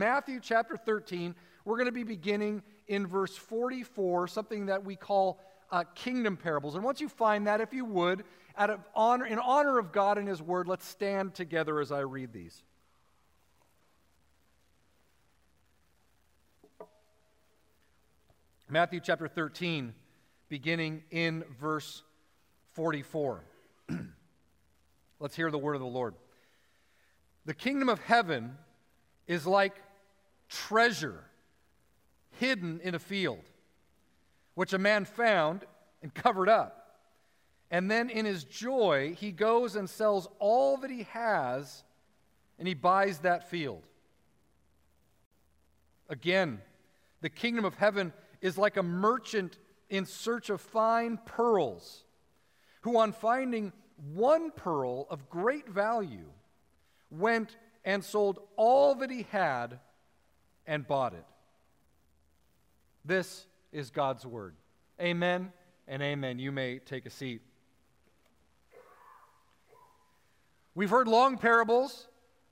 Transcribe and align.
Matthew 0.00 0.40
chapter 0.40 0.78
13, 0.78 1.34
we're 1.66 1.76
going 1.76 1.84
to 1.84 1.92
be 1.92 2.04
beginning 2.04 2.62
in 2.88 3.06
verse 3.06 3.36
44, 3.36 4.28
something 4.28 4.64
that 4.64 4.82
we 4.82 4.96
call 4.96 5.38
uh, 5.70 5.84
kingdom 5.94 6.38
parables. 6.38 6.74
And 6.74 6.82
once 6.82 7.02
you 7.02 7.08
find 7.10 7.46
that, 7.46 7.60
if 7.60 7.74
you 7.74 7.84
would, 7.84 8.24
out 8.56 8.70
of 8.70 8.80
honor, 8.94 9.26
in 9.26 9.38
honor 9.38 9.78
of 9.78 9.92
God 9.92 10.16
and 10.16 10.26
His 10.26 10.40
Word, 10.40 10.68
let's 10.68 10.86
stand 10.86 11.34
together 11.34 11.80
as 11.80 11.92
I 11.92 12.00
read 12.00 12.32
these. 12.32 12.62
Matthew 18.70 19.00
chapter 19.00 19.28
13, 19.28 19.92
beginning 20.48 21.02
in 21.10 21.44
verse 21.60 22.02
44. 22.72 23.44
Let's 25.18 25.36
hear 25.36 25.50
the 25.50 25.58
word 25.58 25.74
of 25.74 25.80
the 25.82 25.86
Lord. 25.86 26.14
The 27.44 27.52
kingdom 27.52 27.90
of 27.90 28.00
heaven 28.00 28.56
is 29.26 29.46
like 29.46 29.74
treasure 30.50 31.24
hidden 32.38 32.80
in 32.82 32.94
a 32.94 32.98
field, 32.98 33.44
which 34.54 34.72
a 34.72 34.78
man 34.78 35.04
found 35.04 35.64
and 36.02 36.12
covered 36.12 36.48
up. 36.48 36.98
And 37.70 37.90
then 37.90 38.10
in 38.10 38.26
his 38.26 38.44
joy, 38.44 39.16
he 39.18 39.30
goes 39.30 39.76
and 39.76 39.88
sells 39.88 40.28
all 40.38 40.76
that 40.78 40.90
he 40.90 41.04
has 41.04 41.84
and 42.58 42.66
he 42.66 42.74
buys 42.74 43.20
that 43.20 43.48
field. 43.48 43.82
Again, 46.08 46.60
the 47.20 47.30
kingdom 47.30 47.64
of 47.64 47.74
heaven 47.74 48.12
is 48.40 48.58
like 48.58 48.76
a 48.76 48.82
merchant 48.82 49.56
in 49.88 50.04
search 50.04 50.50
of 50.50 50.60
fine 50.60 51.18
pearls, 51.24 52.04
who, 52.82 52.98
on 52.98 53.12
finding 53.12 53.72
one 54.14 54.50
pearl 54.50 55.06
of 55.10 55.28
great 55.30 55.68
value, 55.68 56.26
went 57.10 57.56
and 57.84 58.02
sold 58.04 58.40
all 58.56 58.94
that 58.96 59.10
he 59.10 59.26
had 59.30 59.78
and 60.70 60.86
bought 60.86 61.12
it. 61.12 61.26
This 63.04 63.44
is 63.72 63.90
God's 63.90 64.24
word. 64.24 64.54
Amen 64.98 65.52
and 65.86 66.00
amen. 66.00 66.38
You 66.38 66.52
may 66.52 66.78
take 66.78 67.04
a 67.04 67.10
seat. 67.10 67.42
We've 70.74 70.88
heard 70.88 71.08
long 71.08 71.36
parables. 71.36 72.06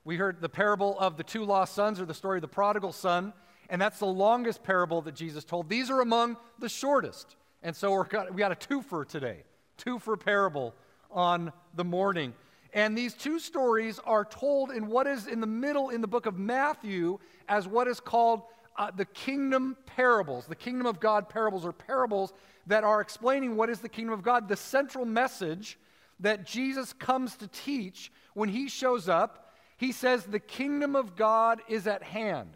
We 0.04 0.16
heard 0.16 0.42
the 0.42 0.48
parable 0.50 0.98
of 0.98 1.16
the 1.16 1.22
two 1.22 1.44
lost 1.44 1.74
sons 1.74 1.98
or 2.00 2.04
the 2.04 2.12
story 2.12 2.38
of 2.38 2.42
the 2.42 2.48
prodigal 2.48 2.92
son 2.92 3.32
and 3.68 3.80
that's 3.80 3.98
the 3.98 4.06
longest 4.06 4.62
parable 4.62 5.02
that 5.02 5.14
Jesus 5.14 5.44
told. 5.44 5.68
These 5.68 5.90
are 5.90 6.00
among 6.00 6.36
the 6.58 6.68
shortest. 6.68 7.36
And 7.62 7.76
so 7.76 7.92
we're 7.92 8.04
got, 8.04 8.32
we 8.32 8.38
got 8.38 8.52
a 8.52 8.54
twofer 8.54 9.06
today, 9.06 9.44
twofer 9.76 10.18
parable 10.18 10.74
on 11.10 11.52
the 11.74 11.84
morning. 11.84 12.32
And 12.72 12.96
these 12.96 13.14
two 13.14 13.38
stories 13.38 13.98
are 14.04 14.24
told 14.24 14.70
in 14.70 14.88
what 14.88 15.06
is 15.06 15.26
in 15.26 15.40
the 15.40 15.46
middle 15.46 15.90
in 15.90 16.00
the 16.00 16.06
book 16.06 16.26
of 16.26 16.38
Matthew 16.38 17.18
as 17.48 17.66
what 17.66 17.88
is 17.88 18.00
called 18.00 18.42
uh, 18.76 18.90
the 18.90 19.06
kingdom 19.06 19.76
parables, 19.86 20.46
the 20.46 20.54
kingdom 20.54 20.86
of 20.86 21.00
God 21.00 21.28
parables, 21.28 21.64
or 21.64 21.72
parables 21.72 22.32
that 22.66 22.84
are 22.84 23.00
explaining 23.00 23.56
what 23.56 23.70
is 23.70 23.80
the 23.80 23.88
kingdom 23.88 24.12
of 24.12 24.22
God. 24.22 24.48
The 24.48 24.56
central 24.56 25.04
message 25.04 25.78
that 26.20 26.46
Jesus 26.46 26.92
comes 26.92 27.36
to 27.36 27.48
teach 27.48 28.12
when 28.34 28.48
he 28.48 28.68
shows 28.68 29.08
up, 29.08 29.54
he 29.76 29.90
says, 29.90 30.24
The 30.24 30.38
kingdom 30.38 30.94
of 30.94 31.16
God 31.16 31.60
is 31.68 31.86
at 31.86 32.02
hand. 32.02 32.50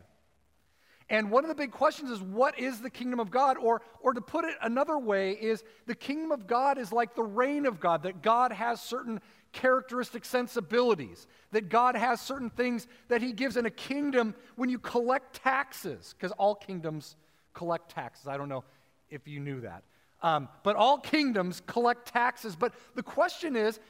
And 1.09 1.31
one 1.31 1.45
of 1.45 1.49
the 1.49 1.55
big 1.55 1.73
questions 1.73 2.11
is 2.11 2.23
what 2.23 2.59
is 2.59 2.81
the 2.81 2.89
kingdom 2.89 3.21
of 3.21 3.31
God? 3.31 3.59
Or, 3.59 3.83
or 4.01 4.15
to 4.15 4.21
put 4.21 4.45
it 4.45 4.55
another 4.63 4.99
way, 4.99 5.33
is 5.33 5.63
the 5.87 5.95
kingdom 5.95 6.33
of 6.33 6.47
God 6.47 6.79
is 6.79 6.91
like 6.91 7.15
the 7.15 7.23
reign 7.23 7.67
of 7.67 7.81
God, 7.81 8.05
that 8.05 8.23
God 8.23 8.53
has 8.53 8.81
certain 8.81 9.21
characteristic 9.53 10.25
sensibilities, 10.25 11.27
that 11.51 11.69
God 11.69 11.95
has 11.95 12.21
certain 12.21 12.51
things 12.51 12.87
that 13.09 13.23
He 13.23 13.33
gives 13.33 13.57
in 13.57 13.67
a 13.67 13.71
kingdom 13.71 14.35
when 14.57 14.69
you 14.69 14.79
collect 14.79 15.43
taxes, 15.43 16.15
because 16.17 16.33
all 16.33 16.55
kingdoms 16.55 17.17
collect 17.55 17.91
taxes. 17.91 18.27
I 18.27 18.37
don't 18.37 18.49
know 18.49 18.65
if 19.11 19.29
you 19.29 19.41
knew 19.41 19.61
that. 19.61 19.85
Um, 20.23 20.49
but 20.63 20.77
all 20.77 20.99
kingdoms 20.99 21.63
collect 21.67 22.13
taxes. 22.13 22.57
But 22.57 22.75
the 22.95 23.03
question 23.03 23.57
is, 23.57 23.81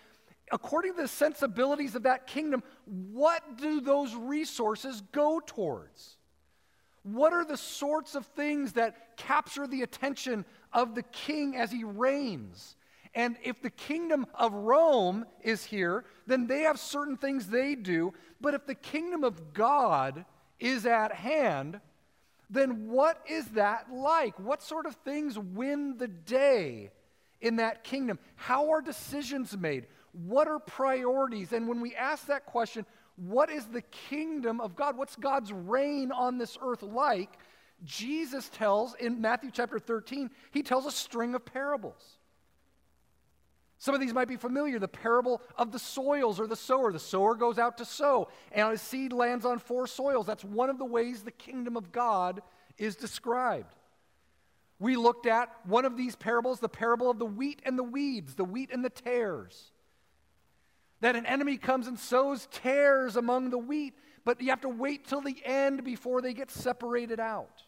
according 0.51 0.97
to 0.97 1.03
the 1.03 1.09
sensibilities 1.09 1.95
of 1.95 2.05
that 2.05 2.27
kingdom, 2.27 2.63
what 2.87 3.59
do 3.59 3.81
those 3.81 4.15
resources 4.15 5.03
go 5.13 5.41
towards? 5.45 6.17
What 7.03 7.33
are 7.33 7.45
the 7.45 7.57
sorts 7.57 8.15
of 8.15 8.27
things 8.27 8.75
that 8.75 9.17
capture 9.17 9.67
the 9.67 9.83
attention 9.83 10.45
of 10.73 10.95
the 10.95 11.03
king 11.03 11.57
as 11.57 11.71
he 11.71 11.85
reigns? 11.85 12.77
And 13.15 13.37
if 13.43 13.61
the 13.61 13.71
kingdom 13.71 14.27
of 14.35 14.53
Rome 14.55 15.27
is 15.43 15.65
here, 15.65 16.05
then 16.27 16.47
they 16.47 16.63
have 16.63 16.79
certain 16.79 17.17
things 17.17 17.47
they 17.47 17.75
do. 17.75 18.15
But 18.41 18.55
if 18.55 18.67
the 18.67 18.75
kingdom 18.75 19.23
of 19.23 19.53
God 19.53 20.25
is 20.59 20.87
at 20.87 21.13
hand, 21.13 21.81
then 22.49 22.89
what 22.89 23.21
is 23.29 23.47
that 23.49 23.93
like? 23.93 24.39
What 24.39 24.63
sort 24.63 24.87
of 24.87 24.95
things 24.97 25.39
win 25.39 25.99
the 25.99 26.09
day 26.09 26.91
in 27.41 27.57
that 27.57 27.85
kingdom? 27.85 28.19
How 28.37 28.71
are 28.71 28.81
decisions 28.81 29.57
made? 29.57 29.87
What 30.13 30.49
are 30.49 30.59
priorities? 30.59 31.53
And 31.53 31.69
when 31.69 31.81
we 31.81 31.95
ask 31.95 32.27
that 32.27 32.47
question, 32.47 32.87
what 33.17 33.51
is 33.51 33.67
the 33.67 33.83
kingdom 33.83 34.61
of 34.61 34.75
God? 34.75 34.97
What's 34.97 35.17
God's 35.17 35.53
reign 35.53 36.13
on 36.13 36.39
this 36.39 36.57
earth 36.63 36.83
like? 36.83 37.31
Jesus 37.85 38.49
tells 38.49 38.95
in 38.95 39.21
Matthew 39.21 39.51
chapter 39.53 39.79
13, 39.79 40.31
he 40.51 40.63
tells 40.63 40.87
a 40.87 40.91
string 40.91 41.35
of 41.35 41.45
parables. 41.45 42.19
Some 43.83 43.97
of 43.97 44.01
these 44.01 44.15
might 44.15 44.29
be 44.29 44.37
familiar. 44.37 44.79
The 44.79 44.87
parable 44.87 45.43
of 45.59 45.73
the 45.73 45.79
soils 45.79 46.39
or 46.39 46.47
the 46.47 46.55
sower. 46.55 46.93
The 46.93 47.01
sower 47.01 47.35
goes 47.35 47.59
out 47.59 47.79
to 47.79 47.85
sow, 47.85 48.29
and 48.53 48.71
his 48.71 48.81
seed 48.81 49.13
lands 49.13 49.45
on 49.45 49.59
four 49.59 49.89
soils. 49.89 50.25
That's 50.25 50.45
one 50.45 50.71
of 50.71 50.79
the 50.79 50.85
ways 50.85 51.23
the 51.23 51.33
kingdom 51.33 51.77
of 51.77 51.91
God 51.91 52.43
is 52.79 52.95
described. 52.95 53.75
We 54.79 54.95
looked 54.95 55.27
at 55.27 55.49
one 55.65 55.85
of 55.85 55.97
these 55.97 56.15
parables, 56.15 56.61
the 56.61 56.69
parable 56.69 57.11
of 57.11 57.19
the 57.19 57.27
wheat 57.27 57.61
and 57.65 57.77
the 57.77 57.83
weeds, 57.83 58.37
the 58.37 58.45
wheat 58.45 58.71
and 58.73 58.85
the 58.85 58.91
tares 58.91 59.73
that 61.03 61.17
an 61.17 61.27
enemy 61.27 61.57
comes 61.57 61.89
and 61.89 61.99
sows 61.99 62.47
tares 62.53 63.17
among 63.17 63.51
the 63.51 63.59
wheat, 63.59 63.95
but 64.25 64.41
you 64.41 64.51
have 64.51 64.61
to 64.61 64.69
wait 64.69 65.05
till 65.05 65.21
the 65.21 65.37
end 65.45 65.83
before 65.83 66.23
they 66.23 66.33
get 66.33 66.49
separated 66.49 67.19
out. 67.19 67.65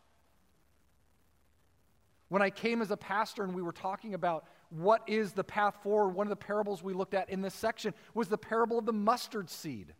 When 2.29 2.43
I 2.43 2.51
came 2.51 2.81
as 2.81 2.93
a 2.93 2.97
pastor 2.97 3.43
and 3.43 3.53
we 3.53 3.61
were 3.61 3.73
talking 3.73 4.15
about 4.15 4.45
what 4.71 5.03
is 5.07 5.33
the 5.33 5.45
path 5.45 5.77
forward, 5.83 6.11
one 6.11 6.27
of 6.27 6.31
the 6.31 6.37
parables 6.37 6.83
we 6.83 6.93
looked 6.93 7.15
at 7.15 7.31
in 7.31 7.43
this 7.43 7.55
section 7.55 7.95
was 8.15 8.29
the 8.29 8.39
parable 8.39 8.79
of 8.79 8.87
the 8.87 8.93
mustard 8.93 9.51
seed. 9.51 9.93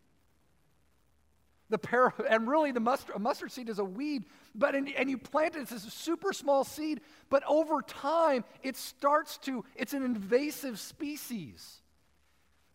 The 1.71 1.79
par- 1.79 2.15
and 2.29 2.49
really, 2.49 2.73
the 2.73 2.81
mustard, 2.81 3.17
a 3.17 3.19
mustard 3.19 3.53
seed 3.53 3.69
is 3.69 3.79
a 3.79 3.85
weed, 3.85 4.25
but 4.55 4.75
in, 4.75 4.89
and 4.89 5.09
you 5.11 5.19
plant 5.19 5.57
it, 5.57 5.61
it's 5.61 5.73
a 5.73 5.91
super 5.91 6.33
small 6.33 6.65
seed, 6.65 7.01
but 7.31 7.43
over 7.49 7.83
time, 7.83 8.45
it 8.63 8.77
starts 8.77 9.39
to, 9.39 9.65
it's 9.75 9.93
an 9.93 10.05
invasive 10.05 10.79
species. 10.79 11.81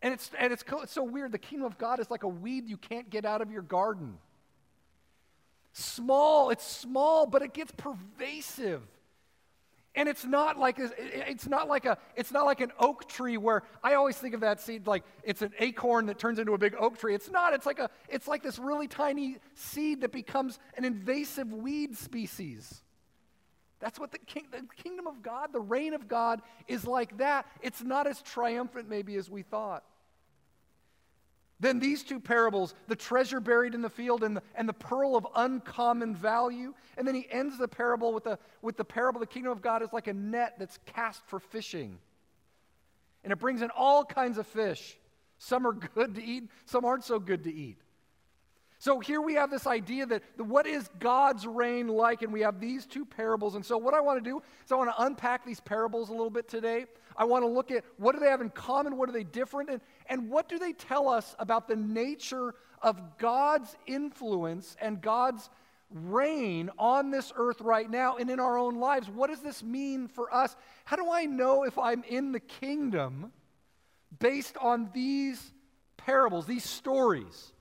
And 0.02 0.14
it's, 0.14 0.32
and 0.38 0.54
it's, 0.54 0.64
it's 0.82 0.94
so 0.94 1.04
weird. 1.04 1.32
The 1.32 1.38
kingdom 1.38 1.66
of 1.66 1.78
God 1.78 2.00
is 2.00 2.10
like 2.10 2.24
a 2.24 2.28
weed 2.28 2.70
you 2.70 2.78
can't 2.78 3.10
get 3.10 3.26
out 3.26 3.42
of 3.42 3.52
your 3.52 3.62
garden. 3.62 4.18
Small, 5.74 6.50
it's 6.50 6.66
small, 6.66 7.26
but 7.26 7.42
it 7.42 7.54
gets 7.54 7.72
pervasive. 7.76 8.82
And 9.96 10.08
it's 10.08 10.24
not 10.24 10.58
like 10.60 10.78
it's 10.80 11.48
not 11.48 11.68
like 11.68 11.86
a 11.86 11.98
it's 12.16 12.32
not 12.32 12.46
like 12.46 12.62
an 12.62 12.72
oak 12.80 13.10
tree 13.10 13.38
where 13.38 13.64
I 13.84 13.96
always 13.96 14.18
think 14.18 14.34
of 14.36 14.42
that 14.42 14.62
seed 14.62 14.86
like 14.86 15.04
it's 15.24 15.42
an 15.42 15.52
acorn 15.60 16.06
that 16.06 16.20
turns 16.20 16.38
into 16.38 16.54
a 16.54 16.58
big 16.58 16.76
oak 16.80 17.00
tree. 17.00 17.16
It's 17.16 17.30
not. 17.30 17.54
It's 17.54 17.66
like 17.66 17.80
a 17.80 17.90
it's 18.08 18.28
like 18.28 18.44
this 18.44 18.60
really 18.60 18.88
tiny 18.88 19.38
seed 19.56 20.02
that 20.02 20.12
becomes 20.12 20.60
an 20.78 20.86
invasive 20.86 21.52
weed 21.52 21.98
species. 21.98 22.84
That's 23.80 24.00
what 24.00 24.12
the, 24.12 24.18
king, 24.20 24.48
the 24.52 24.62
kingdom 24.82 25.08
of 25.08 25.24
God, 25.24 25.54
the 25.54 25.62
reign 25.62 25.94
of 25.94 26.08
God, 26.08 26.42
is 26.68 26.86
like 26.86 27.18
that. 27.18 27.46
It's 27.62 27.82
not 27.82 28.08
as 28.08 28.22
triumphant, 28.22 28.90
maybe, 28.90 29.16
as 29.16 29.30
we 29.30 29.42
thought. 29.42 29.84
Then 31.60 31.80
these 31.80 32.04
two 32.04 32.20
parables, 32.20 32.74
the 32.88 32.96
treasure 32.96 33.40
buried 33.40 33.76
in 33.76 33.82
the 33.82 33.90
field 33.90 34.24
and 34.24 34.38
the, 34.38 34.44
and 34.56 34.68
the 34.68 34.74
pearl 34.74 35.16
of 35.16 35.28
uncommon 35.36 36.16
value. 36.16 36.74
And 36.98 37.06
then 37.06 37.16
he 37.16 37.28
ends 37.30 37.58
the 37.58 37.68
parable 37.68 38.14
with 38.14 38.24
the, 38.24 38.40
with 38.62 38.78
the 38.78 38.86
parable 38.86 39.20
the 39.20 39.28
kingdom 39.28 39.52
of 39.52 39.62
God 39.62 39.82
is 39.82 39.92
like 39.92 40.08
a 40.08 40.14
net 40.14 40.56
that's 40.58 40.80
cast 40.86 41.22
for 41.28 41.40
fishing. 41.40 41.98
And 43.24 43.34
it 43.34 43.40
brings 43.40 43.62
in 43.62 43.70
all 43.72 44.06
kinds 44.06 44.38
of 44.38 44.48
fish. 44.48 44.98
Some 45.38 45.68
are 45.68 45.74
good 45.96 46.16
to 46.16 46.24
eat, 46.24 46.50
some 46.66 46.86
aren't 46.86 47.04
so 47.04 47.20
good 47.20 47.44
to 47.44 47.54
eat. 47.54 47.78
So 48.80 49.02
here 49.02 49.20
we 49.20 49.34
have 49.34 49.52
this 49.52 49.68
idea 49.68 50.06
that 50.06 50.24
what 50.38 50.66
is 50.66 50.90
God's 51.00 51.46
reign 51.46 51.90
like, 51.90 52.22
and 52.22 52.32
we 52.32 52.42
have 52.42 52.62
these 52.62 52.86
two 52.86 53.06
parables. 53.06 53.56
And 53.56 53.66
so 53.66 53.78
what 53.78 53.94
I 53.94 54.00
want 54.00 54.24
to 54.24 54.30
do 54.30 54.42
is 54.66 54.72
I 54.72 54.76
want 54.76 54.90
to 54.90 55.04
unpack 55.04 55.46
these 55.46 55.60
parables 55.60 56.08
a 56.08 56.14
little 56.14 56.30
bit 56.30 56.48
today. 56.48 56.86
I 57.18 57.26
want 57.26 57.44
to 57.44 57.48
look 57.48 57.72
at 57.72 57.84
what 57.98 58.14
do 58.14 58.22
they 58.22 58.30
have 58.30 58.40
in 58.40 58.50
common, 58.50 58.96
what 58.96 59.10
are 59.10 59.12
they 59.12 59.26
different, 59.26 59.70
and, 59.70 59.82
and 60.06 60.30
what 60.30 60.48
do 60.48 60.58
they 60.58 60.72
tell 60.72 61.10
us 61.10 61.36
about 61.40 61.68
the 61.68 61.76
nature 61.76 62.56
of 62.82 63.18
God's 63.18 63.76
influence 63.86 64.78
and 64.82 65.02
God's 65.02 65.50
reign 65.92 66.70
on 66.80 67.12
this 67.12 67.34
earth 67.36 67.60
right 67.60 67.90
now 67.90 68.16
and 68.16 68.30
in 68.30 68.40
our 68.40 68.58
own 68.58 68.80
lives. 68.80 69.10
What 69.10 69.30
does 69.30 69.42
this 69.42 69.62
mean 69.62 70.08
for 70.08 70.34
us? 70.34 70.56
How 70.86 70.96
do 70.96 71.12
I 71.12 71.26
know 71.26 71.64
if 71.64 71.78
I'm 71.78 72.04
in 72.04 72.32
the 72.32 72.40
kingdom 72.40 73.34
based 74.20 74.56
on 74.62 74.90
these 74.94 75.52
parables, 75.98 76.46
these 76.46 76.64
stories? 76.64 77.52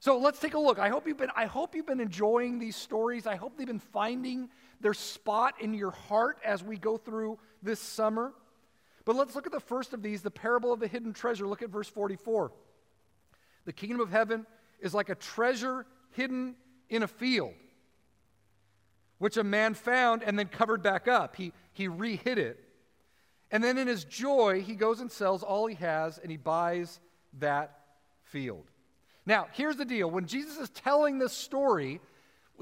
So 0.00 0.16
let's 0.16 0.40
take 0.40 0.54
a 0.54 0.58
look. 0.58 0.78
I 0.78 0.88
hope 0.88 1.06
you've 1.06 1.18
been, 1.18 1.30
I 1.36 1.44
hope 1.44 1.74
you've 1.74 1.86
been 1.86 2.00
enjoying 2.00 2.58
these 2.58 2.74
stories. 2.74 3.26
I 3.26 3.36
hope 3.36 3.58
they've 3.58 3.66
been 3.66 3.78
finding 3.78 4.48
their 4.80 4.94
spot 4.94 5.54
in 5.60 5.74
your 5.74 5.90
heart 5.90 6.38
as 6.42 6.64
we 6.64 6.78
go 6.78 6.96
through 6.96 7.38
this 7.62 7.78
summer. 7.78 8.32
But 9.04 9.16
let's 9.16 9.34
look 9.34 9.44
at 9.44 9.52
the 9.52 9.60
first 9.60 9.92
of 9.92 10.02
these, 10.02 10.22
the 10.22 10.30
parable 10.30 10.72
of 10.72 10.80
the 10.80 10.88
hidden 10.88 11.12
treasure. 11.12 11.46
Look 11.46 11.60
at 11.60 11.68
verse 11.68 11.88
44. 11.88 12.50
The 13.66 13.72
kingdom 13.74 14.00
of 14.00 14.10
heaven 14.10 14.46
is 14.80 14.94
like 14.94 15.10
a 15.10 15.14
treasure 15.14 15.84
hidden 16.12 16.54
in 16.88 17.02
a 17.02 17.08
field, 17.08 17.52
which 19.18 19.36
a 19.36 19.44
man 19.44 19.74
found 19.74 20.22
and 20.22 20.38
then 20.38 20.48
covered 20.48 20.82
back 20.82 21.08
up. 21.08 21.36
He, 21.36 21.52
he 21.72 21.88
re-hid 21.88 22.38
it. 22.38 22.58
And 23.50 23.62
then 23.62 23.76
in 23.76 23.86
his 23.86 24.04
joy, 24.04 24.62
he 24.62 24.76
goes 24.76 25.00
and 25.00 25.12
sells 25.12 25.42
all 25.42 25.66
he 25.66 25.74
has 25.74 26.16
and 26.16 26.30
he 26.30 26.38
buys 26.38 27.00
that 27.38 27.80
field. 28.22 28.69
Now, 29.30 29.46
here's 29.52 29.76
the 29.76 29.84
deal 29.84 30.10
when 30.10 30.26
Jesus 30.26 30.58
is 30.58 30.70
telling 30.70 31.20
this 31.20 31.32
story, 31.32 32.00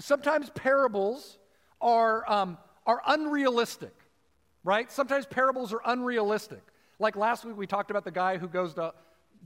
sometimes 0.00 0.50
parables 0.50 1.38
are, 1.80 2.30
um, 2.30 2.58
are 2.84 3.00
unrealistic, 3.06 3.94
right? 4.64 4.92
Sometimes 4.92 5.24
parables 5.24 5.72
are 5.72 5.80
unrealistic. 5.86 6.60
Like 6.98 7.16
last 7.16 7.46
week, 7.46 7.56
we 7.56 7.66
talked 7.66 7.90
about 7.90 8.04
the 8.04 8.10
guy 8.10 8.36
who 8.36 8.48
goes 8.48 8.74
to, 8.74 8.92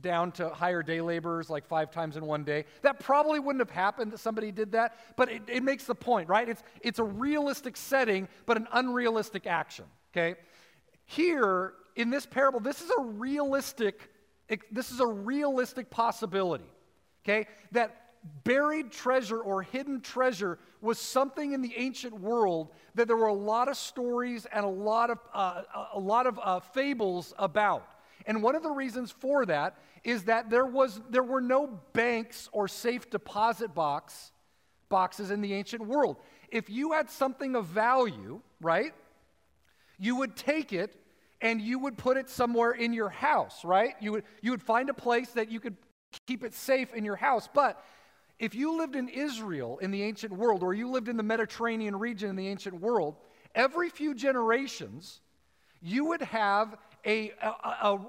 down 0.00 0.32
to 0.32 0.48
hire 0.48 0.82
day 0.82 1.00
laborers 1.00 1.48
like 1.48 1.64
five 1.64 1.92
times 1.92 2.16
in 2.16 2.26
one 2.26 2.42
day. 2.42 2.64
That 2.80 2.98
probably 2.98 3.38
wouldn't 3.38 3.60
have 3.60 3.70
happened 3.70 4.10
that 4.10 4.18
somebody 4.18 4.50
did 4.50 4.72
that, 4.72 4.98
but 5.16 5.30
it, 5.30 5.42
it 5.46 5.62
makes 5.62 5.84
the 5.84 5.94
point, 5.94 6.28
right? 6.28 6.48
It's, 6.48 6.64
it's 6.80 6.98
a 6.98 7.04
realistic 7.04 7.76
setting, 7.76 8.26
but 8.46 8.56
an 8.56 8.66
unrealistic 8.72 9.46
action, 9.46 9.84
okay? 10.12 10.40
Here, 11.04 11.74
in 11.94 12.10
this 12.10 12.26
parable, 12.26 12.58
this 12.58 12.80
is 12.80 12.90
a 12.90 13.00
realistic, 13.00 14.10
this 14.72 14.90
is 14.90 14.98
a 14.98 15.06
realistic 15.06 15.88
possibility 15.88 16.64
okay? 17.24 17.46
That 17.72 17.96
buried 18.44 18.92
treasure 18.92 19.40
or 19.40 19.62
hidden 19.62 20.00
treasure 20.00 20.58
was 20.80 20.98
something 20.98 21.52
in 21.52 21.62
the 21.62 21.74
ancient 21.76 22.18
world 22.20 22.70
that 22.94 23.06
there 23.06 23.16
were 23.16 23.28
a 23.28 23.34
lot 23.34 23.68
of 23.68 23.76
stories 23.76 24.46
and 24.52 24.64
a 24.64 24.68
lot 24.68 25.10
of, 25.10 25.18
uh, 25.32 25.62
a 25.94 25.98
lot 25.98 26.26
of 26.26 26.38
uh, 26.42 26.60
fables 26.60 27.32
about. 27.38 27.88
And 28.26 28.42
one 28.42 28.54
of 28.54 28.62
the 28.62 28.70
reasons 28.70 29.10
for 29.10 29.46
that 29.46 29.76
is 30.04 30.24
that 30.24 30.50
there, 30.50 30.66
was, 30.66 31.00
there 31.10 31.22
were 31.22 31.40
no 31.40 31.80
banks 31.92 32.48
or 32.52 32.68
safe 32.68 33.10
deposit 33.10 33.74
box, 33.74 34.32
boxes 34.88 35.30
in 35.30 35.40
the 35.40 35.54
ancient 35.54 35.86
world. 35.86 36.16
If 36.48 36.68
you 36.68 36.92
had 36.92 37.10
something 37.10 37.56
of 37.56 37.66
value, 37.66 38.40
right, 38.60 38.92
you 39.98 40.16
would 40.16 40.36
take 40.36 40.72
it 40.72 40.96
and 41.40 41.60
you 41.60 41.78
would 41.78 41.96
put 41.96 42.16
it 42.16 42.28
somewhere 42.28 42.72
in 42.72 42.92
your 42.92 43.08
house, 43.08 43.64
right? 43.64 43.94
You 44.00 44.12
would, 44.12 44.24
you 44.42 44.50
would 44.52 44.62
find 44.62 44.90
a 44.90 44.94
place 44.94 45.30
that 45.30 45.50
you 45.50 45.58
could 45.60 45.76
keep 46.26 46.44
it 46.44 46.54
safe 46.54 46.92
in 46.94 47.04
your 47.04 47.16
house. 47.16 47.48
But 47.52 47.82
if 48.38 48.54
you 48.54 48.76
lived 48.76 48.96
in 48.96 49.08
Israel 49.08 49.78
in 49.78 49.90
the 49.90 50.02
ancient 50.02 50.32
world, 50.32 50.62
or 50.62 50.74
you 50.74 50.90
lived 50.90 51.08
in 51.08 51.16
the 51.16 51.22
Mediterranean 51.22 51.96
region 51.96 52.30
in 52.30 52.36
the 52.36 52.48
ancient 52.48 52.80
world, 52.80 53.16
every 53.54 53.88
few 53.88 54.14
generations, 54.14 55.20
you 55.80 56.04
would 56.06 56.22
have 56.22 56.76
a, 57.04 57.30
a, 57.42 57.48
a, 57.48 58.00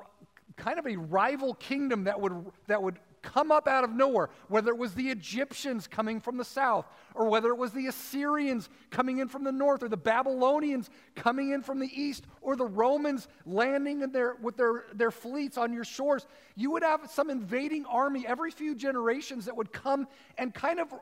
kind 0.55 0.79
of 0.79 0.87
a 0.87 0.95
rival 0.95 1.53
kingdom 1.55 2.05
that 2.05 2.19
would, 2.19 2.33
that 2.67 2.81
would 2.81 2.99
come 3.23 3.51
up 3.51 3.67
out 3.67 3.83
of 3.83 3.91
nowhere, 3.91 4.29
whether 4.49 4.69
it 4.69 4.77
was 4.77 4.93
the 4.93 5.09
Egyptians 5.09 5.87
coming 5.87 6.19
from 6.19 6.37
the 6.37 6.45
south, 6.45 6.85
or 7.15 7.27
whether 7.27 7.49
it 7.49 7.57
was 7.57 7.71
the 7.71 7.87
Assyrians 7.87 8.69
coming 8.91 9.17
in 9.17 9.27
from 9.27 9.43
the 9.43 9.51
north, 9.51 9.81
or 9.81 9.89
the 9.89 9.97
Babylonians 9.97 10.91
coming 11.15 11.51
in 11.51 11.63
from 11.63 11.79
the 11.79 11.89
east, 11.99 12.25
or 12.41 12.55
the 12.55 12.65
Romans 12.65 13.27
landing 13.45 14.01
in 14.01 14.11
their, 14.11 14.35
with 14.35 14.57
their, 14.57 14.85
their 14.93 15.11
fleets 15.11 15.57
on 15.57 15.73
your 15.73 15.85
shores, 15.85 16.27
you 16.55 16.69
would 16.71 16.83
have 16.83 17.09
some 17.09 17.31
invading 17.31 17.85
army 17.85 18.25
every 18.27 18.51
few 18.51 18.75
generations 18.75 19.45
that 19.45 19.55
would 19.55 19.71
come 19.71 20.07
and 20.37 20.53
kind 20.53 20.79
of 20.79 20.93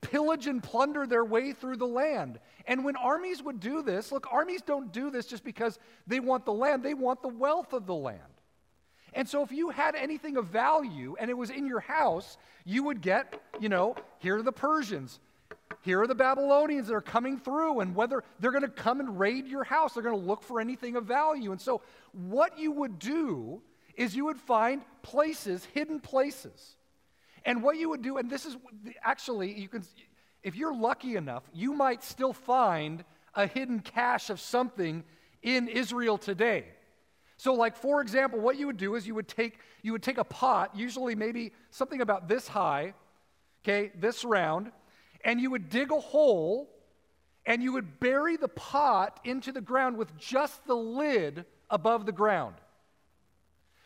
pillage 0.00 0.46
and 0.46 0.62
plunder 0.62 1.06
their 1.06 1.24
way 1.24 1.52
through 1.52 1.76
the 1.76 1.86
land. 1.86 2.38
And 2.66 2.84
when 2.84 2.96
armies 2.96 3.42
would 3.42 3.60
do 3.60 3.82
this, 3.82 4.12
look, 4.12 4.28
armies 4.32 4.62
don't 4.62 4.92
do 4.92 5.10
this 5.10 5.26
just 5.26 5.44
because 5.44 5.78
they 6.06 6.20
want 6.20 6.44
the 6.44 6.52
land, 6.52 6.82
they 6.82 6.94
want 6.94 7.22
the 7.22 7.28
wealth 7.28 7.72
of 7.72 7.86
the 7.86 7.94
land. 7.94 8.20
And 9.16 9.26
so 9.26 9.42
if 9.42 9.50
you 9.50 9.70
had 9.70 9.94
anything 9.94 10.36
of 10.36 10.48
value 10.48 11.16
and 11.18 11.30
it 11.30 11.34
was 11.34 11.48
in 11.48 11.66
your 11.66 11.80
house, 11.80 12.36
you 12.66 12.82
would 12.82 13.00
get, 13.00 13.40
you 13.58 13.70
know, 13.70 13.96
here 14.18 14.36
are 14.36 14.42
the 14.42 14.52
Persians. 14.52 15.18
Here 15.80 16.02
are 16.02 16.06
the 16.06 16.14
Babylonians 16.14 16.88
that 16.88 16.94
are 16.94 17.00
coming 17.00 17.38
through, 17.38 17.80
and 17.80 17.94
whether 17.94 18.22
they're 18.38 18.50
going 18.50 18.62
to 18.62 18.68
come 18.68 19.00
and 19.00 19.18
raid 19.18 19.46
your 19.46 19.64
house, 19.64 19.94
they're 19.94 20.02
going 20.02 20.20
to 20.20 20.26
look 20.26 20.42
for 20.42 20.60
anything 20.60 20.96
of 20.96 21.06
value. 21.06 21.50
And 21.50 21.60
so, 21.60 21.80
what 22.12 22.58
you 22.58 22.72
would 22.72 22.98
do 22.98 23.62
is 23.94 24.14
you 24.14 24.26
would 24.26 24.38
find 24.38 24.82
places, 25.02 25.64
hidden 25.72 25.98
places. 25.98 26.76
And 27.44 27.62
what 27.62 27.78
you 27.78 27.88
would 27.88 28.02
do, 28.02 28.18
and 28.18 28.28
this 28.28 28.44
is 28.44 28.56
actually, 29.02 29.58
you 29.58 29.68
can, 29.68 29.82
if 30.42 30.56
you're 30.56 30.74
lucky 30.74 31.16
enough, 31.16 31.44
you 31.54 31.72
might 31.72 32.04
still 32.04 32.34
find 32.34 33.02
a 33.34 33.46
hidden 33.46 33.80
cache 33.80 34.28
of 34.28 34.40
something 34.40 35.04
in 35.42 35.68
Israel 35.68 36.18
today. 36.18 36.66
So, 37.36 37.54
like 37.54 37.76
for 37.76 38.00
example, 38.00 38.40
what 38.40 38.56
you 38.56 38.66
would 38.66 38.78
do 38.78 38.94
is 38.94 39.06
you 39.06 39.14
would 39.14 39.28
take 39.28 39.58
you 39.82 39.92
would 39.92 40.02
take 40.02 40.18
a 40.18 40.24
pot, 40.24 40.74
usually 40.74 41.14
maybe 41.14 41.52
something 41.70 42.00
about 42.00 42.28
this 42.28 42.48
high, 42.48 42.94
okay, 43.62 43.92
this 43.98 44.24
round, 44.24 44.72
and 45.24 45.40
you 45.40 45.50
would 45.50 45.68
dig 45.68 45.92
a 45.92 46.00
hole 46.00 46.70
and 47.44 47.62
you 47.62 47.72
would 47.72 48.00
bury 48.00 48.36
the 48.36 48.48
pot 48.48 49.20
into 49.24 49.52
the 49.52 49.60
ground 49.60 49.96
with 49.96 50.16
just 50.18 50.66
the 50.66 50.74
lid 50.74 51.44
above 51.70 52.06
the 52.06 52.12
ground. 52.12 52.56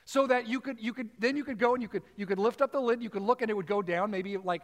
So 0.04 0.26
that 0.26 0.48
you 0.48 0.60
could 0.60 0.80
you 0.80 0.92
could 0.92 1.10
then 1.18 1.36
you 1.36 1.44
could 1.44 1.58
go 1.58 1.74
and 1.74 1.82
you 1.82 1.88
could 1.88 2.02
you 2.16 2.26
could 2.26 2.38
lift 2.38 2.62
up 2.62 2.72
the 2.72 2.80
lid, 2.80 3.02
you 3.02 3.10
could 3.10 3.22
look 3.22 3.42
and 3.42 3.50
it 3.50 3.54
would 3.54 3.66
go 3.66 3.82
down 3.82 4.10
maybe 4.10 4.36
like 4.36 4.62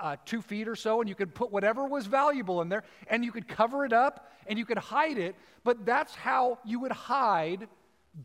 uh, 0.00 0.16
two 0.24 0.42
feet 0.42 0.68
or 0.68 0.76
so, 0.76 1.00
and 1.00 1.08
you 1.08 1.14
could 1.14 1.34
put 1.34 1.52
whatever 1.52 1.86
was 1.86 2.06
valuable 2.06 2.62
in 2.62 2.68
there, 2.68 2.84
and 3.08 3.24
you 3.24 3.32
could 3.32 3.48
cover 3.48 3.84
it 3.84 3.92
up 3.92 4.30
and 4.46 4.58
you 4.58 4.64
could 4.64 4.78
hide 4.78 5.18
it. 5.18 5.34
But 5.64 5.84
that's 5.84 6.14
how 6.14 6.58
you 6.64 6.80
would 6.80 6.92
hide 6.92 7.68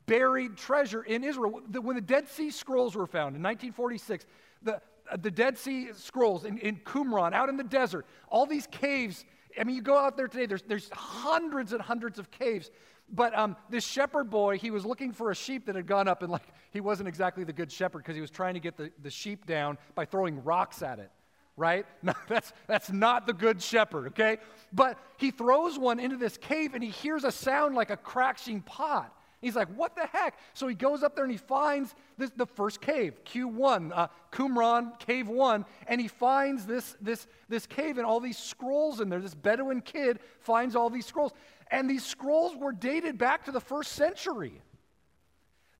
buried 0.06 0.57
treasure 0.57 1.03
in 1.03 1.24
Israel. 1.24 1.62
When 1.81 1.95
the 1.95 2.01
Dead 2.01 2.27
Sea 2.27 2.51
Scrolls 2.51 2.95
were 2.95 3.07
found 3.07 3.35
in 3.35 3.44
1946, 3.44 4.25
the, 4.62 4.75
uh, 5.12 5.18
the 5.18 5.31
Dead 5.31 5.57
Sea 5.57 5.89
Scrolls 5.94 6.45
in, 6.45 6.57
in 6.59 6.77
Qumran, 6.77 7.33
out 7.33 7.50
in 7.50 7.57
the 7.57 7.63
desert, 7.63 8.06
all 8.30 8.45
these 8.45 8.68
caves. 8.68 9.25
I 9.59 9.63
mean, 9.63 9.75
you 9.75 9.81
go 9.81 9.97
out 9.97 10.18
there 10.18 10.27
today, 10.27 10.45
there's, 10.45 10.63
there's 10.63 10.89
hundreds 10.91 11.74
and 11.74 11.81
hundreds 11.81 12.18
of 12.18 12.31
caves. 12.31 12.71
But 13.09 13.38
um, 13.38 13.56
this 13.69 13.83
shepherd 13.85 14.30
boy, 14.30 14.57
he 14.57 14.71
was 14.71 14.85
looking 14.85 15.12
for 15.12 15.30
a 15.30 15.35
sheep 15.35 15.65
that 15.68 15.75
had 15.75 15.85
gone 15.85 16.07
up, 16.07 16.24
and 16.24 16.31
like 16.31 16.47
he 16.71 16.81
wasn't 16.81 17.07
exactly 17.07 17.44
the 17.44 17.53
good 17.53 17.71
shepherd 17.71 18.00
because 18.00 18.15
he 18.15 18.21
was 18.21 18.31
trying 18.31 18.56
to 18.56 18.59
get 18.59 18.77
the, 18.77 18.91
the 19.03 19.09
sheep 19.09 19.45
down 19.45 19.77
by 19.94 20.06
throwing 20.06 20.44
rocks 20.44 20.81
at 20.81 21.00
it 21.00 21.12
right? 21.56 21.85
No, 22.03 22.13
that's, 22.27 22.51
that's 22.68 22.91
not 22.91 23.25
the 23.25 23.33
good 23.33 23.62
shepherd, 23.62 24.07
okay? 24.07 24.38
But 24.71 24.97
he 25.18 25.31
throws 25.31 25.80
one 25.80 25.99
into 25.99 26.18
this 26.18 26.37
cave 26.37 26.73
and 26.73 26.83
he 26.83 26.90
hears 26.90 27.23
a 27.23 27.31
sound 27.31 27.75
like 27.75 27.90
a 27.90 27.97
crashing 27.97 28.61
pot. 28.61 29.16
He's 29.44 29.57
like, 29.57 29.68
what 29.76 29.95
the 29.95 30.07
heck? 30.07 30.38
So 30.54 30.68
he 30.68 30.76
goes 30.76 31.04
up 31.04 31.16
there 31.16 31.26
and 31.26 31.31
he 31.31 31.38
finds 31.38 31.94
this, 32.18 32.31
the 32.35 32.45
first 32.45 32.80
cave, 32.80 33.19
Q1, 33.26 33.92
uh, 33.94 34.07
Qumran, 34.31 34.97
Cave 35.00 35.28
1, 35.28 35.66
and 35.88 36.00
he 36.00 36.07
finds 36.07 36.66
this, 36.66 36.95
this, 37.02 37.28
this 37.50 37.66
cave 37.66 37.97
and 37.97 38.06
all 38.06 38.21
these 38.21 38.38
scrolls 38.38 39.02
in 39.02 39.09
there. 39.09 39.19
This 39.19 39.35
Bedouin 39.35 39.81
kid 39.81 40.19
finds 40.40 40.78
all 40.78 40.90
these 40.90 41.06
scrolls. 41.06 41.33
And 41.69 41.90
these 41.90 42.06
scrolls 42.06 42.56
were 42.56 42.71
dated 42.71 43.18
back 43.18 43.44
to 43.45 43.52
the 43.52 43.59
first 43.59 43.92
century. 43.92 44.62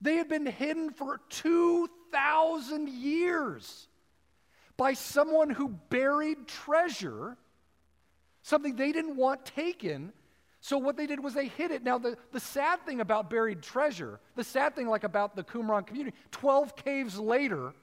They 0.02 0.16
had 0.16 0.28
been 0.28 0.44
hidden 0.44 0.90
for 0.90 1.20
2,000 1.30 2.88
years 2.90 3.88
by 4.76 4.92
someone 4.92 5.48
who 5.48 5.68
buried 5.88 6.46
treasure, 6.46 7.38
something 8.42 8.76
they 8.76 8.92
didn't 8.92 9.16
want 9.16 9.46
taken 9.46 10.12
so 10.64 10.78
what 10.78 10.96
they 10.96 11.06
did 11.06 11.22
was 11.22 11.34
they 11.34 11.48
hid 11.48 11.72
it. 11.72 11.82
Now, 11.82 11.98
the, 11.98 12.16
the 12.32 12.40
sad 12.40 12.86
thing 12.86 13.02
about 13.02 13.28
buried 13.28 13.60
treasure, 13.60 14.18
the 14.34 14.42
sad 14.42 14.74
thing 14.74 14.88
like 14.88 15.04
about 15.04 15.36
the 15.36 15.44
Qumran 15.44 15.86
community, 15.86 16.16
12 16.30 16.74
caves 16.74 17.18
later, 17.18 17.74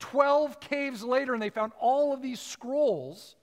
12 0.00 0.58
caves 0.58 1.04
later, 1.04 1.34
and 1.34 1.40
they 1.40 1.50
found 1.50 1.70
all 1.78 2.12
of 2.12 2.20
these 2.20 2.40
scrolls, 2.40 3.36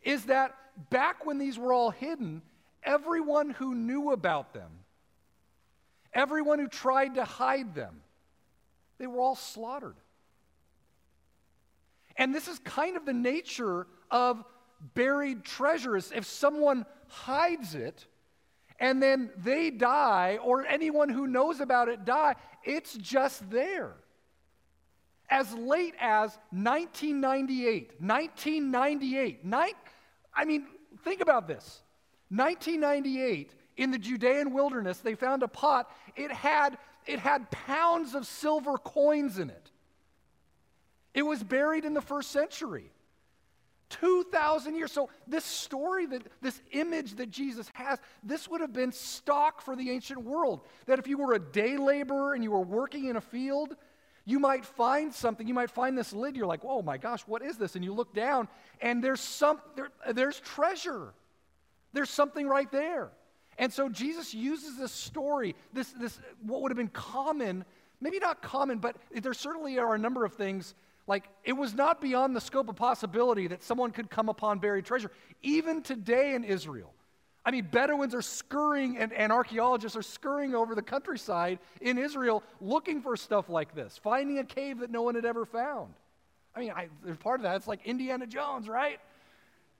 is 0.00 0.24
that 0.24 0.54
back 0.88 1.26
when 1.26 1.36
these 1.36 1.58
were 1.58 1.74
all 1.74 1.90
hidden, 1.90 2.40
everyone 2.82 3.50
who 3.50 3.74
knew 3.74 4.12
about 4.12 4.54
them, 4.54 4.70
everyone 6.14 6.58
who 6.58 6.68
tried 6.68 7.16
to 7.16 7.24
hide 7.26 7.74
them, 7.74 8.00
they 8.96 9.06
were 9.06 9.20
all 9.20 9.36
slaughtered. 9.36 9.96
And 12.16 12.34
this 12.34 12.48
is 12.48 12.58
kind 12.60 12.96
of 12.96 13.04
the 13.04 13.12
nature 13.12 13.86
of 14.10 14.42
buried 14.94 15.44
treasures. 15.44 16.12
If 16.14 16.26
someone 16.26 16.86
hides 17.08 17.74
it 17.74 18.06
and 18.78 19.02
then 19.02 19.30
they 19.36 19.70
die, 19.70 20.38
or 20.42 20.66
anyone 20.66 21.08
who 21.08 21.26
knows 21.26 21.60
about 21.60 21.88
it 21.88 22.04
die, 22.04 22.34
it's 22.64 22.94
just 22.94 23.48
there. 23.50 23.94
As 25.30 25.52
late 25.54 25.94
as 26.00 26.36
1998, 26.50 28.00
1998, 28.00 29.44
ni- 29.44 29.72
I 30.34 30.44
mean, 30.44 30.66
think 31.04 31.20
about 31.20 31.46
this. 31.46 31.82
1998, 32.30 33.54
in 33.76 33.90
the 33.90 33.98
Judean 33.98 34.52
wilderness, 34.52 34.98
they 34.98 35.14
found 35.14 35.42
a 35.42 35.48
pot. 35.48 35.90
It 36.16 36.30
had, 36.30 36.76
it 37.06 37.18
had 37.18 37.50
pounds 37.50 38.14
of 38.14 38.26
silver 38.26 38.78
coins 38.78 39.38
in 39.38 39.50
it. 39.50 39.70
It 41.14 41.22
was 41.22 41.42
buried 41.42 41.84
in 41.84 41.94
the 41.94 42.00
first 42.00 42.30
century. 42.30 42.91
2,000 44.00 44.74
years. 44.74 44.92
So, 44.92 45.08
this 45.26 45.44
story, 45.44 46.06
that, 46.06 46.22
this 46.40 46.60
image 46.72 47.16
that 47.16 47.30
Jesus 47.30 47.70
has, 47.74 47.98
this 48.22 48.48
would 48.48 48.60
have 48.60 48.72
been 48.72 48.92
stock 48.92 49.60
for 49.60 49.76
the 49.76 49.90
ancient 49.90 50.22
world. 50.22 50.60
That 50.86 50.98
if 50.98 51.06
you 51.06 51.18
were 51.18 51.34
a 51.34 51.38
day 51.38 51.76
laborer 51.76 52.34
and 52.34 52.42
you 52.42 52.50
were 52.50 52.62
working 52.62 53.06
in 53.06 53.16
a 53.16 53.20
field, 53.20 53.76
you 54.24 54.38
might 54.38 54.64
find 54.64 55.12
something. 55.12 55.46
You 55.46 55.54
might 55.54 55.70
find 55.70 55.96
this 55.96 56.12
lid. 56.12 56.36
You're 56.36 56.46
like, 56.46 56.64
oh 56.64 56.82
my 56.82 56.96
gosh, 56.96 57.22
what 57.26 57.42
is 57.42 57.56
this? 57.56 57.74
And 57.74 57.84
you 57.84 57.92
look 57.92 58.14
down, 58.14 58.48
and 58.80 59.02
there's, 59.02 59.20
some, 59.20 59.60
there, 59.76 59.90
there's 60.12 60.40
treasure. 60.40 61.12
There's 61.92 62.10
something 62.10 62.46
right 62.46 62.70
there. 62.70 63.10
And 63.58 63.72
so 63.72 63.88
Jesus 63.88 64.32
uses 64.32 64.78
this 64.78 64.92
story, 64.92 65.54
this, 65.72 65.92
this 65.92 66.18
what 66.40 66.62
would 66.62 66.70
have 66.70 66.78
been 66.78 66.88
common, 66.88 67.64
maybe 68.00 68.18
not 68.18 68.42
common, 68.42 68.78
but 68.78 68.96
there 69.12 69.34
certainly 69.34 69.78
are 69.78 69.94
a 69.94 69.98
number 69.98 70.24
of 70.24 70.32
things 70.34 70.74
like, 71.06 71.24
it 71.44 71.54
was 71.54 71.74
not 71.74 72.00
beyond 72.00 72.36
the 72.36 72.40
scope 72.40 72.68
of 72.68 72.76
possibility 72.76 73.48
that 73.48 73.62
someone 73.62 73.90
could 73.90 74.08
come 74.08 74.28
upon 74.28 74.58
buried 74.58 74.84
treasure. 74.84 75.10
Even 75.42 75.82
today 75.82 76.34
in 76.34 76.44
Israel, 76.44 76.92
I 77.44 77.50
mean, 77.50 77.66
Bedouins 77.70 78.14
are 78.14 78.22
scurrying 78.22 78.98
and, 78.98 79.12
and 79.12 79.32
archaeologists 79.32 79.96
are 79.96 80.02
scurrying 80.02 80.54
over 80.54 80.76
the 80.76 80.82
countryside 80.82 81.58
in 81.80 81.98
Israel 81.98 82.44
looking 82.60 83.02
for 83.02 83.16
stuff 83.16 83.48
like 83.48 83.74
this, 83.74 83.98
finding 83.98 84.38
a 84.38 84.44
cave 84.44 84.78
that 84.78 84.90
no 84.90 85.02
one 85.02 85.16
had 85.16 85.24
ever 85.24 85.44
found. 85.44 85.94
I 86.54 86.60
mean, 86.60 86.70
I, 86.70 86.88
there's 87.04 87.16
part 87.16 87.40
of 87.40 87.44
that. 87.44 87.56
It's 87.56 87.66
like 87.66 87.84
Indiana 87.84 88.26
Jones, 88.26 88.68
right? 88.68 89.00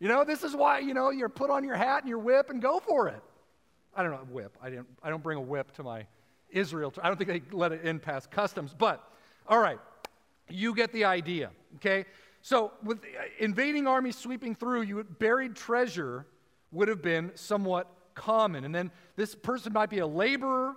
You 0.01 0.09
know, 0.09 0.25
this 0.25 0.43
is 0.43 0.57
why, 0.57 0.81
you 0.81 0.95
know, 0.95 1.11
you're 1.11 1.29
put 1.29 1.51
on 1.51 1.63
your 1.63 1.77
hat 1.77 2.01
and 2.01 2.09
your 2.09 2.19
whip 2.19 2.51
and 2.51 2.61
go 2.61 2.81
for 2.81 3.09
it. 3.09 3.23
I 3.95 4.03
don't 4.03 4.11
know, 4.11 4.27
whip. 4.31 4.57
I, 4.61 4.71
didn't, 4.71 4.89
I 5.03 5.11
don't 5.11 5.23
bring 5.23 5.39
a 5.39 5.43
whip 5.43 5.71
to 5.77 5.85
my 5.85 6.07
Israel. 6.51 6.93
I 7.01 7.09
don't 7.09 7.17
think 7.17 7.29
they 7.31 7.57
let 7.57 7.71
it 7.71 7.83
in 7.85 8.01
past 8.01 8.31
customs. 8.31 8.75
But, 8.77 9.07
all 9.47 9.61
right, 9.61 9.79
you 10.53 10.75
get 10.75 10.93
the 10.93 11.05
idea, 11.05 11.51
okay? 11.77 12.05
So, 12.43 12.73
with 12.83 12.99
uh, 12.99 13.23
invading 13.39 13.87
armies 13.87 14.17
sweeping 14.17 14.55
through, 14.55 14.83
you 14.83 15.03
buried 15.05 15.55
treasure 15.55 16.27
would 16.73 16.89
have 16.89 17.03
been 17.03 17.31
somewhat 17.35 17.89
common. 18.15 18.65
And 18.65 18.75
then 18.75 18.91
this 19.17 19.35
person 19.35 19.73
might 19.73 19.91
be 19.91 19.99
a 19.99 20.07
laborer 20.07 20.75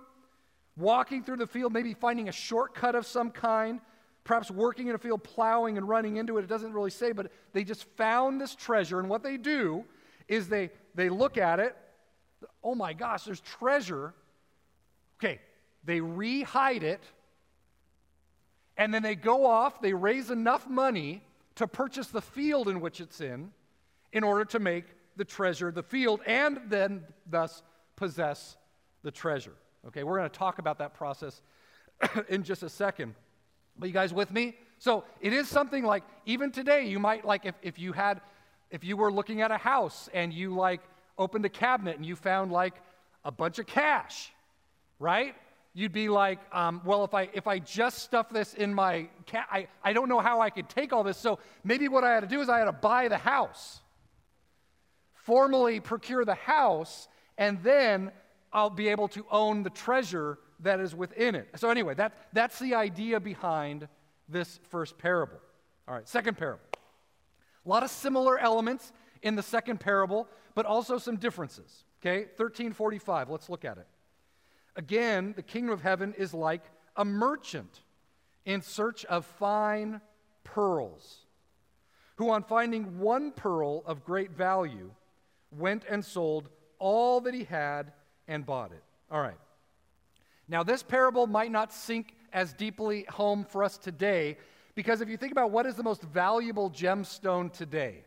walking 0.76 1.24
through 1.24 1.38
the 1.38 1.46
field, 1.46 1.72
maybe 1.72 1.94
finding 1.94 2.28
a 2.28 2.32
shortcut 2.32 2.94
of 2.94 3.06
some 3.06 3.30
kind, 3.30 3.80
perhaps 4.24 4.50
working 4.50 4.88
in 4.88 4.94
a 4.94 4.98
field, 4.98 5.24
plowing 5.24 5.76
and 5.76 5.88
running 5.88 6.16
into 6.16 6.38
it. 6.38 6.44
It 6.44 6.48
doesn't 6.48 6.72
really 6.72 6.90
say, 6.90 7.12
but 7.12 7.32
they 7.52 7.64
just 7.64 7.84
found 7.96 8.40
this 8.40 8.54
treasure. 8.54 9.00
And 9.00 9.08
what 9.08 9.22
they 9.22 9.36
do 9.36 9.84
is 10.28 10.48
they, 10.48 10.70
they 10.94 11.08
look 11.08 11.38
at 11.38 11.60
it. 11.60 11.76
Oh 12.62 12.74
my 12.74 12.92
gosh, 12.92 13.24
there's 13.24 13.40
treasure. 13.40 14.14
Okay, 15.18 15.40
they 15.84 16.00
re-hide 16.00 16.82
it 16.82 17.02
and 18.76 18.92
then 18.92 19.02
they 19.02 19.14
go 19.14 19.46
off, 19.46 19.80
they 19.80 19.94
raise 19.94 20.30
enough 20.30 20.68
money 20.68 21.22
to 21.56 21.66
purchase 21.66 22.08
the 22.08 22.20
field 22.20 22.68
in 22.68 22.80
which 22.80 23.00
it's 23.00 23.20
in 23.20 23.50
in 24.12 24.22
order 24.22 24.44
to 24.44 24.58
make 24.58 24.84
the 25.16 25.24
treasure 25.24 25.70
the 25.70 25.82
field 25.82 26.20
and 26.26 26.60
then 26.68 27.02
thus 27.28 27.62
possess 27.96 28.56
the 29.02 29.10
treasure. 29.10 29.54
Okay, 29.86 30.04
we're 30.04 30.18
going 30.18 30.28
to 30.28 30.38
talk 30.38 30.58
about 30.58 30.78
that 30.78 30.94
process 30.94 31.40
in 32.28 32.42
just 32.42 32.62
a 32.62 32.68
second. 32.68 33.14
But 33.78 33.88
you 33.88 33.94
guys 33.94 34.12
with 34.12 34.30
me? 34.30 34.56
So 34.78 35.04
it 35.20 35.32
is 35.32 35.48
something 35.48 35.84
like 35.84 36.02
even 36.26 36.50
today, 36.50 36.86
you 36.86 36.98
might 36.98 37.24
like 37.24 37.46
if, 37.46 37.54
if 37.62 37.78
you 37.78 37.92
had 37.92 38.20
if 38.70 38.84
you 38.84 38.96
were 38.96 39.12
looking 39.12 39.42
at 39.42 39.50
a 39.50 39.56
house 39.56 40.08
and 40.12 40.32
you 40.32 40.54
like 40.54 40.80
opened 41.16 41.44
a 41.44 41.48
cabinet 41.48 41.96
and 41.96 42.04
you 42.04 42.16
found 42.16 42.50
like 42.50 42.74
a 43.24 43.30
bunch 43.30 43.58
of 43.58 43.66
cash, 43.66 44.32
right? 44.98 45.34
You'd 45.76 45.92
be 45.92 46.08
like, 46.08 46.38
um, 46.52 46.80
well, 46.86 47.04
if 47.04 47.12
I, 47.12 47.28
if 47.34 47.46
I 47.46 47.58
just 47.58 47.98
stuff 47.98 48.30
this 48.30 48.54
in 48.54 48.72
my 48.72 49.08
cat, 49.26 49.46
I, 49.52 49.68
I 49.84 49.92
don't 49.92 50.08
know 50.08 50.20
how 50.20 50.40
I 50.40 50.48
could 50.48 50.70
take 50.70 50.94
all 50.94 51.04
this. 51.04 51.18
So 51.18 51.38
maybe 51.64 51.86
what 51.86 52.02
I 52.02 52.14
had 52.14 52.20
to 52.20 52.26
do 52.26 52.40
is 52.40 52.48
I 52.48 52.58
had 52.60 52.64
to 52.64 52.72
buy 52.72 53.08
the 53.08 53.18
house, 53.18 53.82
formally 55.12 55.80
procure 55.80 56.24
the 56.24 56.34
house, 56.34 57.08
and 57.36 57.62
then 57.62 58.10
I'll 58.54 58.70
be 58.70 58.88
able 58.88 59.08
to 59.08 59.26
own 59.30 59.64
the 59.64 59.70
treasure 59.70 60.38
that 60.60 60.80
is 60.80 60.94
within 60.94 61.34
it. 61.34 61.50
So, 61.56 61.68
anyway, 61.68 61.92
that, 61.96 62.16
that's 62.32 62.58
the 62.58 62.74
idea 62.74 63.20
behind 63.20 63.86
this 64.30 64.58
first 64.70 64.96
parable. 64.96 65.38
All 65.86 65.94
right, 65.94 66.08
second 66.08 66.38
parable. 66.38 66.64
A 67.66 67.68
lot 67.68 67.82
of 67.82 67.90
similar 67.90 68.38
elements 68.38 68.92
in 69.20 69.34
the 69.34 69.42
second 69.42 69.78
parable, 69.78 70.26
but 70.54 70.64
also 70.64 70.96
some 70.96 71.16
differences. 71.16 71.84
Okay, 72.00 72.20
1345, 72.36 73.28
let's 73.28 73.50
look 73.50 73.66
at 73.66 73.76
it. 73.76 73.86
Again, 74.76 75.32
the 75.34 75.42
kingdom 75.42 75.72
of 75.72 75.82
heaven 75.82 76.14
is 76.16 76.34
like 76.34 76.62
a 76.96 77.04
merchant 77.04 77.80
in 78.44 78.62
search 78.62 79.04
of 79.06 79.24
fine 79.24 80.00
pearls, 80.44 81.26
who, 82.16 82.30
on 82.30 82.42
finding 82.42 82.98
one 82.98 83.32
pearl 83.32 83.82
of 83.86 84.04
great 84.04 84.30
value, 84.30 84.90
went 85.50 85.84
and 85.88 86.04
sold 86.04 86.48
all 86.78 87.20
that 87.22 87.34
he 87.34 87.44
had 87.44 87.92
and 88.28 88.44
bought 88.44 88.72
it. 88.72 88.82
All 89.10 89.20
right. 89.20 89.38
Now, 90.48 90.62
this 90.62 90.82
parable 90.82 91.26
might 91.26 91.50
not 91.50 91.72
sink 91.72 92.14
as 92.32 92.52
deeply 92.52 93.06
home 93.08 93.44
for 93.44 93.64
us 93.64 93.78
today 93.78 94.36
because 94.74 95.00
if 95.00 95.08
you 95.08 95.16
think 95.16 95.32
about 95.32 95.50
what 95.50 95.64
is 95.66 95.74
the 95.74 95.82
most 95.82 96.02
valuable 96.02 96.70
gemstone 96.70 97.52
today, 97.52 98.04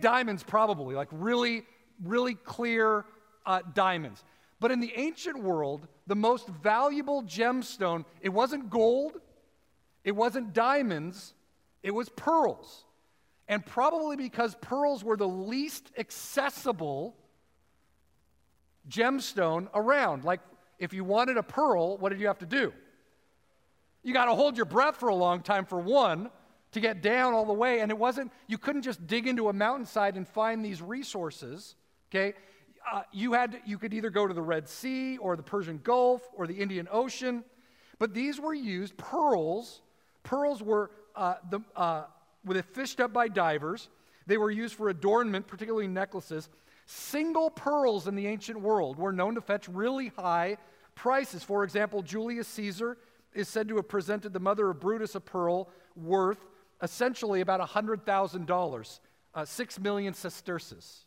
diamonds 0.00 0.42
probably, 0.42 0.94
like 0.94 1.08
really, 1.12 1.64
really 2.02 2.34
clear, 2.34 3.04
uh, 3.46 3.60
diamonds. 3.74 4.24
But 4.60 4.70
in 4.70 4.80
the 4.80 4.92
ancient 4.96 5.42
world, 5.42 5.88
the 6.06 6.14
most 6.14 6.46
valuable 6.48 7.22
gemstone, 7.24 8.04
it 8.20 8.28
wasn't 8.28 8.70
gold, 8.70 9.20
it 10.04 10.12
wasn't 10.12 10.52
diamonds, 10.52 11.34
it 11.82 11.90
was 11.90 12.08
pearls. 12.08 12.84
And 13.48 13.66
probably 13.66 14.16
because 14.16 14.54
pearls 14.60 15.02
were 15.02 15.16
the 15.16 15.28
least 15.28 15.90
accessible 15.98 17.16
gemstone 18.88 19.68
around. 19.74 20.24
Like, 20.24 20.40
if 20.78 20.92
you 20.92 21.04
wanted 21.04 21.36
a 21.36 21.42
pearl, 21.42 21.96
what 21.98 22.10
did 22.10 22.20
you 22.20 22.28
have 22.28 22.38
to 22.38 22.46
do? 22.46 22.72
You 24.02 24.12
got 24.12 24.26
to 24.26 24.34
hold 24.34 24.56
your 24.56 24.66
breath 24.66 24.96
for 24.96 25.08
a 25.08 25.14
long 25.14 25.42
time, 25.42 25.64
for 25.64 25.78
one, 25.78 26.30
to 26.72 26.80
get 26.80 27.02
down 27.02 27.34
all 27.34 27.44
the 27.44 27.52
way. 27.52 27.80
And 27.80 27.90
it 27.90 27.98
wasn't, 27.98 28.32
you 28.46 28.58
couldn't 28.58 28.82
just 28.82 29.06
dig 29.06 29.26
into 29.26 29.48
a 29.48 29.52
mountainside 29.52 30.16
and 30.16 30.26
find 30.26 30.64
these 30.64 30.82
resources, 30.82 31.76
okay? 32.10 32.34
Uh, 32.90 33.02
you, 33.12 33.32
had, 33.32 33.60
you 33.64 33.78
could 33.78 33.94
either 33.94 34.10
go 34.10 34.26
to 34.26 34.34
the 34.34 34.42
Red 34.42 34.68
Sea 34.68 35.18
or 35.18 35.36
the 35.36 35.42
Persian 35.42 35.80
Gulf 35.82 36.22
or 36.34 36.46
the 36.46 36.54
Indian 36.54 36.88
Ocean, 36.90 37.44
but 37.98 38.14
these 38.14 38.40
were 38.40 38.54
used, 38.54 38.96
pearls. 38.96 39.82
Pearls 40.22 40.62
were, 40.62 40.90
uh, 41.14 41.34
the, 41.50 41.60
uh, 41.76 42.04
were 42.44 42.60
fished 42.62 43.00
up 43.00 43.12
by 43.12 43.28
divers. 43.28 43.88
They 44.26 44.36
were 44.36 44.50
used 44.50 44.74
for 44.74 44.88
adornment, 44.88 45.46
particularly 45.46 45.88
necklaces. 45.88 46.48
Single 46.86 47.50
pearls 47.50 48.08
in 48.08 48.14
the 48.14 48.26
ancient 48.26 48.60
world 48.60 48.98
were 48.98 49.12
known 49.12 49.34
to 49.36 49.40
fetch 49.40 49.68
really 49.68 50.08
high 50.16 50.56
prices. 50.94 51.42
For 51.42 51.64
example, 51.64 52.02
Julius 52.02 52.48
Caesar 52.48 52.98
is 53.34 53.48
said 53.48 53.68
to 53.68 53.76
have 53.76 53.88
presented 53.88 54.32
the 54.32 54.40
mother 54.40 54.68
of 54.70 54.80
Brutus 54.80 55.14
a 55.14 55.20
pearl 55.20 55.68
worth 55.96 56.44
essentially 56.82 57.40
about 57.40 57.66
$100,000, 57.66 59.00
uh, 59.34 59.44
6 59.44 59.80
million 59.80 60.12
sesterces. 60.12 61.04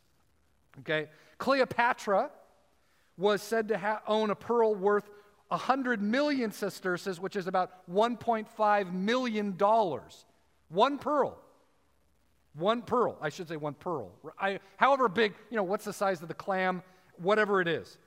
Okay? 0.80 1.08
Cleopatra 1.38 2.30
was 3.18 3.42
said 3.42 3.68
to 3.70 3.78
ha- 3.78 4.02
own 4.08 4.30
a 4.30 4.36
pearl 4.36 4.76
worth 4.76 5.10
100 5.50 6.02
million 6.02 6.52
sesterces, 6.52 7.20
which 7.20 7.36
is 7.36 7.48
about 7.48 7.72
$1.5 7.92 8.94
million. 8.94 9.58
One 10.70 10.98
pearl. 10.98 11.38
One 12.56 12.82
pearl. 12.82 13.18
I 13.22 13.30
should 13.30 13.48
say 13.48 13.58
one 13.58 13.74
pearl. 13.74 14.12
I, 14.40 14.60
however 14.78 15.08
big, 15.08 15.34
you 15.50 15.58
know, 15.58 15.64
what's 15.64 15.86
the 15.86 15.94
size 15.94 16.22
of 16.22 16.28
the 16.28 16.34
clam, 16.34 16.82
whatever 17.18 17.62
it 17.62 17.68
is. 17.68 17.98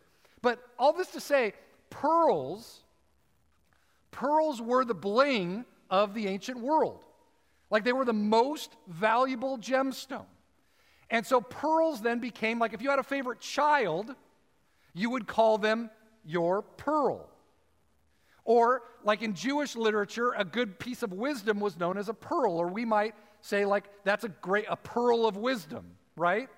But 0.43 0.59
all 0.79 0.93
this 0.93 1.09
to 1.09 1.21
say, 1.21 1.53
pearls, 1.91 2.83
pearls 4.11 4.61
were 4.61 4.85
the 4.85 4.95
bling 4.95 5.65
of 5.91 6.15
the 6.15 6.27
ancient 6.27 6.59
world. 6.59 7.01
Like 7.71 7.85
they 7.85 7.93
were 7.93 8.05
the 8.05 8.13
most 8.13 8.75
valuable 8.87 9.59
gemstone. 9.59 10.25
And 11.11 11.27
so 11.27 11.41
pearls 11.41 12.01
then 12.01 12.19
became 12.19 12.59
like 12.59 12.73
if 12.73 12.83
you 12.83 12.91
had 12.91 12.99
a 12.99 13.05
favorite 13.05 13.41
child, 13.41 14.15
you 14.95 15.11
would 15.11 15.27
call 15.27 15.59
them 15.59 15.91
your 16.25 16.63
pearl. 16.63 17.29
Or, 18.45 18.83
like 19.05 19.21
in 19.21 19.35
Jewish 19.35 19.77
literature, 19.77 20.33
a 20.35 20.45
good 20.45 20.79
piece 20.79 21.03
of 21.03 21.13
wisdom 21.13 21.61
was 21.61 21.79
known 21.79 21.99
as 21.99 22.09
a 22.09 22.15
pearl, 22.15 22.53
or 22.53 22.69
we 22.69 22.87
might 22.87 23.15
say, 23.43 23.67
like, 23.67 23.85
that's 24.05 24.25
a 24.25 24.31
great, 24.31 24.65
a 24.71 24.77
pearl 24.77 25.27
of 25.27 25.37
wisdom, 25.37 25.85
right? 26.17 26.49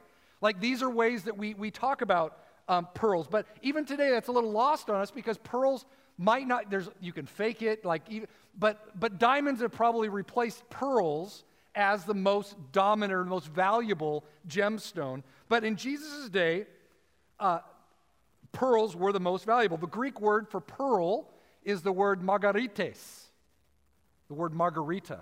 Like, 0.41 0.61
these 0.61 0.83
are 0.85 0.91
ways 0.91 1.25
that 1.25 1.37
we, 1.37 1.55
we 1.55 1.73
talk 1.73 2.01
about 2.01 2.39
um, 2.69 2.87
pearls. 2.95 3.27
But 3.29 3.47
even 3.63 3.85
today, 3.85 4.11
that's 4.11 4.29
a 4.29 4.33
little 4.33 4.53
lost 4.53 4.89
on 4.89 5.01
us 5.01 5.11
because 5.11 5.37
pearls 5.39 5.85
might 6.17 6.47
not, 6.47 6.71
there's, 6.71 6.89
you 7.01 7.13
can 7.13 7.27
fake 7.27 7.61
it, 7.61 7.85
like, 7.85 8.03
even, 8.09 8.29
but, 8.57 8.99
but 8.99 9.19
diamonds 9.19 9.61
have 9.61 9.73
probably 9.73 10.09
replaced 10.09 10.69
pearls 10.71 11.43
as 11.81 12.05
the 12.05 12.15
most 12.15 12.57
dominant 12.73 13.13
or 13.13 13.25
most 13.25 13.49
valuable 13.49 14.25
gemstone. 14.47 15.23
But 15.49 15.65
in 15.65 15.77
Jesus' 15.77 16.29
day, 16.29 16.67
uh, 17.41 17.61
pearls 18.53 18.95
were 18.95 19.13
the 19.13 19.21
most 19.21 19.47
valuable. 19.47 19.79
The 19.79 19.87
Greek 19.87 20.21
word 20.21 20.49
for 20.49 20.61
pearl 20.61 21.31
is 21.65 21.81
the 21.81 21.91
word 21.93 22.21
margarites. 22.21 23.23
The 24.29 24.35
word 24.35 24.53
margarita. 24.53 25.21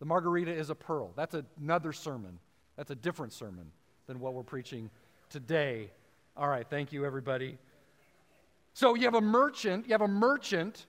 The 0.00 0.04
margarita 0.04 0.52
is 0.52 0.68
a 0.68 0.74
pearl. 0.74 1.12
That's 1.16 1.34
another 1.58 1.92
sermon. 1.92 2.38
That's 2.76 2.90
a 2.90 2.94
different 2.94 3.32
sermon 3.32 3.70
than 4.06 4.20
what 4.20 4.34
we're 4.34 4.42
preaching 4.42 4.90
today. 5.30 5.90
All 6.36 6.48
right, 6.48 6.66
thank 6.68 6.92
you, 6.92 7.06
everybody. 7.06 7.56
So 8.74 8.94
you 8.94 9.04
have 9.04 9.14
a 9.14 9.20
merchant, 9.20 9.86
you 9.86 9.92
have 9.92 10.02
a 10.02 10.08
merchant 10.08 10.86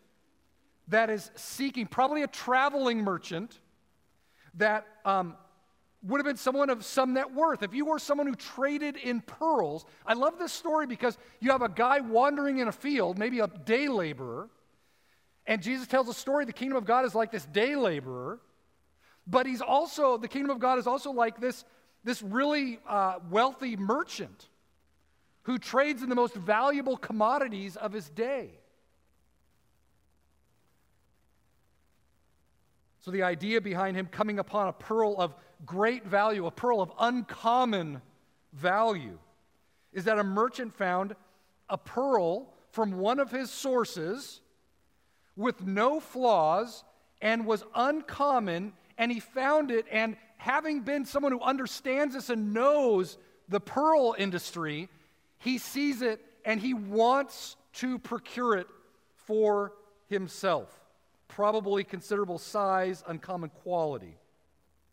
that 0.89 1.09
is 1.09 1.31
seeking, 1.35 1.87
probably 1.87 2.23
a 2.23 2.27
traveling 2.27 2.99
merchant 2.99 3.59
that 4.57 4.85
um, 5.03 5.35
would 6.03 6.19
have 6.19 6.25
been 6.25 6.37
someone 6.37 6.69
of 6.69 6.85
some 6.85 7.13
net 7.13 7.33
worth. 7.33 7.63
If 7.63 7.73
you 7.73 7.85
were 7.85 7.99
someone 7.99 8.27
who 8.27 8.35
traded 8.35 8.97
in 8.97 9.21
pearls, 9.21 9.85
I 10.05 10.13
love 10.13 10.37
this 10.37 10.53
story 10.53 10.85
because 10.87 11.17
you 11.39 11.51
have 11.51 11.61
a 11.61 11.69
guy 11.69 11.99
wandering 11.99 12.59
in 12.59 12.67
a 12.67 12.71
field, 12.71 13.17
maybe 13.17 13.39
a 13.39 13.47
day 13.47 13.87
laborer, 13.87 14.49
and 15.47 15.61
Jesus 15.61 15.87
tells 15.87 16.09
a 16.09 16.13
story 16.13 16.45
the 16.45 16.53
kingdom 16.53 16.77
of 16.77 16.85
God 16.85 17.05
is 17.05 17.13
like 17.13 17.31
this 17.31 17.45
day 17.45 17.75
laborer, 17.75 18.39
but 19.27 19.45
he's 19.45 19.61
also, 19.61 20.17
the 20.17 20.27
kingdom 20.27 20.51
of 20.51 20.59
God 20.59 20.79
is 20.79 20.87
also 20.87 21.11
like 21.11 21.39
this, 21.39 21.65
this 22.03 22.21
really 22.21 22.79
uh, 22.87 23.19
wealthy 23.29 23.75
merchant 23.75 24.49
who 25.43 25.59
trades 25.59 26.01
in 26.01 26.09
the 26.09 26.15
most 26.15 26.33
valuable 26.33 26.97
commodities 26.97 27.75
of 27.75 27.93
his 27.93 28.09
day. 28.09 28.49
So, 33.05 33.11
the 33.11 33.21
idea 33.21 33.61
behind 33.61 33.95
him 33.95 34.07
coming 34.07 34.39
upon 34.39 34.67
a 34.67 34.73
pearl 34.73 35.13
of 35.19 35.35
great 35.63 36.07
value, 36.07 36.47
a 36.47 36.51
pearl 36.51 36.81
of 36.81 36.91
uncommon 36.97 38.01
value, 38.51 39.19
is 39.93 40.05
that 40.05 40.17
a 40.17 40.23
merchant 40.23 40.73
found 40.73 41.15
a 41.69 41.77
pearl 41.77 42.51
from 42.71 42.93
one 42.93 43.19
of 43.19 43.29
his 43.29 43.51
sources 43.51 44.41
with 45.35 45.63
no 45.63 45.99
flaws 45.99 46.83
and 47.21 47.45
was 47.45 47.63
uncommon, 47.75 48.73
and 48.97 49.11
he 49.11 49.19
found 49.19 49.69
it. 49.69 49.85
And 49.91 50.17
having 50.37 50.81
been 50.81 51.05
someone 51.05 51.31
who 51.31 51.41
understands 51.41 52.15
this 52.15 52.31
and 52.31 52.55
knows 52.55 53.19
the 53.47 53.59
pearl 53.59 54.15
industry, 54.17 54.89
he 55.37 55.59
sees 55.59 56.01
it 56.01 56.25
and 56.43 56.59
he 56.59 56.73
wants 56.73 57.55
to 57.73 57.99
procure 57.99 58.57
it 58.57 58.67
for 59.13 59.73
himself 60.07 60.84
probably 61.27 61.83
considerable 61.83 62.37
size, 62.37 63.03
uncommon 63.07 63.49
quality. 63.49 64.17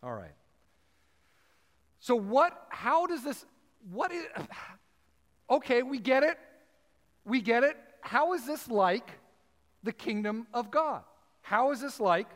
All 0.03 0.15
right. 0.15 0.35
So, 2.01 2.17
what, 2.17 2.67
how 2.69 3.07
does 3.07 3.23
this, 3.23 3.45
what 3.93 4.11
is, 4.13 4.25
okay, 5.51 5.83
we 5.83 5.99
get 5.99 6.23
it. 6.23 6.39
We 7.25 7.41
get 7.41 7.63
it. 7.63 7.77
How 8.01 8.33
is 8.33 8.47
this 8.47 8.69
like 8.69 9.09
the 9.83 9.93
kingdom 9.93 10.47
of 10.53 10.71
God? 10.71 11.03
How 11.43 11.71
is 11.71 11.81
this 11.81 12.01
like 12.01 12.27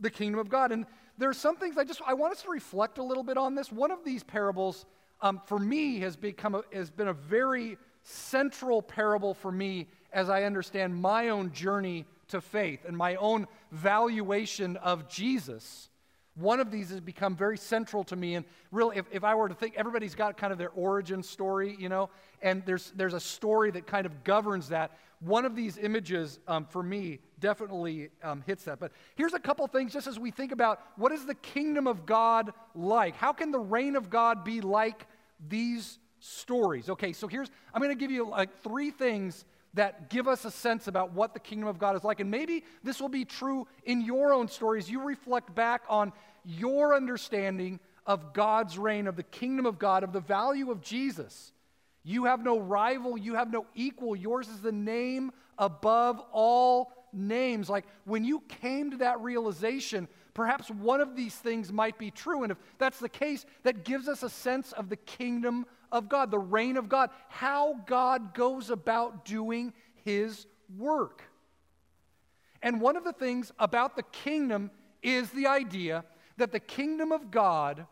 the 0.00 0.10
kingdom 0.10 0.40
of 0.40 0.48
God? 0.48 0.72
And 0.72 0.86
there 1.16 1.28
are 1.28 1.34
some 1.34 1.56
things 1.56 1.78
I 1.78 1.84
just, 1.84 2.00
I 2.04 2.14
want 2.14 2.32
us 2.32 2.42
to 2.42 2.50
reflect 2.50 2.98
a 2.98 3.02
little 3.02 3.22
bit 3.22 3.36
on 3.36 3.54
this. 3.54 3.70
One 3.70 3.92
of 3.92 4.04
these 4.04 4.24
parables, 4.24 4.84
um, 5.20 5.40
for 5.46 5.58
me, 5.58 6.00
has 6.00 6.16
become, 6.16 6.56
a, 6.56 6.62
has 6.72 6.90
been 6.90 7.08
a 7.08 7.12
very 7.12 7.78
central 8.02 8.82
parable 8.82 9.32
for 9.32 9.52
me 9.52 9.86
as 10.12 10.28
I 10.28 10.42
understand 10.42 10.94
my 10.94 11.28
own 11.28 11.52
journey 11.52 12.04
to 12.28 12.40
faith 12.40 12.84
and 12.86 12.96
my 12.96 13.16
own 13.16 13.46
valuation 13.70 14.76
of 14.78 15.08
Jesus, 15.08 15.88
one 16.36 16.58
of 16.58 16.70
these 16.70 16.90
has 16.90 17.00
become 17.00 17.36
very 17.36 17.56
central 17.56 18.02
to 18.04 18.16
me. 18.16 18.34
And 18.34 18.44
really, 18.72 18.96
if, 18.96 19.06
if 19.12 19.22
I 19.22 19.34
were 19.34 19.48
to 19.48 19.54
think, 19.54 19.74
everybody's 19.76 20.14
got 20.14 20.36
kind 20.36 20.52
of 20.52 20.58
their 20.58 20.70
origin 20.70 21.22
story, 21.22 21.76
you 21.78 21.88
know, 21.88 22.10
and 22.42 22.64
there's, 22.66 22.92
there's 22.96 23.14
a 23.14 23.20
story 23.20 23.70
that 23.72 23.86
kind 23.86 24.04
of 24.04 24.24
governs 24.24 24.68
that. 24.70 24.98
One 25.20 25.44
of 25.44 25.54
these 25.54 25.78
images, 25.78 26.40
um, 26.48 26.66
for 26.66 26.82
me, 26.82 27.20
definitely 27.38 28.10
um, 28.22 28.42
hits 28.46 28.64
that. 28.64 28.80
But 28.80 28.92
here's 29.14 29.32
a 29.32 29.38
couple 29.38 29.66
things 29.68 29.92
just 29.92 30.06
as 30.06 30.18
we 30.18 30.30
think 30.30 30.50
about 30.50 30.80
what 30.96 31.12
is 31.12 31.24
the 31.24 31.36
kingdom 31.36 31.86
of 31.86 32.04
God 32.04 32.52
like? 32.74 33.14
How 33.14 33.32
can 33.32 33.52
the 33.52 33.60
reign 33.60 33.94
of 33.94 34.10
God 34.10 34.44
be 34.44 34.60
like 34.60 35.06
these 35.48 35.98
stories? 36.18 36.90
Okay, 36.90 37.12
so 37.12 37.28
here's, 37.28 37.48
I'm 37.72 37.80
going 37.80 37.96
to 37.96 37.98
give 37.98 38.10
you 38.10 38.28
like 38.28 38.60
three 38.62 38.90
things 38.90 39.44
that 39.74 40.08
give 40.08 40.28
us 40.28 40.44
a 40.44 40.50
sense 40.50 40.86
about 40.86 41.12
what 41.12 41.34
the 41.34 41.40
kingdom 41.40 41.68
of 41.68 41.78
God 41.78 41.96
is 41.96 42.04
like. 42.04 42.20
And 42.20 42.30
maybe 42.30 42.64
this 42.82 43.00
will 43.00 43.08
be 43.08 43.24
true 43.24 43.66
in 43.84 44.00
your 44.00 44.32
own 44.32 44.48
stories. 44.48 44.88
You 44.88 45.02
reflect 45.02 45.54
back 45.54 45.82
on 45.88 46.12
your 46.44 46.94
understanding 46.94 47.80
of 48.06 48.32
God's 48.32 48.78
reign, 48.78 49.06
of 49.06 49.16
the 49.16 49.22
kingdom 49.22 49.66
of 49.66 49.78
God, 49.78 50.04
of 50.04 50.12
the 50.12 50.20
value 50.20 50.70
of 50.70 50.80
Jesus. 50.80 51.52
You 52.02 52.26
have 52.26 52.44
no 52.44 52.58
rival, 52.58 53.16
you 53.16 53.34
have 53.34 53.50
no 53.50 53.66
equal. 53.74 54.14
Yours 54.14 54.48
is 54.48 54.60
the 54.60 54.72
name 54.72 55.32
above 55.58 56.20
all 56.32 56.92
names. 57.12 57.70
Like 57.70 57.86
when 58.04 58.24
you 58.24 58.42
came 58.60 58.90
to 58.90 58.98
that 58.98 59.20
realization, 59.20 60.06
perhaps 60.34 60.70
one 60.70 61.00
of 61.00 61.16
these 61.16 61.34
things 61.34 61.72
might 61.72 61.98
be 61.98 62.10
true. 62.10 62.42
And 62.42 62.52
if 62.52 62.58
that's 62.78 63.00
the 63.00 63.08
case, 63.08 63.46
that 63.62 63.84
gives 63.84 64.08
us 64.08 64.22
a 64.22 64.28
sense 64.28 64.72
of 64.72 64.88
the 64.88 64.96
kingdom 64.96 65.64
of 65.94 66.08
God, 66.08 66.30
the 66.30 66.38
reign 66.38 66.76
of 66.76 66.90
God, 66.90 67.08
how 67.28 67.80
God 67.86 68.34
goes 68.34 68.68
about 68.68 69.24
doing 69.24 69.72
his 70.04 70.46
work. 70.76 71.22
And 72.60 72.80
one 72.80 72.96
of 72.96 73.04
the 73.04 73.12
things 73.12 73.52
about 73.58 73.94
the 73.94 74.02
kingdom 74.02 74.70
is 75.02 75.30
the 75.30 75.46
idea 75.46 76.04
that 76.36 76.50
the 76.50 76.60
kingdom 76.60 77.12
of 77.12 77.30
God 77.30 77.86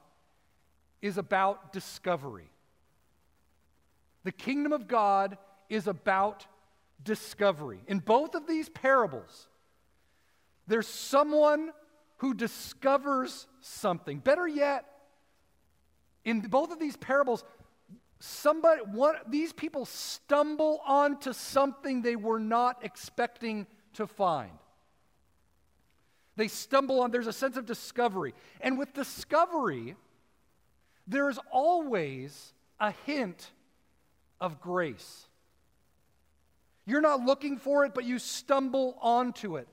is 1.01 1.17
about 1.17 1.73
discovery. 1.73 2.51
The 4.25 4.33
kingdom 4.33 4.73
of 4.73 4.89
God 4.89 5.39
is 5.69 5.87
about 5.87 6.47
discovery. 7.05 7.83
In 7.87 8.01
both 8.01 8.35
of 8.35 8.47
these 8.47 8.69
parables, 8.69 9.49
there's 10.67 10.89
someone 10.89 11.71
who 12.19 12.35
discovers 12.35 13.47
something. 13.61 14.19
Better 14.19 14.47
yet, 14.47 14.87
in 16.25 16.41
both 16.41 16.71
of 16.71 16.79
these 16.79 16.97
parables, 16.97 17.45
somebody 18.23 18.83
one, 18.83 19.17
these 19.29 19.53
people 19.53 19.85
stumble 19.85 20.81
onto 20.87 21.33
something 21.33 22.03
they 22.03 22.15
were 22.15 22.39
not 22.39 22.85
expecting 22.85 23.67
to 23.95 24.07
find. 24.07 24.53
They 26.37 26.47
stumble 26.47 27.01
on 27.01 27.11
there's 27.11 27.27
a 27.27 27.33
sense 27.33 27.57
of 27.57 27.67
discovery. 27.67 28.33
And 28.61 28.79
with 28.79 28.95
discovery 28.95 29.97
there 31.09 31.29
is 31.29 31.41
always 31.51 32.55
a 32.79 32.93
hint 33.07 33.51
of 34.41 34.61
grace. 34.61 35.27
You're 36.87 37.01
not 37.01 37.25
looking 37.25 37.59
for 37.59 37.85
it 37.85 37.93
but 37.93 38.05
you 38.05 38.21
stumble 38.21 38.97
onto 39.01 39.57
it. 39.57 39.67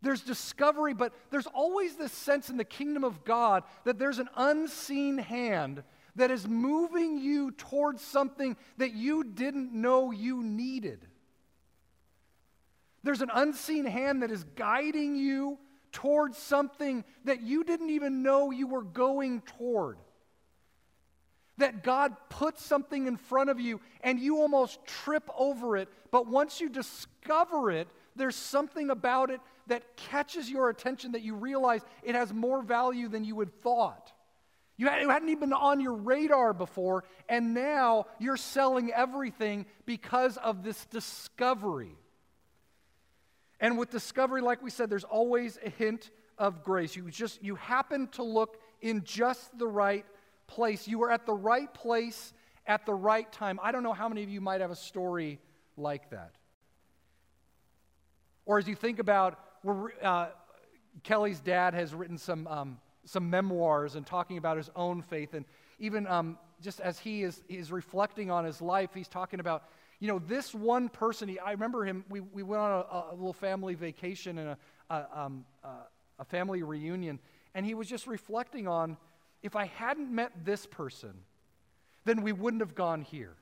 There's 0.00 0.22
discovery 0.22 0.94
but 0.94 1.12
there's 1.30 1.46
always 1.48 1.96
this 1.96 2.12
sense 2.12 2.48
in 2.48 2.56
the 2.56 2.64
kingdom 2.64 3.04
of 3.04 3.24
god 3.26 3.64
that 3.84 3.98
there's 3.98 4.18
an 4.18 4.30
unseen 4.36 5.18
hand 5.18 5.82
that 6.16 6.30
is 6.30 6.46
moving 6.46 7.18
you 7.18 7.52
towards 7.52 8.02
something 8.02 8.56
that 8.76 8.92
you 8.92 9.24
didn't 9.24 9.72
know 9.72 10.10
you 10.10 10.42
needed. 10.42 11.06
There's 13.02 13.22
an 13.22 13.30
unseen 13.32 13.86
hand 13.86 14.22
that 14.22 14.30
is 14.30 14.44
guiding 14.56 15.16
you 15.16 15.58
towards 15.90 16.38
something 16.38 17.04
that 17.24 17.42
you 17.42 17.64
didn't 17.64 17.90
even 17.90 18.22
know 18.22 18.50
you 18.50 18.66
were 18.66 18.82
going 18.82 19.42
toward. 19.42 19.98
That 21.58 21.82
God 21.82 22.16
puts 22.28 22.64
something 22.64 23.06
in 23.06 23.16
front 23.16 23.50
of 23.50 23.60
you 23.60 23.80
and 24.02 24.18
you 24.18 24.38
almost 24.38 24.84
trip 24.86 25.28
over 25.36 25.76
it, 25.76 25.88
but 26.10 26.26
once 26.26 26.60
you 26.60 26.68
discover 26.68 27.70
it, 27.70 27.88
there's 28.16 28.36
something 28.36 28.90
about 28.90 29.30
it 29.30 29.40
that 29.66 29.96
catches 29.96 30.50
your 30.50 30.68
attention 30.70 31.12
that 31.12 31.22
you 31.22 31.34
realize 31.34 31.82
it 32.02 32.14
has 32.14 32.32
more 32.32 32.62
value 32.62 33.08
than 33.08 33.24
you 33.24 33.38
had 33.38 33.52
thought. 33.62 34.11
You 34.82 34.88
hadn't 34.88 35.28
even 35.28 35.38
been 35.38 35.52
on 35.52 35.80
your 35.80 35.92
radar 35.92 36.52
before, 36.52 37.04
and 37.28 37.54
now 37.54 38.06
you're 38.18 38.36
selling 38.36 38.90
everything 38.92 39.66
because 39.86 40.36
of 40.38 40.64
this 40.64 40.86
discovery. 40.86 41.94
And 43.60 43.78
with 43.78 43.90
discovery, 43.90 44.40
like 44.40 44.60
we 44.60 44.70
said, 44.70 44.90
there's 44.90 45.04
always 45.04 45.56
a 45.64 45.70
hint 45.70 46.10
of 46.36 46.64
grace. 46.64 46.96
You 46.96 47.08
just 47.12 47.40
you 47.44 47.54
happen 47.54 48.08
to 48.14 48.24
look 48.24 48.60
in 48.80 49.04
just 49.04 49.56
the 49.56 49.68
right 49.68 50.04
place. 50.48 50.88
You 50.88 50.98
were 50.98 51.12
at 51.12 51.26
the 51.26 51.34
right 51.34 51.72
place 51.72 52.32
at 52.66 52.84
the 52.84 52.94
right 52.94 53.30
time. 53.30 53.60
I 53.62 53.70
don't 53.70 53.84
know 53.84 53.92
how 53.92 54.08
many 54.08 54.24
of 54.24 54.30
you 54.30 54.40
might 54.40 54.62
have 54.62 54.72
a 54.72 54.76
story 54.76 55.38
like 55.76 56.10
that. 56.10 56.32
Or 58.46 58.58
as 58.58 58.66
you 58.66 58.74
think 58.74 58.98
about, 58.98 59.38
uh, 60.02 60.30
Kelly's 61.04 61.38
dad 61.38 61.72
has 61.74 61.94
written 61.94 62.18
some 62.18 62.48
um, 62.48 62.78
some 63.04 63.30
memoirs 63.30 63.96
and 63.96 64.06
talking 64.06 64.38
about 64.38 64.56
his 64.56 64.70
own 64.76 65.02
faith. 65.02 65.34
And 65.34 65.44
even 65.78 66.06
um, 66.06 66.38
just 66.60 66.80
as 66.80 66.98
he 66.98 67.22
is, 67.22 67.42
is 67.48 67.72
reflecting 67.72 68.30
on 68.30 68.44
his 68.44 68.60
life, 68.60 68.90
he's 68.94 69.08
talking 69.08 69.40
about, 69.40 69.64
you 69.98 70.08
know, 70.08 70.18
this 70.18 70.54
one 70.54 70.88
person. 70.88 71.28
He, 71.28 71.38
I 71.38 71.52
remember 71.52 71.84
him, 71.84 72.04
we, 72.08 72.20
we 72.20 72.42
went 72.42 72.62
on 72.62 72.84
a, 72.90 73.12
a 73.12 73.14
little 73.14 73.32
family 73.32 73.74
vacation 73.74 74.38
and 74.38 74.48
a, 74.50 74.58
a, 74.90 75.06
um, 75.14 75.44
a 76.18 76.24
family 76.24 76.62
reunion, 76.62 77.18
and 77.54 77.66
he 77.66 77.74
was 77.74 77.88
just 77.88 78.06
reflecting 78.06 78.68
on 78.68 78.96
if 79.42 79.56
I 79.56 79.66
hadn't 79.66 80.10
met 80.10 80.32
this 80.44 80.66
person, 80.66 81.12
then 82.04 82.22
we 82.22 82.32
wouldn't 82.32 82.62
have 82.62 82.74
gone 82.74 83.02
here. 83.02 83.34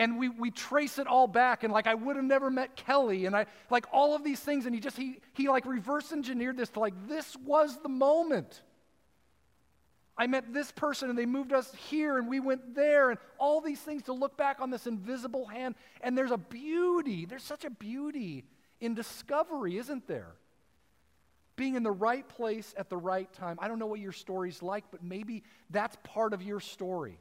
And 0.00 0.18
we, 0.18 0.30
we 0.30 0.50
trace 0.50 0.98
it 0.98 1.06
all 1.06 1.28
back 1.28 1.62
and 1.62 1.72
like 1.72 1.86
i 1.86 1.94
would 1.94 2.16
have 2.16 2.24
never 2.24 2.50
met 2.50 2.74
kelly 2.74 3.26
and 3.26 3.36
i 3.36 3.46
like 3.70 3.86
all 3.92 4.16
of 4.16 4.24
these 4.24 4.40
things 4.40 4.66
and 4.66 4.74
he 4.74 4.80
just 4.80 4.96
he 4.96 5.20
he 5.34 5.48
like 5.48 5.66
reverse 5.66 6.12
engineered 6.12 6.56
this 6.56 6.68
to 6.70 6.80
like 6.80 6.94
this 7.08 7.36
was 7.44 7.78
the 7.82 7.88
moment. 7.88 8.62
I 10.16 10.26
met 10.26 10.52
this 10.52 10.70
person 10.70 11.08
and 11.08 11.18
they 11.18 11.24
moved 11.24 11.52
us 11.52 11.72
here 11.88 12.18
and 12.18 12.28
we 12.28 12.40
went 12.40 12.74
there 12.74 13.08
and 13.08 13.18
all 13.38 13.62
these 13.62 13.80
things 13.80 14.02
to 14.02 14.12
look 14.12 14.36
back 14.36 14.60
on 14.60 14.68
this 14.68 14.86
invisible 14.86 15.46
hand 15.46 15.76
and 16.02 16.16
there's 16.16 16.30
a 16.30 16.36
beauty 16.36 17.24
there's 17.24 17.42
such 17.42 17.64
a 17.64 17.70
beauty 17.70 18.44
in 18.80 18.94
discovery 18.94 19.78
isn't 19.78 20.06
there? 20.06 20.32
Being 21.56 21.74
in 21.74 21.82
the 21.82 21.90
right 21.90 22.26
place 22.28 22.74
at 22.76 22.88
the 22.88 22.96
right 22.96 23.30
time. 23.32 23.58
I 23.60 23.68
don't 23.68 23.78
know 23.78 23.86
what 23.86 24.00
your 24.00 24.12
story's 24.12 24.62
like 24.62 24.84
but 24.90 25.02
maybe 25.02 25.42
that's 25.70 25.96
part 26.04 26.34
of 26.34 26.42
your 26.42 26.60
story. 26.60 27.18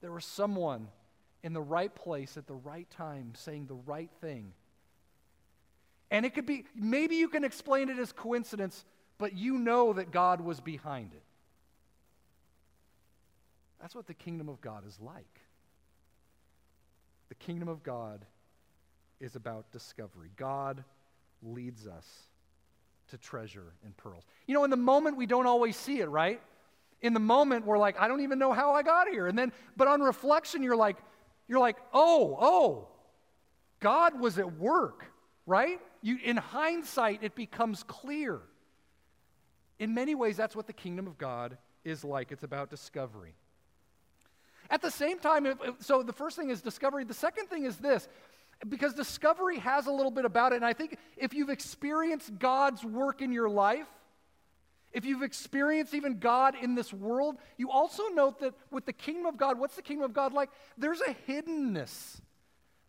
There 0.00 0.12
was 0.12 0.24
someone 0.24 0.88
in 1.44 1.52
the 1.52 1.62
right 1.62 1.94
place 1.94 2.36
at 2.38 2.46
the 2.46 2.54
right 2.54 2.88
time, 2.90 3.34
saying 3.36 3.66
the 3.66 3.74
right 3.74 4.10
thing. 4.22 4.52
And 6.10 6.24
it 6.24 6.34
could 6.34 6.46
be, 6.46 6.64
maybe 6.74 7.16
you 7.16 7.28
can 7.28 7.44
explain 7.44 7.90
it 7.90 7.98
as 7.98 8.12
coincidence, 8.12 8.84
but 9.18 9.36
you 9.36 9.58
know 9.58 9.92
that 9.92 10.10
God 10.10 10.40
was 10.40 10.58
behind 10.60 11.12
it. 11.12 11.22
That's 13.78 13.94
what 13.94 14.06
the 14.06 14.14
kingdom 14.14 14.48
of 14.48 14.62
God 14.62 14.86
is 14.88 14.98
like. 15.00 15.40
The 17.28 17.34
kingdom 17.34 17.68
of 17.68 17.82
God 17.82 18.24
is 19.20 19.36
about 19.36 19.70
discovery. 19.70 20.30
God 20.36 20.82
leads 21.42 21.86
us 21.86 22.06
to 23.08 23.18
treasure 23.18 23.74
and 23.84 23.94
pearls. 23.98 24.24
You 24.46 24.54
know, 24.54 24.64
in 24.64 24.70
the 24.70 24.76
moment, 24.76 25.18
we 25.18 25.26
don't 25.26 25.46
always 25.46 25.76
see 25.76 26.00
it, 26.00 26.08
right? 26.08 26.40
In 27.02 27.12
the 27.12 27.20
moment, 27.20 27.66
we're 27.66 27.76
like, 27.76 28.00
I 28.00 28.08
don't 28.08 28.22
even 28.22 28.38
know 28.38 28.54
how 28.54 28.72
I 28.72 28.82
got 28.82 29.08
here. 29.08 29.26
And 29.26 29.38
then, 29.38 29.52
but 29.76 29.88
on 29.88 30.00
reflection, 30.00 30.62
you're 30.62 30.74
like, 30.74 30.96
you're 31.48 31.60
like, 31.60 31.76
oh, 31.92 32.36
oh, 32.40 32.88
God 33.80 34.18
was 34.18 34.38
at 34.38 34.58
work, 34.58 35.04
right? 35.46 35.80
You, 36.02 36.18
in 36.22 36.36
hindsight, 36.36 37.22
it 37.22 37.34
becomes 37.34 37.82
clear. 37.82 38.40
In 39.78 39.94
many 39.94 40.14
ways, 40.14 40.36
that's 40.36 40.56
what 40.56 40.66
the 40.66 40.72
kingdom 40.72 41.06
of 41.06 41.18
God 41.18 41.58
is 41.84 42.04
like. 42.04 42.32
It's 42.32 42.44
about 42.44 42.70
discovery. 42.70 43.34
At 44.70 44.80
the 44.80 44.90
same 44.90 45.18
time, 45.18 45.46
if, 45.46 45.58
so 45.80 46.02
the 46.02 46.12
first 46.12 46.36
thing 46.36 46.50
is 46.50 46.62
discovery. 46.62 47.04
The 47.04 47.14
second 47.14 47.48
thing 47.48 47.64
is 47.64 47.76
this 47.76 48.08
because 48.68 48.94
discovery 48.94 49.58
has 49.58 49.86
a 49.86 49.92
little 49.92 50.10
bit 50.10 50.24
about 50.24 50.52
it. 50.52 50.56
And 50.56 50.64
I 50.64 50.72
think 50.72 50.96
if 51.16 51.34
you've 51.34 51.50
experienced 51.50 52.38
God's 52.38 52.84
work 52.84 53.20
in 53.20 53.32
your 53.32 53.48
life, 53.48 53.86
if 54.94 55.04
you've 55.04 55.22
experienced 55.22 55.92
even 55.92 56.18
God 56.20 56.54
in 56.60 56.76
this 56.76 56.92
world, 56.92 57.36
you 57.58 57.70
also 57.70 58.04
note 58.08 58.38
that 58.40 58.54
with 58.70 58.86
the 58.86 58.92
kingdom 58.92 59.26
of 59.26 59.36
God, 59.36 59.58
what's 59.58 59.74
the 59.74 59.82
kingdom 59.82 60.04
of 60.04 60.14
God 60.14 60.32
like? 60.32 60.50
There's 60.78 61.00
a 61.00 61.14
hiddenness 61.28 62.20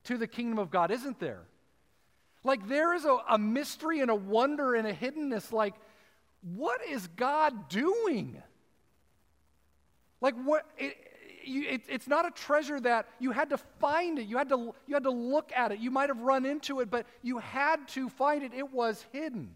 to 0.06 0.18
the 0.18 0.28
kingdom 0.28 0.60
of 0.60 0.70
God, 0.70 0.92
isn't 0.92 1.20
there? 1.20 1.42
Like 2.44 2.68
there 2.68 2.94
is 2.94 3.06
a, 3.06 3.18
a 3.28 3.40
mystery 3.40 4.02
and 4.02 4.12
a 4.12 4.16
wonder 4.16 4.76
and 4.76 4.88
a 4.88 4.94
hiddenness. 4.94 5.52
Like, 5.52 5.74
what 6.42 6.86
is 6.88 7.08
God 7.08 7.70
doing? 7.70 8.42
Like, 10.22 10.36
what? 10.36 10.66
It, 10.78 10.96
it, 11.48 11.82
it's 11.90 12.08
not 12.08 12.28
a 12.28 12.32
treasure 12.32 12.80
that 12.80 13.08
you 13.20 13.32
had 13.32 13.50
to 13.50 13.58
find 13.58 14.20
it. 14.20 14.28
You 14.28 14.38
had 14.38 14.50
to, 14.50 14.74
you 14.86 14.94
had 14.94 15.04
to 15.04 15.12
look 15.12 15.52
at 15.56 15.72
it. 15.72 15.80
You 15.80 15.90
might 15.90 16.10
have 16.10 16.22
run 16.22 16.46
into 16.46 16.82
it, 16.82 16.92
but 16.92 17.08
you 17.24 17.40
had 17.40 17.88
to 17.90 18.10
find 18.10 18.44
it. 18.44 18.54
It 18.54 18.72
was 18.72 19.04
hidden. 19.12 19.56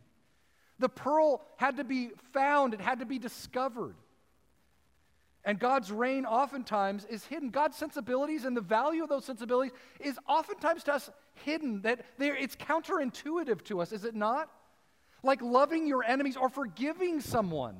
The 0.80 0.90
pearl 0.90 1.42
had 1.58 1.78
to 1.78 1.84
be 1.84 2.10
found, 2.34 2.74
it 2.74 2.82
had 2.82 3.00
to 3.00 3.06
be 3.06 3.20
discovered. 3.20 3.96
And 5.46 5.58
God's 5.58 5.92
reign 5.92 6.26
oftentimes 6.26 7.06
is 7.06 7.26
hidden. 7.26 7.50
God's 7.50 7.78
sensibilities 7.78 8.46
and 8.46 8.56
the 8.56 8.62
value 8.62 9.04
of 9.04 9.10
those 9.10 9.26
sensibilities 9.26 9.72
is 10.00 10.18
oftentimes 10.28 10.84
to 10.84 10.94
us 10.94 11.10
hidden. 11.46 11.82
That 11.84 12.06
it's 12.18 12.56
counterintuitive 12.56 13.64
to 13.66 13.82
us, 13.82 13.92
is 13.92 14.04
it 14.04 14.16
not? 14.16 14.50
Like 15.24 15.42
loving 15.42 15.88
your 15.88 16.04
enemies 16.04 16.38
or 16.38 16.50
forgiving 16.50 17.22
someone. 17.22 17.78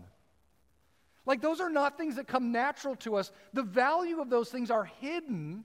Like 1.26 1.42
those 1.42 1.60
are 1.60 1.70
not 1.70 1.98
things 1.98 2.16
that 2.16 2.28
come 2.28 2.52
natural 2.52 2.96
to 2.98 3.16
us. 3.16 3.32
The 3.54 3.64
value 3.64 4.20
of 4.20 4.30
those 4.30 4.50
things 4.50 4.72
are 4.72 4.86
hidden 4.86 5.64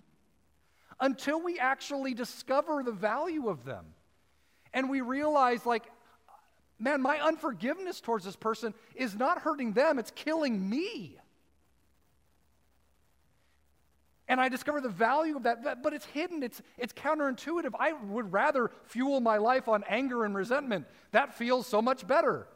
until 1.00 1.42
we 1.42 1.58
actually 1.58 2.12
discover 2.12 2.82
the 2.82 2.92
value 2.92 3.48
of 3.48 3.64
them. 3.64 3.86
And 4.72 4.90
we 4.90 5.00
realize, 5.00 5.64
like, 5.64 5.84
man, 6.78 7.02
my 7.02 7.18
unforgiveness 7.18 8.00
towards 8.00 8.24
this 8.24 8.36
person 8.36 8.74
is 8.94 9.14
not 9.14 9.42
hurting 9.42 9.72
them, 9.72 9.98
it's 9.98 10.10
killing 10.10 10.68
me. 10.68 11.18
And 14.26 14.40
I 14.40 14.48
discover 14.48 14.80
the 14.80 14.88
value 14.88 15.36
of 15.36 15.42
that, 15.42 15.82
but 15.82 15.92
it's 15.92 16.06
hidden, 16.06 16.42
it's, 16.42 16.62
it's 16.78 16.92
counterintuitive. 16.94 17.72
I 17.78 17.92
would 17.92 18.32
rather 18.32 18.70
fuel 18.84 19.20
my 19.20 19.36
life 19.36 19.68
on 19.68 19.84
anger 19.86 20.24
and 20.24 20.34
resentment. 20.34 20.86
That 21.12 21.34
feels 21.34 21.66
so 21.66 21.82
much 21.82 22.06
better. 22.06 22.46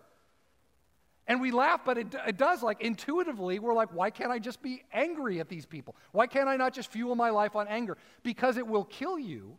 And 1.26 1.42
we 1.42 1.50
laugh, 1.50 1.82
but 1.84 1.98
it, 1.98 2.14
it 2.26 2.38
does. 2.38 2.62
Like 2.62 2.80
intuitively, 2.80 3.58
we're 3.58 3.74
like, 3.74 3.92
why 3.92 4.08
can't 4.08 4.32
I 4.32 4.38
just 4.38 4.62
be 4.62 4.82
angry 4.94 5.40
at 5.40 5.50
these 5.50 5.66
people? 5.66 5.94
Why 6.12 6.26
can't 6.26 6.48
I 6.48 6.56
not 6.56 6.72
just 6.72 6.90
fuel 6.90 7.14
my 7.14 7.28
life 7.28 7.54
on 7.54 7.68
anger? 7.68 7.98
Because 8.22 8.56
it 8.56 8.66
will 8.66 8.84
kill 8.84 9.18
you. 9.18 9.58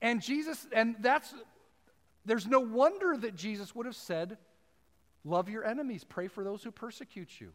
And 0.00 0.22
Jesus, 0.22 0.64
and 0.72 0.94
that's 1.00 1.34
there's 2.24 2.46
no 2.46 2.60
wonder 2.60 3.16
that 3.16 3.36
Jesus 3.36 3.74
would 3.74 3.86
have 3.86 3.96
said, 3.96 4.38
Love 5.24 5.48
your 5.48 5.64
enemies, 5.64 6.04
pray 6.04 6.28
for 6.28 6.44
those 6.44 6.62
who 6.62 6.70
persecute 6.70 7.40
you. 7.40 7.52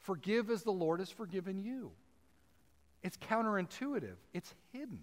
Forgive 0.00 0.50
as 0.50 0.62
the 0.62 0.70
Lord 0.70 1.00
has 1.00 1.10
forgiven 1.10 1.58
you. 1.58 1.92
It's 3.02 3.16
counterintuitive, 3.16 4.16
it's 4.34 4.54
hidden. 4.72 5.00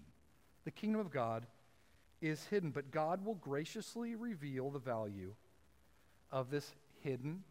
The 0.64 0.70
kingdom 0.70 1.00
of 1.00 1.10
God 1.10 1.46
is 2.20 2.44
hidden, 2.46 2.70
but 2.70 2.90
God 2.90 3.24
will 3.24 3.34
graciously 3.34 4.14
reveal 4.14 4.70
the 4.70 4.78
value 4.78 5.34
of 6.30 6.50
this 6.50 6.70
hidden 7.00 7.42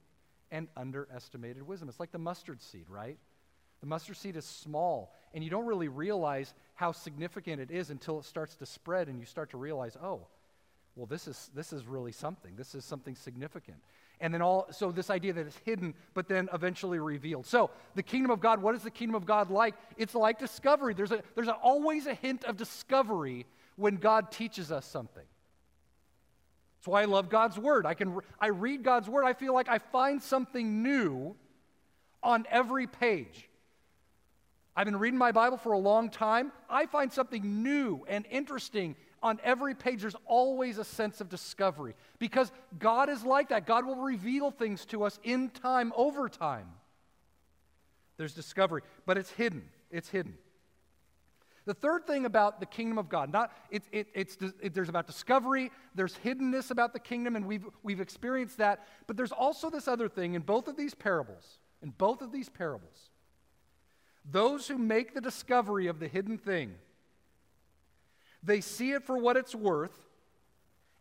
and 0.51 0.67
underestimated 0.77 1.63
wisdom. 1.63 1.89
It's 1.89 1.99
like 1.99 2.11
the 2.11 2.17
mustard 2.17 2.61
seed, 2.61 2.85
right? 2.89 3.17
The 3.81 3.87
mustard 3.87 4.17
seed 4.17 4.35
is 4.35 4.45
small, 4.45 5.13
and 5.37 5.43
you 5.43 5.51
don't 5.51 5.67
really 5.67 5.87
realize 5.87 6.51
how 6.73 6.91
significant 6.91 7.61
it 7.61 7.69
is 7.69 7.91
until 7.91 8.17
it 8.17 8.25
starts 8.25 8.55
to 8.55 8.65
spread 8.65 9.07
and 9.07 9.19
you 9.19 9.25
start 9.27 9.51
to 9.51 9.57
realize, 9.57 9.95
oh, 10.01 10.21
well, 10.95 11.05
this 11.05 11.27
is, 11.27 11.51
this 11.53 11.71
is 11.71 11.85
really 11.85 12.11
something. 12.11 12.55
This 12.55 12.73
is 12.73 12.83
something 12.83 13.13
significant. 13.13 13.77
And 14.19 14.33
then 14.33 14.41
all, 14.41 14.65
so 14.71 14.91
this 14.91 15.11
idea 15.11 15.33
that 15.33 15.45
it's 15.45 15.59
hidden, 15.63 15.93
but 16.15 16.27
then 16.27 16.49
eventually 16.53 16.97
revealed. 16.97 17.45
So 17.45 17.69
the 17.93 18.01
kingdom 18.01 18.31
of 18.31 18.39
God, 18.39 18.63
what 18.63 18.73
is 18.73 18.81
the 18.81 18.89
kingdom 18.89 19.13
of 19.13 19.27
God 19.27 19.51
like? 19.51 19.75
It's 19.95 20.15
like 20.15 20.39
discovery. 20.39 20.95
There's, 20.95 21.11
a, 21.11 21.21
there's 21.35 21.49
a, 21.49 21.53
always 21.53 22.07
a 22.07 22.15
hint 22.15 22.43
of 22.43 22.57
discovery 22.57 23.45
when 23.75 23.97
God 23.97 24.31
teaches 24.31 24.71
us 24.71 24.87
something. 24.87 25.25
That's 26.79 26.87
why 26.87 27.03
I 27.03 27.05
love 27.05 27.29
God's 27.29 27.59
word. 27.59 27.85
I 27.85 27.93
can 27.93 28.17
I 28.39 28.47
read 28.47 28.81
God's 28.81 29.07
word, 29.07 29.23
I 29.23 29.33
feel 29.33 29.53
like 29.53 29.69
I 29.69 29.77
find 29.77 30.19
something 30.19 30.81
new 30.81 31.35
on 32.23 32.47
every 32.49 32.87
page. 32.87 33.47
I've 34.77 34.85
been 34.85 34.99
reading 34.99 35.17
my 35.17 35.31
Bible 35.31 35.57
for 35.57 35.71
a 35.71 35.77
long 35.79 36.11
time. 36.11 36.51
I 36.69 36.85
find 36.85 37.11
something 37.11 37.63
new 37.63 38.05
and 38.07 38.27
interesting 38.29 38.95
on 39.23 39.39
every 39.43 39.73
page. 39.73 40.01
There's 40.01 40.15
always 40.27 40.77
a 40.77 40.83
sense 40.83 41.19
of 41.19 41.29
discovery 41.29 41.95
because 42.19 42.51
God 42.77 43.09
is 43.09 43.23
like 43.23 43.49
that. 43.49 43.65
God 43.65 43.87
will 43.87 43.95
reveal 43.95 44.51
things 44.51 44.85
to 44.85 45.03
us 45.03 45.19
in 45.23 45.49
time, 45.49 45.91
over 45.95 46.29
time. 46.29 46.67
There's 48.17 48.35
discovery, 48.35 48.83
but 49.07 49.17
it's 49.17 49.31
hidden. 49.31 49.63
It's 49.89 50.09
hidden. 50.09 50.35
The 51.65 51.73
third 51.73 52.05
thing 52.05 52.25
about 52.25 52.59
the 52.59 52.67
kingdom 52.67 52.99
of 52.99 53.09
God, 53.09 53.33
not 53.33 53.51
it, 53.71 53.81
it, 53.91 54.07
it's 54.13 54.37
it, 54.61 54.75
there's 54.75 54.89
about 54.89 55.07
discovery, 55.07 55.71
there's 55.95 56.15
hiddenness 56.23 56.69
about 56.69 56.93
the 56.93 56.99
kingdom, 56.99 57.35
and 57.35 57.47
we've 57.47 57.65
we've 57.81 57.99
experienced 57.99 58.59
that. 58.59 58.87
But 59.07 59.17
there's 59.17 59.31
also 59.31 59.71
this 59.71 59.87
other 59.87 60.07
thing 60.07 60.35
in 60.35 60.43
both 60.43 60.67
of 60.67 60.77
these 60.77 60.93
parables. 60.93 61.57
In 61.81 61.89
both 61.89 62.21
of 62.21 62.31
these 62.31 62.47
parables, 62.47 63.09
those 64.29 64.67
who 64.67 64.77
make 64.77 65.13
the 65.13 65.21
discovery 65.21 65.87
of 65.87 65.99
the 65.99 66.07
hidden 66.07 66.37
thing, 66.37 66.75
they 68.43 68.61
see 68.61 68.91
it 68.91 69.03
for 69.03 69.17
what 69.17 69.37
it's 69.37 69.55
worth, 69.55 69.97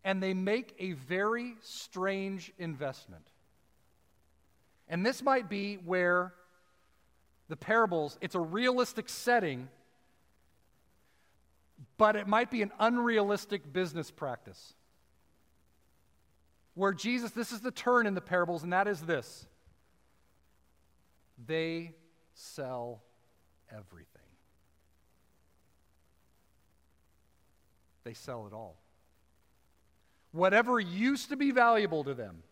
and 0.04 0.22
they 0.22 0.34
make 0.34 0.74
a 0.78 0.92
very 0.92 1.54
strange 1.62 2.52
investment. 2.58 3.24
And 4.88 5.04
this 5.04 5.22
might 5.22 5.48
be 5.48 5.74
where 5.74 6.32
the 7.48 7.56
parables, 7.56 8.16
it's 8.20 8.34
a 8.34 8.40
realistic 8.40 9.08
setting, 9.08 9.68
but 11.98 12.16
it 12.16 12.26
might 12.26 12.50
be 12.50 12.62
an 12.62 12.72
unrealistic 12.78 13.72
business 13.72 14.10
practice. 14.10 14.74
Where 16.74 16.92
Jesus, 16.92 17.30
this 17.32 17.52
is 17.52 17.60
the 17.60 17.70
turn 17.70 18.06
in 18.06 18.14
the 18.14 18.20
parables, 18.20 18.62
and 18.62 18.72
that 18.72 18.86
is 18.86 19.00
this 19.00 19.46
they 21.46 21.94
sell 22.34 23.02
everything. 23.70 24.06
They 28.04 28.14
sell 28.14 28.46
it 28.46 28.52
all. 28.52 28.76
Whatever 30.32 30.78
used 30.78 31.30
to 31.30 31.36
be 31.36 31.50
valuable 31.50 32.04
to 32.04 32.14
them, 32.14 32.42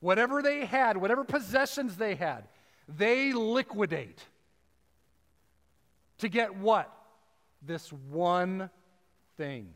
whatever 0.00 0.42
they 0.42 0.64
had, 0.64 0.96
whatever 0.96 1.24
possessions 1.24 1.96
they 1.96 2.14
had, 2.14 2.44
they 2.88 3.32
liquidate. 3.32 4.22
To 6.18 6.28
get 6.28 6.56
what? 6.56 6.92
This 7.62 7.92
one 7.92 8.70
thing. 9.36 9.74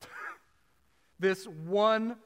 this 1.18 1.46
one 1.46 2.16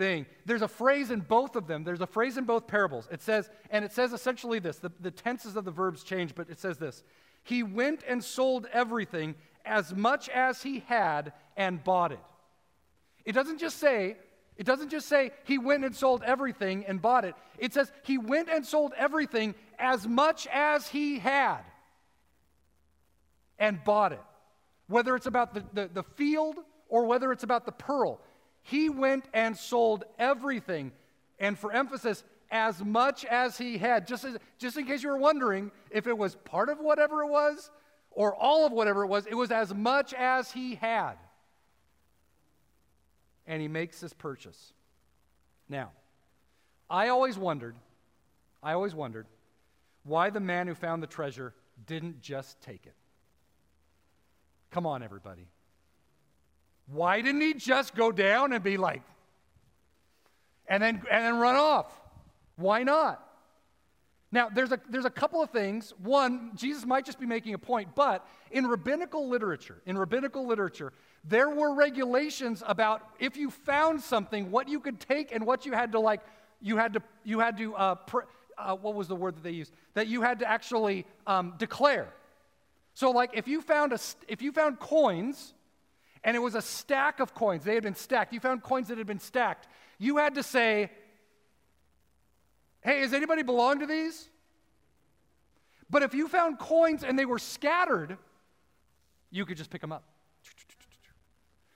thing. 0.00 0.24
There's 0.46 0.62
a 0.62 0.68
phrase 0.68 1.10
in 1.10 1.20
both 1.20 1.56
of 1.56 1.66
them. 1.66 1.84
There's 1.84 2.00
a 2.00 2.06
phrase 2.06 2.38
in 2.38 2.44
both 2.44 2.66
parables. 2.66 3.06
It 3.12 3.20
says, 3.20 3.50
and 3.68 3.84
it 3.84 3.92
says 3.92 4.14
essentially 4.14 4.58
this 4.58 4.78
the, 4.78 4.90
the 4.98 5.10
tenses 5.10 5.56
of 5.56 5.66
the 5.66 5.70
verbs 5.70 6.02
change, 6.02 6.34
but 6.34 6.48
it 6.48 6.58
says 6.58 6.78
this 6.78 7.04
He 7.44 7.62
went 7.62 8.02
and 8.08 8.24
sold 8.24 8.66
everything 8.72 9.34
as 9.66 9.94
much 9.94 10.30
as 10.30 10.62
he 10.62 10.80
had 10.86 11.34
and 11.54 11.84
bought 11.84 12.12
it. 12.12 12.20
It 13.26 13.32
doesn't 13.32 13.58
just 13.58 13.76
say, 13.76 14.16
it 14.56 14.64
doesn't 14.64 14.88
just 14.88 15.06
say 15.06 15.32
he 15.44 15.58
went 15.58 15.84
and 15.84 15.94
sold 15.94 16.22
everything 16.24 16.86
and 16.86 17.02
bought 17.02 17.26
it. 17.26 17.34
It 17.58 17.74
says 17.74 17.92
he 18.02 18.16
went 18.16 18.48
and 18.48 18.64
sold 18.64 18.94
everything 18.96 19.54
as 19.78 20.08
much 20.08 20.46
as 20.46 20.88
he 20.88 21.18
had 21.18 21.60
and 23.58 23.84
bought 23.84 24.12
it. 24.12 24.22
Whether 24.88 25.14
it's 25.14 25.26
about 25.26 25.52
the, 25.52 25.64
the, 25.74 25.90
the 25.92 26.02
field 26.02 26.56
or 26.88 27.04
whether 27.04 27.32
it's 27.32 27.44
about 27.44 27.66
the 27.66 27.72
pearl, 27.72 28.18
he 28.62 28.88
went 28.88 29.24
and 29.32 29.56
sold 29.56 30.04
everything. 30.18 30.92
And 31.38 31.58
for 31.58 31.72
emphasis, 31.72 32.22
as 32.50 32.82
much 32.84 33.24
as 33.24 33.56
he 33.56 33.78
had. 33.78 34.06
Just, 34.06 34.24
as, 34.24 34.36
just 34.58 34.76
in 34.76 34.86
case 34.86 35.02
you 35.02 35.08
were 35.08 35.16
wondering 35.16 35.70
if 35.90 36.06
it 36.06 36.16
was 36.16 36.34
part 36.34 36.68
of 36.68 36.80
whatever 36.80 37.22
it 37.22 37.28
was 37.28 37.70
or 38.10 38.34
all 38.34 38.66
of 38.66 38.72
whatever 38.72 39.04
it 39.04 39.06
was, 39.06 39.26
it 39.26 39.34
was 39.34 39.50
as 39.50 39.72
much 39.72 40.12
as 40.14 40.50
he 40.50 40.74
had. 40.74 41.14
And 43.46 43.62
he 43.62 43.68
makes 43.68 44.00
this 44.00 44.12
purchase. 44.12 44.72
Now, 45.68 45.92
I 46.88 47.08
always 47.08 47.38
wondered, 47.38 47.76
I 48.62 48.72
always 48.72 48.94
wondered 48.94 49.26
why 50.02 50.30
the 50.30 50.40
man 50.40 50.66
who 50.66 50.74
found 50.74 51.02
the 51.02 51.06
treasure 51.06 51.54
didn't 51.86 52.20
just 52.20 52.60
take 52.60 52.86
it. 52.86 52.94
Come 54.70 54.86
on, 54.86 55.02
everybody. 55.02 55.46
Why 56.92 57.20
didn't 57.20 57.40
he 57.40 57.54
just 57.54 57.94
go 57.94 58.10
down 58.10 58.52
and 58.52 58.62
be 58.62 58.76
like, 58.76 59.02
and 60.66 60.82
then, 60.82 61.02
and 61.10 61.24
then 61.24 61.38
run 61.38 61.56
off? 61.56 61.92
Why 62.56 62.82
not? 62.82 63.24
Now, 64.32 64.48
there's 64.48 64.70
a, 64.70 64.80
there's 64.88 65.04
a 65.04 65.10
couple 65.10 65.42
of 65.42 65.50
things. 65.50 65.92
One, 66.02 66.52
Jesus 66.54 66.86
might 66.86 67.04
just 67.04 67.18
be 67.18 67.26
making 67.26 67.54
a 67.54 67.58
point, 67.58 67.94
but 67.94 68.26
in 68.50 68.66
rabbinical 68.66 69.28
literature, 69.28 69.80
in 69.86 69.98
rabbinical 69.98 70.46
literature, 70.46 70.92
there 71.24 71.50
were 71.50 71.74
regulations 71.74 72.62
about 72.66 73.02
if 73.18 73.36
you 73.36 73.50
found 73.50 74.00
something, 74.00 74.50
what 74.50 74.68
you 74.68 74.78
could 74.78 75.00
take 75.00 75.34
and 75.34 75.44
what 75.44 75.66
you 75.66 75.72
had 75.72 75.92
to 75.92 76.00
like, 76.00 76.20
you 76.60 76.76
had 76.76 76.92
to, 76.94 77.02
you 77.24 77.40
had 77.40 77.58
to, 77.58 77.74
uh, 77.74 77.94
pr- 77.96 78.20
uh, 78.56 78.76
what 78.76 78.94
was 78.94 79.08
the 79.08 79.16
word 79.16 79.34
that 79.36 79.42
they 79.42 79.50
used? 79.50 79.72
That 79.94 80.06
you 80.06 80.22
had 80.22 80.38
to 80.40 80.48
actually 80.48 81.06
um, 81.26 81.54
declare. 81.58 82.08
So, 82.94 83.10
like, 83.10 83.30
if 83.34 83.48
you 83.48 83.62
found 83.62 83.92
a, 83.92 83.98
if 84.28 84.42
you 84.42 84.52
found 84.52 84.78
coins, 84.78 85.54
and 86.22 86.36
it 86.36 86.40
was 86.40 86.54
a 86.54 86.62
stack 86.62 87.20
of 87.20 87.34
coins, 87.34 87.64
they 87.64 87.74
had 87.74 87.82
been 87.82 87.94
stacked. 87.94 88.32
You 88.32 88.40
found 88.40 88.62
coins 88.62 88.88
that 88.88 88.98
had 88.98 89.06
been 89.06 89.20
stacked. 89.20 89.68
You 89.98 90.18
had 90.18 90.34
to 90.34 90.42
say, 90.42 90.90
Hey, 92.82 93.02
does 93.02 93.12
anybody 93.12 93.42
belong 93.42 93.80
to 93.80 93.86
these? 93.86 94.28
But 95.90 96.02
if 96.02 96.14
you 96.14 96.28
found 96.28 96.58
coins 96.58 97.04
and 97.04 97.18
they 97.18 97.26
were 97.26 97.38
scattered, 97.38 98.16
you 99.30 99.44
could 99.44 99.56
just 99.56 99.70
pick 99.70 99.80
them 99.80 99.92
up. 99.92 100.04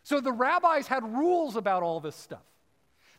So 0.03 0.21
the 0.21 0.33
rabbis 0.33 0.87
had 0.87 1.03
rules 1.03 1.57
about 1.57 1.83
all 1.83 2.01
this 2.01 2.17
stuff. 2.17 2.43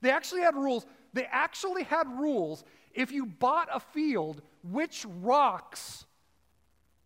They 0.02 0.12
actually 0.12 0.42
had 0.42 0.56
rules. 0.56 0.86
They 1.14 1.26
actually 1.26 1.84
had 1.84 2.08
rules 2.08 2.64
if 2.94 3.12
you 3.12 3.26
bought 3.26 3.68
a 3.72 3.80
field, 3.80 4.42
which 4.64 5.06
rocks 5.22 6.05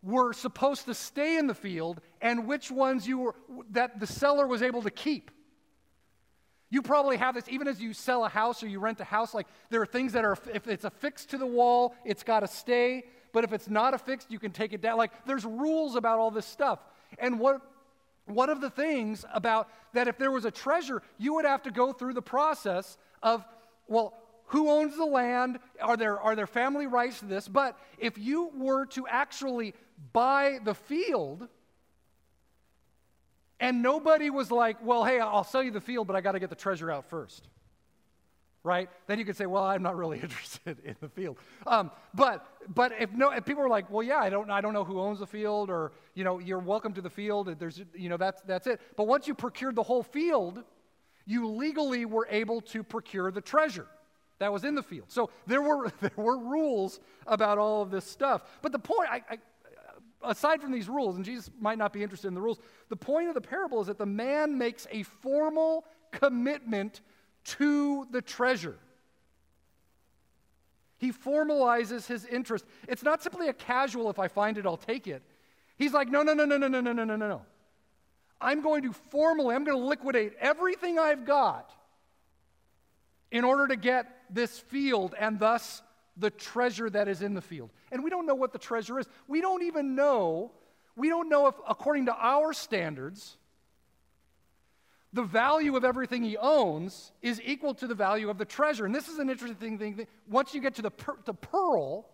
were 0.02 0.34
supposed 0.34 0.86
to 0.86 0.94
stay 0.94 1.38
in 1.38 1.48
the 1.48 1.54
field 1.54 2.02
and 2.22 2.48
which 2.48 2.72
ones 2.72 3.08
you 3.08 3.18
were 3.18 3.36
that 3.72 4.00
the 4.00 4.08
seller 4.08 4.48
was 4.48 4.62
able 4.62 4.82
to 4.82 4.92
keep. 4.92 5.32
You 6.70 6.82
probably 6.82 7.18
have 7.18 7.36
this 7.36 7.46
even 7.50 7.68
as 7.68 7.82
you 7.82 7.94
sell 7.94 8.24
a 8.24 8.30
house 8.30 8.62
or 8.62 8.68
you 8.68 8.80
rent 8.80 9.00
a 9.00 9.04
house. 9.04 9.34
Like 9.34 9.48
there 9.70 9.82
are 9.82 9.88
things 9.88 10.14
that 10.14 10.24
are, 10.24 10.38
if 10.54 10.68
it's 10.68 10.86
affixed 10.86 11.32
to 11.32 11.38
the 11.38 11.46
wall, 11.46 11.96
it's 12.06 12.24
got 12.24 12.42
to 12.42 12.48
stay. 12.48 13.06
But 13.32 13.44
if 13.44 13.54
it's 13.54 13.70
not 13.70 13.94
affixed, 13.94 14.32
you 14.32 14.40
can 14.40 14.52
take 14.52 14.74
it 14.74 14.82
down. 14.82 14.98
Like 14.98 15.12
there's 15.26 15.46
rules 15.46 15.96
about 15.96 16.20
all 16.20 16.32
this 16.32 16.46
stuff. 16.46 16.80
And 17.18 17.40
what, 17.40 17.62
one 18.26 18.50
of 18.50 18.62
the 18.62 18.70
things 18.70 19.26
about 19.34 19.70
that 19.94 20.08
if 20.08 20.18
there 20.18 20.32
was 20.32 20.46
a 20.46 20.52
treasure, 20.52 21.02
you 21.18 21.34
would 21.36 21.46
have 21.46 21.64
to 21.64 21.72
go 21.72 21.92
through 21.92 22.14
the 22.14 22.22
process 22.22 22.98
of, 23.24 23.44
well, 23.88 24.14
who 24.46 24.70
owns 24.70 24.96
the 24.96 25.06
land? 25.06 25.60
Are 25.82 25.98
there, 25.98 26.20
are 26.20 26.36
there 26.36 26.48
family 26.48 26.88
rights 26.88 27.20
to 27.20 27.26
this? 27.26 27.48
But 27.48 27.78
if 27.98 28.18
you 28.18 28.52
were 28.56 28.86
to 28.88 29.08
actually 29.08 29.74
buy 30.14 30.60
the 30.64 30.74
field, 30.74 31.48
and 33.60 33.82
nobody 33.82 34.30
was 34.30 34.52
like, 34.52 34.78
well, 34.84 35.04
hey, 35.04 35.20
I'll 35.20 35.44
sell 35.44 35.64
you 35.64 35.72
the 35.72 35.82
field, 35.82 36.08
but 36.08 36.16
I 36.16 36.22
got 36.22 36.34
to 36.34 36.40
get 36.40 36.50
the 36.50 36.56
treasure 36.56 36.90
out 36.90 37.06
first. 37.10 37.48
Right? 38.62 38.90
Then 39.08 39.20
you 39.20 39.26
could 39.26 39.38
say, 39.38 39.46
well, 39.46 39.64
I'm 39.64 39.82
not 39.82 39.96
really 39.96 40.20
interested 40.22 40.78
in 40.84 40.96
the 41.00 41.10
field. 41.10 41.38
Um, 41.66 41.92
but 42.14 42.46
but 42.74 42.92
if 43.00 43.12
no, 43.14 43.32
if 43.32 43.46
people 43.46 43.64
were 43.64 43.70
like, 43.70 43.90
well, 43.90 44.04
yeah, 44.04 44.18
I 44.18 44.30
don't 44.30 44.50
I 44.52 44.62
don't 44.62 44.74
know 44.74 44.84
who 44.84 45.00
owns 45.00 45.20
the 45.20 45.28
field, 45.28 45.70
or 45.70 45.94
you 46.14 46.24
know, 46.24 46.40
you're 46.40 46.60
welcome 46.60 46.94
to 46.94 47.02
the 47.02 47.10
field. 47.10 47.56
There's 47.58 47.82
you 47.96 48.10
know 48.10 48.18
that's 48.18 48.42
that's 48.42 48.68
it. 48.68 48.82
But 48.98 49.08
once 49.08 49.28
you 49.28 49.34
procured 49.34 49.76
the 49.76 49.84
whole 49.84 50.04
field, 50.04 50.64
you 51.26 51.48
legally 51.48 52.06
were 52.06 52.28
able 52.30 52.60
to 52.62 52.84
procure 52.84 53.32
the 53.32 53.42
treasure 53.42 53.88
that 54.40 54.52
was 54.52 54.64
in 54.64 54.74
the 54.74 54.84
field. 54.84 55.12
So 55.12 55.30
there 55.48 55.62
were 55.62 55.92
there 56.02 56.12
were 56.18 56.38
rules 56.38 57.00
about 57.28 57.58
all 57.58 57.82
of 57.82 57.92
this 57.92 58.06
stuff. 58.06 58.44
But 58.62 58.72
the 58.72 58.80
point 58.80 59.10
I, 59.10 59.22
I 59.30 59.38
aside 60.24 60.62
from 60.62 60.72
these 60.72 60.90
rules, 60.90 61.16
and 61.16 61.26
Jesus 61.26 61.50
might 61.60 61.78
not 61.78 61.94
be 61.94 62.04
interested 62.04 62.28
in 62.28 62.34
the 62.34 62.42
rules, 62.42 62.60
the 62.90 62.96
point 62.96 63.28
of 63.30 63.34
the 63.34 63.42
parable 63.42 63.82
is 63.82 63.88
that 63.88 63.98
the 63.98 64.06
man 64.06 64.58
makes 64.58 64.88
a 64.92 65.04
formal 65.04 65.86
commitment 66.12 67.02
to 67.46 68.06
the 68.12 68.22
treasure. 68.22 68.78
He 70.98 71.14
formalizes 71.14 72.06
his 72.06 72.26
interest. 72.26 72.66
It's 72.88 73.04
not 73.04 73.24
simply 73.24 73.48
a 73.48 73.54
casual, 73.54 74.10
if 74.10 74.20
I 74.20 74.28
find 74.28 74.58
it, 74.58 74.66
I'll 74.66 74.78
take 74.78 75.08
it. 75.08 75.24
He's 75.78 75.94
like, 75.94 76.10
no, 76.10 76.24
no, 76.24 76.34
no, 76.34 76.46
no, 76.46 76.58
no, 76.58 76.68
no, 76.68 76.82
no, 76.82 76.92
no, 76.92 77.04
no, 77.04 77.16
no. 77.16 77.42
I'm 78.42 78.62
going 78.62 78.84
to 78.84 78.94
formally, 78.94 79.56
I'm 79.56 79.64
going 79.64 79.78
to 79.78 79.86
liquidate 79.86 80.34
everything 80.40 81.00
I've 81.00 81.26
got 81.26 81.72
in 83.32 83.44
order 83.44 83.68
to 83.68 83.76
get 83.76 84.08
this 84.30 84.60
field 84.60 85.16
and 85.18 85.40
thus 85.40 85.82
the 86.18 86.30
treasure 86.30 86.90
that 86.90 87.08
is 87.08 87.22
in 87.22 87.34
the 87.34 87.42
field. 87.42 87.70
And 87.92 88.04
we 88.04 88.10
don't 88.10 88.26
know 88.26 88.36
what 88.36 88.52
the 88.52 88.60
treasure 88.60 89.00
is. 89.00 89.08
We 89.28 89.42
don't 89.42 89.64
even 89.64 89.96
know, 89.96 90.52
we 90.96 91.10
don't 91.10 91.30
know 91.30 91.48
if, 91.48 91.56
according 91.68 92.08
to 92.08 92.16
our 92.16 92.54
standards, 92.54 93.38
the 95.12 95.24
value 95.24 95.76
of 95.76 95.84
everything 95.84 96.24
he 96.24 96.38
owns 96.38 97.12
is 97.22 97.42
equal 97.44 97.74
to 97.76 97.88
the 97.88 97.96
value 97.96 98.30
of 98.30 98.38
the 98.38 98.46
treasure. 98.46 98.86
And 98.86 98.94
this 98.94 99.08
is 99.08 99.18
an 99.18 99.30
interesting 99.30 99.78
thing. 99.80 100.08
Once 100.30 100.54
you 100.54 100.62
get 100.62 100.76
to 100.76 100.82
the, 100.82 100.92
per, 100.92 101.18
the 101.26 101.34
pearl, 101.34 102.08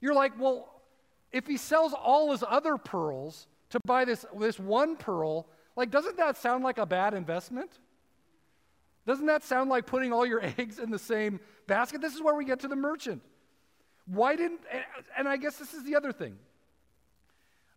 you're 0.00 0.14
like, 0.14 0.32
well, 0.38 0.82
if 1.30 1.46
he 1.46 1.56
sells 1.56 1.92
all 1.92 2.32
his 2.32 2.42
other 2.48 2.76
pearls 2.76 3.46
to 3.70 3.78
buy 3.84 4.04
this, 4.04 4.24
this 4.38 4.58
one 4.58 4.96
pearl, 4.96 5.46
like, 5.76 5.90
doesn't 5.90 6.16
that 6.16 6.36
sound 6.36 6.64
like 6.64 6.78
a 6.78 6.86
bad 6.86 7.14
investment? 7.14 7.78
Doesn't 9.08 9.24
that 9.24 9.42
sound 9.42 9.70
like 9.70 9.86
putting 9.86 10.12
all 10.12 10.26
your 10.26 10.44
eggs 10.58 10.78
in 10.78 10.90
the 10.90 10.98
same 10.98 11.40
basket? 11.66 12.02
This 12.02 12.14
is 12.14 12.20
where 12.20 12.34
we 12.34 12.44
get 12.44 12.60
to 12.60 12.68
the 12.68 12.76
merchant. 12.76 13.22
Why 14.04 14.36
didn't, 14.36 14.60
and 15.16 15.26
I 15.26 15.38
guess 15.38 15.56
this 15.56 15.72
is 15.72 15.82
the 15.82 15.96
other 15.96 16.12
thing. 16.12 16.36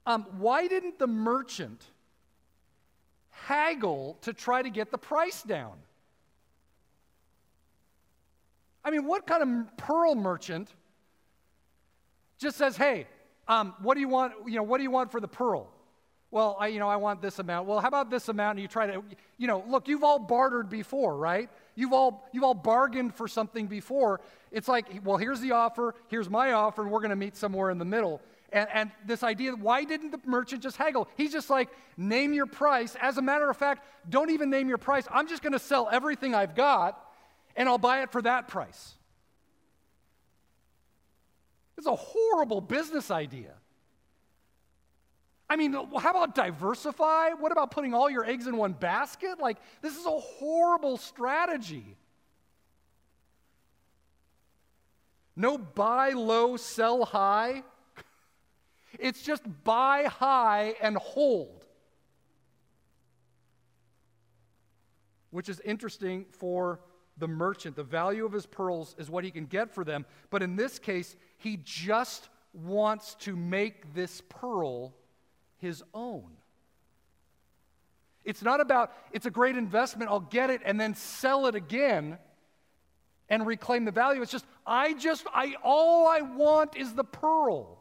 Um, 0.06 0.26
why 0.40 0.68
didn't 0.68 1.00
the 1.00 1.08
merchant 1.08 1.82
haggle 3.30 4.18
to 4.24 4.34
try 4.34 4.62
to 4.62 4.70
get 4.70 4.92
the 4.92 4.98
price 4.98 5.42
down? 5.42 5.78
I 8.84 8.92
mean, 8.92 9.06
what 9.06 9.26
kind 9.26 9.42
of 9.42 9.78
pearl 9.78 10.16
merchant 10.16 10.70
just 12.40 12.58
says, 12.58 12.76
hey, 12.76 13.08
um, 13.48 13.74
what 13.82 13.94
do 13.94 14.02
you 14.02 14.10
want, 14.10 14.34
you 14.48 14.58
know, 14.58 14.64
what 14.64 14.80
do 14.80 14.84
you 14.84 14.92
want 14.92 15.14
for 15.14 15.22
the 15.22 15.30
pearl? 15.30 15.72
Well, 16.32 16.56
I, 16.60 16.68
you 16.68 16.80
know, 16.80 16.88
I 16.88 16.96
want 16.96 17.22
this 17.22 17.40
amount. 17.40 17.68
Well, 17.68 17.82
how 17.82 17.90
about 17.90 18.10
this 18.10 18.30
amount? 18.30 18.58
And 18.58 18.62
you 18.62 18.70
try 18.70 18.88
to, 18.88 19.04
you 19.38 19.48
know, 19.48 19.64
look, 19.68 19.90
you've 19.90 20.04
all 20.04 20.18
bartered 20.18 20.70
before, 20.70 21.18
right? 21.18 21.50
You've 21.76 21.92
all, 21.92 22.28
you've 22.32 22.46
all 22.46 22.54
bargained 22.54 23.14
for 23.14 23.28
something 23.28 23.68
before. 23.68 24.22
It's 24.50 24.70
like, 24.70 24.88
well, 25.04 25.18
here's 25.18 25.42
the 25.42 25.52
offer, 25.52 25.94
here's 26.08 26.30
my 26.30 26.54
offer, 26.54 26.84
and 26.84 26.92
we're 26.92 27.00
going 27.00 27.10
to 27.10 27.18
meet 27.18 27.36
somewhere 27.36 27.70
in 27.70 27.78
the 27.78 27.86
middle. 27.86 28.22
And, 28.54 28.70
and 28.74 28.92
this 29.06 29.24
idea, 29.24 29.54
why 29.56 29.84
didn't 29.84 30.12
the 30.12 30.22
merchant 30.26 30.64
just 30.64 30.78
haggle? 30.78 31.10
He's 31.18 31.34
just 31.34 31.50
like, 31.50 31.70
name 31.98 32.34
your 32.34 32.46
price. 32.46 32.96
As 33.02 33.18
a 33.18 33.22
matter 33.22 33.50
of 33.50 33.58
fact, 33.58 33.86
don't 34.10 34.30
even 34.30 34.50
name 34.50 34.70
your 34.70 34.78
price. 34.78 35.06
I'm 35.12 35.28
just 35.28 35.44
going 35.44 35.54
to 35.54 35.60
sell 35.60 35.90
everything 35.92 36.34
I've 36.34 36.56
got, 36.56 36.98
and 37.58 37.68
I'll 37.68 37.78
buy 37.78 38.04
it 38.04 38.12
for 38.12 38.22
that 38.22 38.48
price. 38.48 38.94
It's 41.78 41.88
a 41.88 41.96
horrible 41.96 42.62
business 42.62 43.12
idea. 43.12 43.54
I 45.52 45.58
mean, 45.58 45.74
how 45.74 46.12
about 46.12 46.34
diversify? 46.34 47.32
What 47.32 47.52
about 47.52 47.72
putting 47.72 47.94
all 47.94 48.10
your 48.10 48.24
eggs 48.24 48.48
in 48.48 48.56
one 48.56 48.72
basket? 48.72 49.38
Like, 49.38 49.58
this 49.82 49.98
is 49.98 50.06
a 50.06 50.18
horrible 50.18 50.96
strategy. 50.96 51.98
No 55.36 55.58
buy 55.58 56.12
low, 56.12 56.56
sell 56.56 57.04
high. 57.04 57.64
It's 58.98 59.22
just 59.22 59.44
buy 59.66 60.04
high 60.04 60.76
and 60.82 60.96
hold. 60.96 61.66
Which 65.32 65.50
is 65.50 65.60
interesting 65.66 66.28
for 66.32 66.80
the 67.18 67.28
merchant. 67.28 67.76
The 67.76 67.84
value 67.84 68.26
of 68.26 68.32
his 68.32 68.46
pearls 68.46 68.96
is 68.98 69.10
what 69.10 69.26
he 69.26 69.32
can 69.32 69.48
get 69.48 69.74
for 69.74 69.84
them. 69.84 70.06
But 70.30 70.44
in 70.44 70.56
this 70.56 70.80
case, 70.80 71.18
he 71.38 71.60
just 71.62 72.30
wants 72.54 73.16
to 73.16 73.36
make 73.36 73.94
this 73.94 74.22
pearl 74.30 74.94
his 75.62 75.84
own. 75.94 76.32
It's 78.24 78.44
not 78.44 78.62
about, 78.62 78.92
it's 79.12 79.26
a 79.26 79.32
great 79.32 79.56
investment, 79.56 80.12
I'll 80.12 80.20
get 80.20 80.50
it 80.50 80.62
and 80.64 80.80
then 80.80 80.94
sell 80.94 81.48
it 81.48 81.56
again 81.56 82.18
and 83.30 83.48
reclaim 83.48 83.86
the 83.86 83.92
value. 83.92 84.22
It's 84.22 84.32
just, 84.32 84.46
I 84.66 84.94
just, 84.94 85.26
I, 85.34 85.56
all 85.64 86.08
I 86.08 86.22
want 86.22 86.76
is 86.76 86.94
the 86.94 87.04
pearl. 87.04 87.80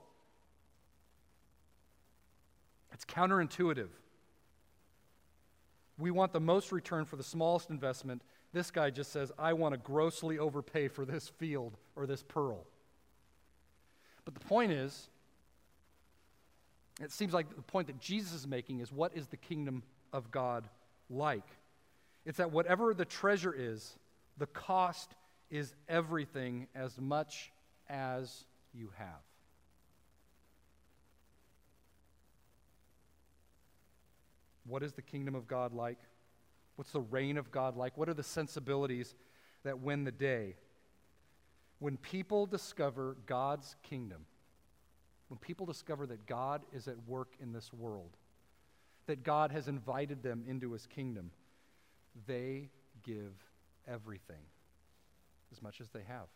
It's 2.92 3.04
counterintuitive. 3.04 3.88
We 5.98 6.10
want 6.10 6.32
the 6.32 6.40
most 6.40 6.72
return 6.72 7.04
for 7.04 7.16
the 7.16 7.22
smallest 7.22 7.68
investment. 7.68 8.22
This 8.52 8.70
guy 8.70 8.88
just 8.90 9.12
says, 9.12 9.30
I 9.38 9.52
want 9.52 9.74
to 9.74 9.78
grossly 9.78 10.38
overpay 10.38 10.88
for 10.88 11.04
this 11.04 11.28
field 11.28 11.76
or 11.94 12.06
this 12.06 12.22
pearl. 12.22 12.66
But 14.24 14.34
the 14.34 14.40
point 14.40 14.72
is, 14.72 15.09
it 17.00 17.12
seems 17.12 17.32
like 17.32 17.54
the 17.54 17.62
point 17.62 17.86
that 17.86 17.98
Jesus 17.98 18.32
is 18.32 18.46
making 18.46 18.80
is 18.80 18.92
what 18.92 19.16
is 19.16 19.26
the 19.26 19.36
kingdom 19.36 19.82
of 20.12 20.30
God 20.30 20.68
like? 21.08 21.46
It's 22.26 22.38
that 22.38 22.52
whatever 22.52 22.92
the 22.92 23.06
treasure 23.06 23.54
is, 23.56 23.96
the 24.36 24.46
cost 24.46 25.14
is 25.50 25.74
everything 25.88 26.66
as 26.74 27.00
much 27.00 27.50
as 27.88 28.44
you 28.74 28.90
have. 28.98 29.08
What 34.66 34.82
is 34.82 34.92
the 34.92 35.02
kingdom 35.02 35.34
of 35.34 35.48
God 35.48 35.72
like? 35.72 35.98
What's 36.76 36.92
the 36.92 37.00
reign 37.00 37.36
of 37.36 37.50
God 37.50 37.76
like? 37.76 37.98
What 37.98 38.08
are 38.08 38.14
the 38.14 38.22
sensibilities 38.22 39.14
that 39.64 39.80
win 39.80 40.04
the 40.04 40.12
day? 40.12 40.54
When 41.78 41.96
people 41.96 42.46
discover 42.46 43.16
God's 43.26 43.74
kingdom, 43.82 44.26
when 45.30 45.38
people 45.38 45.64
discover 45.64 46.06
that 46.06 46.26
God 46.26 46.62
is 46.74 46.88
at 46.88 46.96
work 47.06 47.28
in 47.40 47.52
this 47.52 47.72
world, 47.72 48.10
that 49.06 49.22
God 49.22 49.52
has 49.52 49.68
invited 49.68 50.24
them 50.24 50.42
into 50.46 50.72
his 50.72 50.86
kingdom, 50.86 51.30
they 52.26 52.68
give 53.04 53.32
everything 53.86 54.42
as 55.52 55.62
much 55.62 55.80
as 55.80 55.88
they 55.90 56.02
have. 56.08 56.26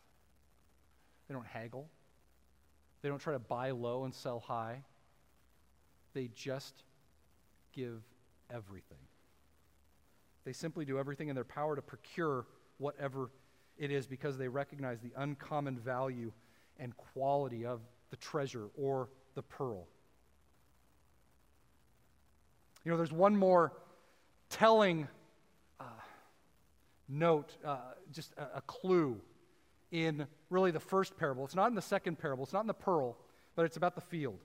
They 1.27 1.35
don't 1.35 1.47
haggle, 1.47 1.89
they 3.03 3.09
don't 3.09 3.19
try 3.19 3.33
to 3.33 3.41
buy 3.41 3.73
low 3.73 4.05
and 4.05 4.15
sell 4.15 4.39
high. 4.39 4.85
They 6.15 6.31
just 6.33 6.85
give 7.73 8.01
everything. 8.49 8.99
They 10.45 10.53
simply 10.53 10.85
do 10.85 11.01
everything 11.01 11.29
in 11.29 11.35
their 11.35 11.43
power 11.43 11.75
to 11.75 11.83
procure 11.83 12.47
whatever 12.79 13.31
it 13.77 13.91
is 13.91 14.07
because 14.07 14.39
they 14.39 14.47
recognize 14.47 15.01
the 15.01 15.11
uncommon 15.17 15.79
value 15.79 16.31
and 16.79 16.97
quality 16.97 17.67
of 17.67 17.81
the 18.11 18.17
treasure 18.17 18.69
or 18.77 19.09
the 19.35 19.43
pearl. 19.43 19.87
You 22.85 22.91
know, 22.91 22.97
there's 22.97 23.13
one 23.13 23.37
more 23.37 23.73
telling 24.51 25.09
uh, 25.81 25.85
note, 27.09 27.57
uh, 27.65 27.79
just 28.13 28.33
a, 28.37 28.59
a 28.59 28.61
clue 28.63 29.21
in 29.91 30.27
really 30.51 30.71
the 30.71 30.81
first 30.81 31.17
parable. 31.17 31.45
It's 31.45 31.55
not 31.55 31.69
in 31.69 31.75
the 31.75 31.83
second 31.83 32.19
parable, 32.19 32.45
it's 32.45 32.53
not 32.53 32.63
in 32.63 32.67
the 32.67 32.75
pearl, 32.75 33.17
but 33.57 33.65
it's 33.65 33.77
about 33.77 33.95
the 33.95 34.01
field. 34.01 34.39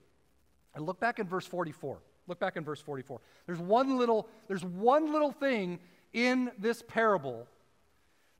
And 0.74 0.86
look 0.86 1.00
back 1.00 1.18
in 1.18 1.26
verse 1.26 1.46
44. 1.46 1.98
Look 2.26 2.38
back 2.38 2.56
in 2.56 2.64
verse 2.64 2.80
44. 2.80 3.20
There's 3.46 3.58
one 3.58 3.98
little, 3.98 4.28
there's 4.46 4.64
one 4.64 5.12
little 5.12 5.32
thing 5.32 5.80
in 6.12 6.50
this 6.58 6.82
parable 6.86 7.46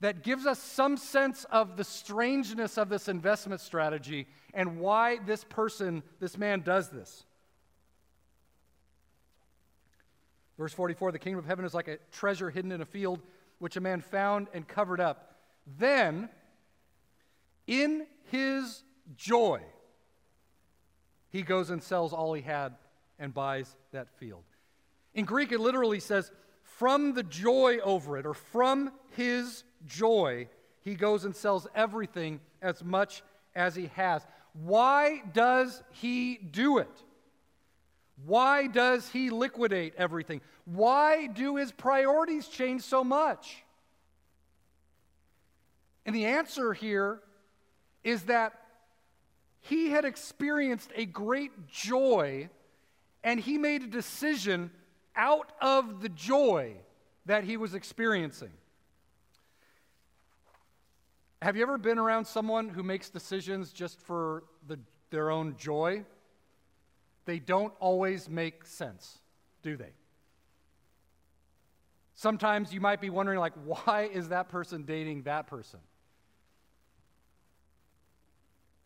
that 0.01 0.23
gives 0.23 0.47
us 0.47 0.59
some 0.59 0.97
sense 0.97 1.45
of 1.51 1.77
the 1.77 1.85
strangeness 1.85 2.79
of 2.79 2.89
this 2.89 3.09
investment 3.09 3.61
strategy 3.61 4.27
and 4.55 4.79
why 4.79 5.19
this 5.27 5.45
person, 5.45 6.03
this 6.21 6.39
man, 6.39 6.61
does 6.61 6.89
this. 6.89 7.25
Verse 10.59 10.73
44 10.73 11.13
The 11.13 11.19
kingdom 11.19 11.39
of 11.39 11.47
heaven 11.47 11.65
is 11.65 11.75
like 11.75 11.89
a 11.89 11.99
treasure 12.13 12.51
hidden 12.51 12.73
in 12.73 12.81
a 12.81 12.87
field, 12.87 13.21
which 13.59 13.77
a 13.77 13.81
man 13.81 14.01
found 14.01 14.49
and 14.55 14.67
covered 14.67 15.01
up. 15.01 15.37
Then, 15.79 16.31
in 17.67 18.07
his 18.31 18.83
joy, 19.17 19.61
he 21.29 21.43
goes 21.43 21.71
and 21.71 21.83
sells 21.83 22.13
all 22.13 22.33
he 22.33 22.43
had 22.43 22.75
and 23.19 23.35
buys 23.35 23.77
that 23.93 24.09
field. 24.19 24.45
In 25.15 25.25
Greek, 25.25 25.53
it 25.53 25.61
literally 25.61 26.01
says, 26.01 26.31
from 26.63 27.13
the 27.13 27.23
joy 27.23 27.79
over 27.85 28.17
it, 28.17 28.25
or 28.25 28.33
from 28.33 28.93
his 29.11 29.65
joy, 29.87 30.49
he 30.83 30.95
goes 30.95 31.25
and 31.25 31.35
sells 31.35 31.67
everything 31.75 32.41
as 32.63 32.83
much 32.83 33.23
as 33.55 33.75
he 33.75 33.91
has. 33.95 34.27
Why 34.53 35.23
does 35.33 35.83
he 35.91 36.37
do 36.37 36.79
it? 36.79 37.03
Why 38.27 38.67
does 38.67 39.09
he 39.09 39.31
liquidate 39.31 39.95
everything? 39.97 40.41
Why 40.65 41.27
do 41.27 41.57
his 41.57 41.73
priorities 41.73 42.49
change 42.49 42.83
so 42.83 43.03
much? 43.03 43.65
And 46.05 46.15
the 46.15 46.27
answer 46.27 46.73
here 46.73 47.21
is 48.05 48.25
that 48.25 48.55
he 49.61 49.91
had 49.91 50.05
experienced 50.05 50.91
a 50.95 51.05
great 51.05 51.69
joy 51.69 52.49
and 53.23 53.39
he 53.39 53.59
made 53.59 53.83
a 53.83 53.87
decision 53.87 54.71
out 55.15 55.53
of 55.61 56.01
the 56.01 56.09
joy 56.09 56.75
that 57.27 57.45
he 57.45 57.57
was 57.57 57.75
experiencing. 57.75 58.51
Have 61.43 61.57
you 61.57 61.63
ever 61.63 61.79
been 61.79 61.99
around 61.99 62.27
someone 62.27 62.69
who 62.69 62.83
makes 62.83 63.09
decisions 63.09 63.73
just 63.73 63.99
for 64.01 64.45
the, 64.67 64.79
their 65.11 65.31
own 65.31 65.57
joy? 65.57 66.05
They 67.25 67.39
don't 67.39 67.73
always 67.81 68.29
make 68.29 68.67
sense, 68.67 69.19
do 69.63 69.77
they? 69.77 69.93
Sometimes 72.15 72.75
you 72.75 72.81
might 72.81 73.01
be 73.01 73.09
wondering, 73.09 73.39
like, 73.39 73.55
why 73.65 74.11
is 74.13 74.29
that 74.29 74.51
person 74.51 74.83
dating 74.83 75.23
that 75.23 75.47
person? 75.47 75.81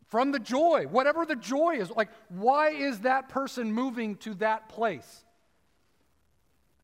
From 0.06 0.30
the 0.30 0.38
joy, 0.38 0.86
whatever 0.88 1.26
the 1.26 1.34
joy 1.34 1.78
is, 1.80 1.90
like, 1.90 2.10
why 2.28 2.70
is 2.70 3.00
that 3.00 3.28
person 3.28 3.72
moving 3.72 4.14
to 4.18 4.34
that 4.34 4.68
place? 4.68 5.24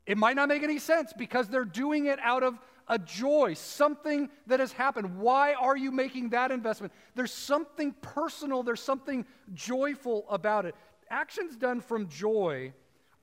It 0.05 0.17
might 0.17 0.35
not 0.35 0.49
make 0.49 0.63
any 0.63 0.79
sense 0.79 1.13
because 1.13 1.47
they're 1.47 1.63
doing 1.63 2.07
it 2.07 2.19
out 2.21 2.43
of 2.43 2.59
a 2.91 2.99
joy, 2.99 3.53
something 3.53 4.29
that 4.47 4.59
has 4.59 4.73
happened. 4.73 5.17
Why 5.17 5.53
are 5.53 5.77
you 5.77 5.91
making 5.91 6.29
that 6.31 6.51
investment? 6.51 6.91
There's 7.15 7.31
something 7.31 7.95
personal, 8.01 8.63
there's 8.63 8.83
something 8.83 9.25
joyful 9.53 10.25
about 10.29 10.65
it. 10.65 10.75
Actions 11.09 11.55
done 11.55 11.79
from 11.79 12.09
joy 12.09 12.73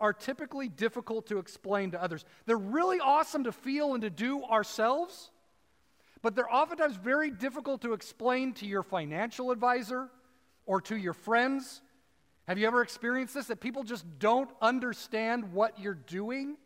are 0.00 0.14
typically 0.14 0.68
difficult 0.68 1.26
to 1.26 1.38
explain 1.38 1.90
to 1.90 2.02
others. 2.02 2.24
They're 2.46 2.56
really 2.56 2.98
awesome 2.98 3.44
to 3.44 3.52
feel 3.52 3.92
and 3.92 4.00
to 4.02 4.10
do 4.10 4.42
ourselves, 4.42 5.30
but 6.22 6.34
they're 6.34 6.52
oftentimes 6.52 6.96
very 6.96 7.30
difficult 7.30 7.82
to 7.82 7.92
explain 7.92 8.54
to 8.54 8.66
your 8.66 8.82
financial 8.82 9.50
advisor 9.50 10.08
or 10.64 10.80
to 10.82 10.96
your 10.96 11.12
friends. 11.12 11.82
Have 12.46 12.56
you 12.56 12.66
ever 12.66 12.80
experienced 12.80 13.34
this? 13.34 13.48
That 13.48 13.60
people 13.60 13.84
just 13.84 14.06
don't 14.18 14.48
understand 14.62 15.52
what 15.52 15.78
you're 15.78 15.92
doing? 15.92 16.56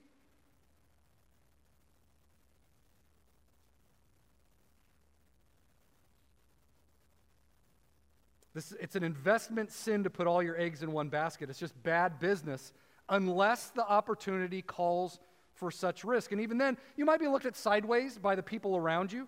This, 8.54 8.72
it's 8.80 8.96
an 8.96 9.04
investment 9.04 9.72
sin 9.72 10.04
to 10.04 10.10
put 10.10 10.26
all 10.26 10.42
your 10.42 10.60
eggs 10.60 10.82
in 10.82 10.92
one 10.92 11.08
basket. 11.08 11.48
It's 11.48 11.58
just 11.58 11.80
bad 11.82 12.18
business 12.18 12.72
unless 13.08 13.70
the 13.70 13.86
opportunity 13.86 14.62
calls 14.62 15.18
for 15.54 15.70
such 15.70 16.04
risk. 16.04 16.32
And 16.32 16.40
even 16.40 16.58
then, 16.58 16.76
you 16.96 17.04
might 17.04 17.20
be 17.20 17.28
looked 17.28 17.46
at 17.46 17.56
sideways 17.56 18.18
by 18.18 18.34
the 18.34 18.42
people 18.42 18.76
around 18.76 19.12
you. 19.12 19.26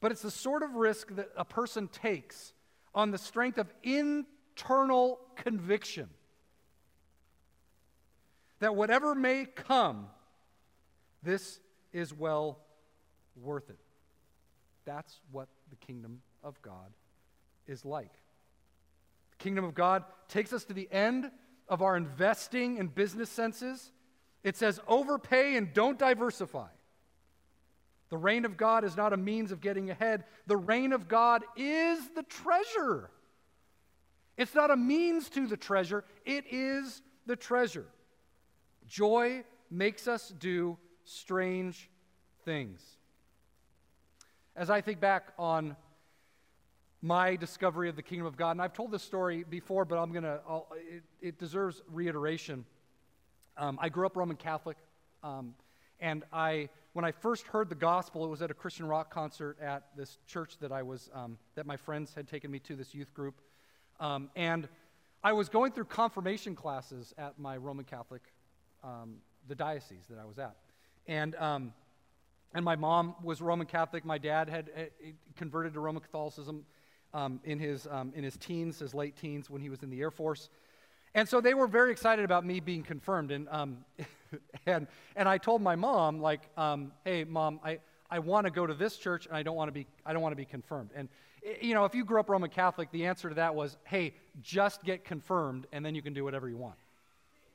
But 0.00 0.12
it's 0.12 0.22
the 0.22 0.30
sort 0.30 0.62
of 0.62 0.74
risk 0.74 1.14
that 1.16 1.30
a 1.36 1.44
person 1.44 1.88
takes 1.88 2.52
on 2.94 3.10
the 3.10 3.18
strength 3.18 3.58
of 3.58 3.72
internal 3.82 5.18
conviction 5.36 6.08
that 8.60 8.74
whatever 8.74 9.14
may 9.14 9.44
come, 9.44 10.06
this 11.22 11.60
is 11.92 12.14
well 12.14 12.60
worth 13.36 13.68
it. 13.68 13.78
That's 14.84 15.20
what 15.32 15.48
the 15.70 15.76
kingdom 15.76 16.22
of 16.42 16.60
God 16.62 16.92
is 17.66 17.84
like. 17.84 18.12
The 19.30 19.36
kingdom 19.38 19.64
of 19.64 19.74
God 19.74 20.04
takes 20.28 20.52
us 20.52 20.64
to 20.64 20.74
the 20.74 20.88
end 20.90 21.30
of 21.68 21.82
our 21.82 21.96
investing 21.96 22.78
and 22.78 22.94
business 22.94 23.30
senses. 23.30 23.90
It 24.42 24.56
says, 24.56 24.80
overpay 24.86 25.56
and 25.56 25.72
don't 25.72 25.98
diversify. 25.98 26.68
The 28.10 28.18
reign 28.18 28.44
of 28.44 28.56
God 28.56 28.84
is 28.84 28.96
not 28.96 29.12
a 29.12 29.16
means 29.16 29.50
of 29.50 29.60
getting 29.60 29.90
ahead. 29.90 30.24
The 30.46 30.56
reign 30.56 30.92
of 30.92 31.08
God 31.08 31.42
is 31.56 31.98
the 32.14 32.22
treasure. 32.22 33.10
It's 34.36 34.54
not 34.54 34.70
a 34.70 34.76
means 34.76 35.28
to 35.30 35.46
the 35.46 35.56
treasure, 35.56 36.04
it 36.24 36.44
is 36.50 37.02
the 37.26 37.36
treasure. 37.36 37.86
Joy 38.86 39.44
makes 39.70 40.06
us 40.06 40.28
do 40.38 40.76
strange 41.04 41.90
things. 42.44 42.82
As 44.56 44.70
I 44.70 44.80
think 44.80 45.00
back 45.00 45.32
on 45.38 45.76
my 47.04 47.36
discovery 47.36 47.90
of 47.90 47.96
the 47.96 48.02
kingdom 48.02 48.26
of 48.26 48.34
God, 48.34 48.52
and 48.52 48.62
I've 48.62 48.72
told 48.72 48.90
this 48.90 49.02
story 49.02 49.44
before, 49.50 49.84
but 49.84 49.98
I'm 49.98 50.10
going 50.10 50.24
to, 50.24 50.40
it, 50.90 51.02
it, 51.20 51.38
deserves 51.38 51.82
reiteration. 51.92 52.64
Um, 53.58 53.78
I 53.78 53.90
grew 53.90 54.06
up 54.06 54.16
Roman 54.16 54.36
Catholic, 54.36 54.78
um, 55.22 55.54
and 56.00 56.24
I, 56.32 56.70
when 56.94 57.04
I 57.04 57.12
first 57.12 57.46
heard 57.46 57.68
the 57.68 57.74
gospel, 57.74 58.24
it 58.24 58.28
was 58.28 58.40
at 58.40 58.50
a 58.50 58.54
Christian 58.54 58.86
rock 58.86 59.12
concert 59.12 59.58
at 59.60 59.82
this 59.94 60.16
church 60.26 60.56
that 60.60 60.72
I 60.72 60.82
was, 60.82 61.10
um, 61.12 61.36
that 61.56 61.66
my 61.66 61.76
friends 61.76 62.14
had 62.14 62.26
taken 62.26 62.50
me 62.50 62.58
to, 62.60 62.74
this 62.74 62.94
youth 62.94 63.12
group. 63.12 63.34
Um, 64.00 64.30
and 64.34 64.66
I 65.22 65.34
was 65.34 65.50
going 65.50 65.72
through 65.72 65.84
confirmation 65.84 66.56
classes 66.56 67.12
at 67.18 67.38
my 67.38 67.58
Roman 67.58 67.84
Catholic, 67.84 68.22
um, 68.82 69.16
the 69.46 69.54
diocese 69.54 70.06
that 70.08 70.18
I 70.18 70.24
was 70.24 70.38
at. 70.38 70.56
And, 71.06 71.34
um, 71.34 71.74
and 72.54 72.64
my 72.64 72.76
mom 72.76 73.14
was 73.22 73.42
Roman 73.42 73.66
Catholic. 73.66 74.06
My 74.06 74.16
dad 74.16 74.48
had, 74.48 74.70
had 74.74 74.88
converted 75.36 75.74
to 75.74 75.80
Roman 75.80 76.00
Catholicism 76.00 76.64
um, 77.14 77.40
in, 77.44 77.58
his, 77.58 77.86
um, 77.90 78.12
in 78.14 78.24
his 78.24 78.36
teens, 78.36 78.80
his 78.80 78.92
late 78.92 79.16
teens, 79.16 79.48
when 79.48 79.62
he 79.62 79.70
was 79.70 79.82
in 79.82 79.88
the 79.88 80.00
Air 80.00 80.10
Force. 80.10 80.50
And 81.14 81.28
so 81.28 81.40
they 81.40 81.54
were 81.54 81.68
very 81.68 81.92
excited 81.92 82.24
about 82.24 82.44
me 82.44 82.60
being 82.60 82.82
confirmed. 82.82 83.30
And, 83.30 83.48
um, 83.50 83.84
and, 84.66 84.86
and 85.16 85.28
I 85.28 85.38
told 85.38 85.62
my 85.62 85.76
mom, 85.76 86.20
like, 86.20 86.42
um, 86.58 86.92
hey, 87.04 87.24
mom, 87.24 87.60
I, 87.64 87.78
I 88.10 88.18
want 88.18 88.46
to 88.46 88.50
go 88.50 88.66
to 88.66 88.74
this 88.74 88.96
church 88.96 89.26
and 89.26 89.36
I 89.36 89.42
don't 89.42 89.56
want 89.56 89.68
to 89.68 89.72
be, 89.72 89.86
I 90.04 90.12
don't 90.12 90.22
want 90.22 90.32
to 90.32 90.36
be 90.36 90.44
confirmed. 90.44 90.90
And 90.94 91.08
you 91.60 91.74
know, 91.74 91.84
if 91.84 91.94
you 91.94 92.04
grew 92.04 92.20
up 92.20 92.28
Roman 92.28 92.50
Catholic, 92.50 92.90
the 92.90 93.06
answer 93.06 93.28
to 93.28 93.34
that 93.34 93.54
was, 93.54 93.76
hey, 93.84 94.14
just 94.42 94.82
get 94.82 95.04
confirmed 95.04 95.66
and 95.72 95.84
then 95.84 95.94
you 95.94 96.02
can 96.02 96.14
do 96.14 96.24
whatever 96.24 96.48
you 96.48 96.56
want. 96.56 96.76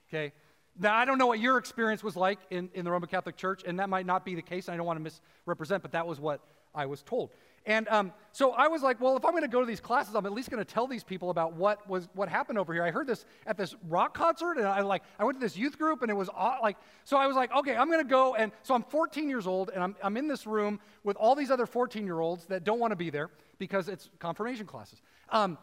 Okay? 0.10 0.32
Now, 0.80 0.96
I 0.96 1.06
don't 1.06 1.18
know 1.18 1.28
what 1.28 1.40
your 1.40 1.58
experience 1.58 2.04
was 2.04 2.16
like 2.16 2.40
in, 2.52 2.70
in 2.74 2.86
the 2.86 2.92
Roman 2.92 3.10
Catholic 3.10 3.36
Church, 3.36 3.64
and 3.66 3.80
that 3.80 3.90
might 3.90 4.06
not 4.06 4.24
be 4.24 4.36
the 4.36 4.42
case, 4.42 4.68
and 4.68 4.74
I 4.74 4.78
don't 4.78 4.86
want 4.86 4.98
to 4.98 5.04
misrepresent, 5.04 5.82
but 5.82 5.92
that 5.92 6.08
was 6.08 6.20
what 6.20 6.40
I 6.74 6.86
was 6.86 7.02
told. 7.02 7.32
And 7.70 7.88
um, 7.90 8.14
so 8.32 8.54
I 8.54 8.68
was 8.68 8.82
like, 8.82 9.00
well, 9.00 9.16
if 9.16 9.24
I'm 9.24 9.30
going 9.30 9.44
to 9.44 9.48
go 9.48 9.60
to 9.60 9.66
these 9.66 9.80
classes, 9.80 10.16
I'm 10.16 10.26
at 10.26 10.34
least 10.34 10.50
going 10.50 10.58
to 10.58 10.66
tell 10.66 10.88
these 10.88 11.04
people 11.04 11.30
about 11.30 11.54
what 11.54 11.88
was 11.88 12.10
what 12.16 12.28
happened 12.28 12.58
over 12.58 12.74
here. 12.74 12.84
I 12.84 12.90
heard 12.90 13.06
this 13.06 13.26
at 13.46 13.58
this 13.58 13.76
rock 13.88 14.16
concert, 14.16 14.58
and 14.58 14.68
I 14.68 14.82
like 14.82 15.04
I 15.20 15.24
went 15.24 15.40
to 15.40 15.40
this 15.40 15.56
youth 15.56 15.78
group, 15.78 16.02
and 16.02 16.10
it 16.10 16.16
was 16.16 16.30
aw- 16.30 16.58
like 16.64 16.78
so. 17.04 17.16
I 17.16 17.28
was 17.28 17.36
like, 17.36 17.54
okay, 17.56 17.76
I'm 17.76 17.88
going 17.88 18.04
to 18.04 18.10
go, 18.10 18.34
and 18.34 18.52
so 18.64 18.74
I'm 18.74 18.82
14 18.82 19.30
years 19.30 19.46
old, 19.46 19.70
and 19.72 19.84
I'm 19.84 19.96
I'm 20.02 20.18
in 20.18 20.28
this 20.28 20.48
room 20.48 20.80
with 21.04 21.16
all 21.18 21.36
these 21.36 21.52
other 21.52 21.68
14 21.68 22.08
year 22.08 22.20
olds 22.20 22.48
that 22.48 22.64
don't 22.64 22.80
want 22.80 22.90
to 22.90 22.96
be 22.96 23.12
there 23.12 23.30
because 23.60 23.88
it's 23.88 24.10
confirmation 24.18 24.66
classes. 24.66 25.00
Um, 25.30 25.60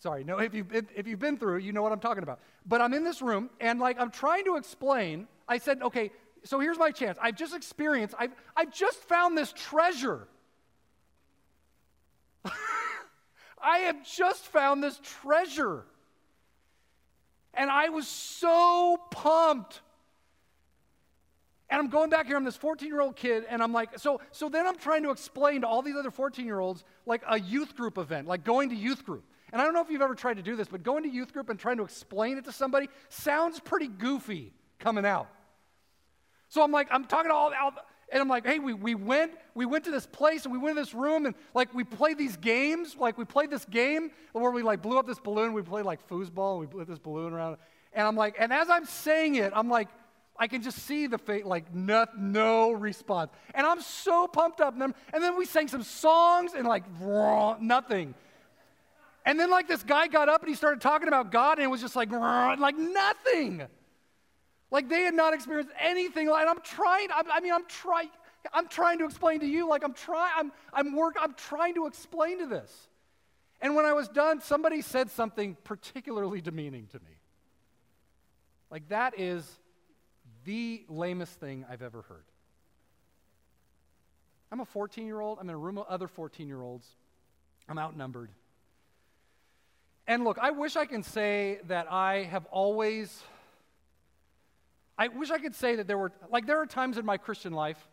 sorry, 0.00 0.24
no, 0.24 0.38
if 0.40 0.54
you've, 0.54 0.74
if 0.74 1.06
you've 1.06 1.20
been 1.20 1.36
through, 1.36 1.58
you 1.58 1.72
know 1.72 1.82
what 1.82 1.92
I'm 1.92 2.00
talking 2.00 2.24
about. 2.24 2.40
But 2.66 2.80
I'm 2.80 2.94
in 2.94 3.04
this 3.04 3.22
room, 3.22 3.48
and 3.60 3.78
like 3.78 4.00
I'm 4.00 4.10
trying 4.10 4.44
to 4.46 4.56
explain. 4.56 5.28
I 5.46 5.58
said, 5.58 5.82
okay, 5.82 6.10
so 6.42 6.58
here's 6.58 6.78
my 6.78 6.90
chance. 6.90 7.16
I've 7.22 7.36
just 7.36 7.54
experienced. 7.54 8.16
I've 8.18 8.32
I've 8.56 8.72
just 8.72 8.98
found 9.04 9.38
this 9.38 9.52
treasure 9.52 10.26
I 13.62 13.78
have 13.78 14.04
just 14.04 14.46
found 14.46 14.82
this 14.82 15.00
treasure. 15.22 15.84
And 17.54 17.70
I 17.70 17.90
was 17.90 18.06
so 18.06 18.98
pumped. 19.10 19.80
And 21.70 21.78
I'm 21.80 21.88
going 21.88 22.10
back 22.10 22.26
here, 22.26 22.36
I'm 22.36 22.44
this 22.44 22.56
14 22.56 22.88
year 22.88 23.00
old 23.00 23.16
kid, 23.16 23.44
and 23.48 23.62
I'm 23.62 23.72
like, 23.72 23.98
so, 23.98 24.20
so 24.30 24.48
then 24.48 24.66
I'm 24.66 24.76
trying 24.76 25.02
to 25.04 25.10
explain 25.10 25.62
to 25.62 25.66
all 25.66 25.80
these 25.80 25.96
other 25.96 26.10
14 26.10 26.44
year 26.44 26.60
olds 26.60 26.84
like 27.06 27.22
a 27.26 27.40
youth 27.40 27.76
group 27.76 27.96
event, 27.96 28.28
like 28.28 28.44
going 28.44 28.70
to 28.70 28.76
youth 28.76 29.04
group. 29.04 29.24
And 29.52 29.60
I 29.60 29.64
don't 29.64 29.74
know 29.74 29.82
if 29.82 29.90
you've 29.90 30.02
ever 30.02 30.14
tried 30.14 30.38
to 30.38 30.42
do 30.42 30.56
this, 30.56 30.68
but 30.68 30.82
going 30.82 31.02
to 31.02 31.10
youth 31.10 31.32
group 31.32 31.50
and 31.50 31.58
trying 31.58 31.76
to 31.76 31.82
explain 31.82 32.38
it 32.38 32.44
to 32.44 32.52
somebody 32.52 32.88
sounds 33.08 33.60
pretty 33.60 33.88
goofy 33.88 34.52
coming 34.78 35.04
out. 35.04 35.28
So 36.48 36.62
I'm 36.62 36.72
like, 36.72 36.88
I'm 36.90 37.04
talking 37.04 37.30
to 37.30 37.34
all, 37.34 37.52
all 37.58 37.72
and 38.12 38.20
I'm 38.20 38.28
like, 38.28 38.46
hey, 38.46 38.58
we, 38.58 38.74
we 38.74 38.94
went, 38.94 39.32
we 39.54 39.64
went 39.64 39.84
to 39.84 39.90
this 39.90 40.06
place 40.06 40.44
and 40.44 40.52
we 40.52 40.58
went 40.58 40.76
to 40.76 40.82
this 40.82 40.92
room 40.92 41.24
and 41.24 41.34
like 41.54 41.72
we 41.72 41.82
played 41.82 42.18
these 42.18 42.36
games. 42.36 42.94
Like 42.98 43.16
we 43.16 43.24
played 43.24 43.50
this 43.50 43.64
game 43.64 44.10
where 44.32 44.50
we 44.50 44.62
like 44.62 44.82
blew 44.82 44.98
up 44.98 45.06
this 45.06 45.18
balloon. 45.18 45.54
We 45.54 45.62
played 45.62 45.86
like 45.86 46.06
foosball 46.10 46.52
and 46.52 46.60
we 46.60 46.66
blew 46.66 46.84
this 46.84 46.98
balloon 46.98 47.32
around. 47.32 47.56
And 47.94 48.06
I'm 48.06 48.14
like, 48.14 48.36
and 48.38 48.52
as 48.52 48.68
I'm 48.68 48.84
saying 48.84 49.36
it, 49.36 49.52
I'm 49.56 49.70
like, 49.70 49.88
I 50.38 50.46
can 50.46 50.62
just 50.62 50.80
see 50.80 51.06
the 51.06 51.16
fate, 51.16 51.46
like 51.46 51.74
no, 51.74 52.04
no 52.16 52.72
response. 52.72 53.30
And 53.54 53.66
I'm 53.66 53.80
so 53.80 54.28
pumped 54.28 54.60
up. 54.60 54.74
And 54.74 54.82
then, 54.82 54.94
and 55.14 55.22
then 55.22 55.38
we 55.38 55.46
sang 55.46 55.68
some 55.68 55.82
songs 55.82 56.52
and 56.54 56.68
like 56.68 56.84
nothing. 57.60 58.14
And 59.24 59.40
then 59.40 59.50
like 59.50 59.68
this 59.68 59.82
guy 59.82 60.06
got 60.06 60.28
up 60.28 60.42
and 60.42 60.50
he 60.50 60.54
started 60.54 60.82
talking 60.82 61.08
about 61.08 61.32
God 61.32 61.58
and 61.58 61.64
it 61.64 61.68
was 61.68 61.80
just 61.80 61.96
like, 61.96 62.10
like 62.10 62.76
nothing. 62.76 63.62
Like 64.72 64.88
they 64.88 65.02
had 65.02 65.12
not 65.14 65.34
experienced 65.34 65.70
anything 65.78 66.28
like, 66.28 66.48
I'm 66.48 66.60
trying, 66.62 67.08
I, 67.12 67.22
I 67.30 67.40
mean, 67.40 67.52
I'm 67.52 67.66
trying, 67.66 68.08
I'm 68.54 68.66
trying 68.66 68.98
to 69.00 69.04
explain 69.04 69.40
to 69.40 69.46
you, 69.46 69.68
like 69.68 69.84
I'm 69.84 69.92
trying, 69.92 70.32
I'm, 70.34 70.52
I'm 70.72 70.96
work, 70.96 71.14
I'm 71.20 71.34
trying 71.34 71.74
to 71.74 71.86
explain 71.86 72.38
to 72.38 72.46
this. 72.46 72.88
And 73.60 73.76
when 73.76 73.84
I 73.84 73.92
was 73.92 74.08
done, 74.08 74.40
somebody 74.40 74.80
said 74.80 75.10
something 75.10 75.58
particularly 75.62 76.40
demeaning 76.40 76.86
to 76.88 76.98
me. 77.00 77.12
Like 78.70 78.88
that 78.88 79.20
is 79.20 79.46
the 80.46 80.84
lamest 80.88 81.38
thing 81.38 81.66
I've 81.70 81.82
ever 81.82 82.00
heard. 82.02 82.24
I'm 84.50 84.60
a 84.60 84.64
14 84.64 85.06
year 85.06 85.20
old. 85.20 85.38
I'm 85.38 85.50
in 85.50 85.54
a 85.54 85.58
room 85.58 85.76
of 85.76 85.86
other 85.86 86.08
14 86.08 86.48
year 86.48 86.62
olds. 86.62 86.88
I'm 87.68 87.78
outnumbered. 87.78 88.30
And 90.06 90.24
look, 90.24 90.38
I 90.40 90.50
wish 90.50 90.76
I 90.76 90.86
can 90.86 91.02
say 91.02 91.60
that 91.68 91.92
I 91.92 92.22
have 92.24 92.46
always 92.46 93.22
I 94.98 95.08
wish 95.08 95.30
I 95.30 95.38
could 95.38 95.54
say 95.54 95.76
that 95.76 95.86
there 95.86 95.98
were, 95.98 96.12
like, 96.30 96.46
there 96.46 96.60
are 96.60 96.66
times 96.66 96.98
in 96.98 97.04
my 97.04 97.16
Christian 97.16 97.52
life 97.52 97.88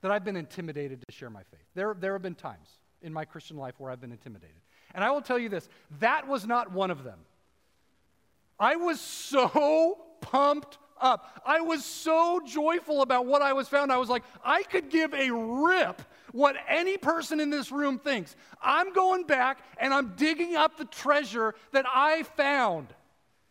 that 0.00 0.10
I've 0.10 0.24
been 0.24 0.36
intimidated 0.36 1.02
to 1.06 1.14
share 1.14 1.30
my 1.30 1.42
faith. 1.42 1.66
There, 1.74 1.94
there 1.98 2.12
have 2.12 2.22
been 2.22 2.34
times 2.34 2.68
in 3.02 3.12
my 3.12 3.24
Christian 3.24 3.56
life 3.56 3.74
where 3.78 3.90
I've 3.90 4.00
been 4.00 4.12
intimidated. 4.12 4.56
And 4.94 5.04
I 5.04 5.10
will 5.10 5.20
tell 5.20 5.38
you 5.38 5.48
this 5.48 5.68
that 6.00 6.26
was 6.26 6.46
not 6.46 6.72
one 6.72 6.90
of 6.90 7.04
them. 7.04 7.18
I 8.58 8.76
was 8.76 9.00
so 9.00 9.98
pumped 10.20 10.78
up. 11.00 11.40
I 11.46 11.60
was 11.60 11.84
so 11.84 12.40
joyful 12.44 13.02
about 13.02 13.26
what 13.26 13.42
I 13.42 13.52
was 13.52 13.68
found. 13.68 13.92
I 13.92 13.98
was 13.98 14.08
like, 14.08 14.24
I 14.44 14.62
could 14.64 14.90
give 14.90 15.14
a 15.14 15.30
rip 15.30 16.02
what 16.32 16.56
any 16.68 16.96
person 16.96 17.40
in 17.40 17.50
this 17.50 17.70
room 17.70 17.98
thinks. 17.98 18.34
I'm 18.60 18.92
going 18.92 19.24
back 19.24 19.60
and 19.78 19.94
I'm 19.94 20.14
digging 20.16 20.56
up 20.56 20.76
the 20.76 20.84
treasure 20.84 21.54
that 21.72 21.86
I 21.88 22.24
found. 22.24 22.88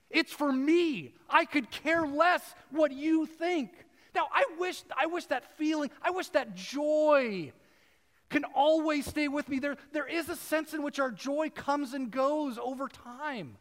It's 0.09 0.31
for 0.31 0.51
me. 0.51 1.13
I 1.29 1.45
could 1.45 1.69
care 1.69 2.07
less 2.07 2.55
what 2.71 2.91
you 2.91 3.25
think. 3.25 3.71
Now, 4.15 4.27
I 4.33 4.45
wish, 4.57 4.83
I 4.97 5.05
wish 5.05 5.25
that 5.25 5.57
feeling, 5.57 5.91
I 6.01 6.11
wish 6.11 6.29
that 6.29 6.55
joy 6.55 7.51
can 8.29 8.43
always 8.55 9.05
stay 9.05 9.27
with 9.27 9.47
me. 9.47 9.59
There, 9.59 9.77
there 9.93 10.07
is 10.07 10.29
a 10.29 10.35
sense 10.35 10.73
in 10.73 10.83
which 10.83 10.99
our 10.99 11.11
joy 11.11 11.49
comes 11.53 11.93
and 11.93 12.11
goes 12.11 12.57
over 12.57 12.87
time. 12.87 13.57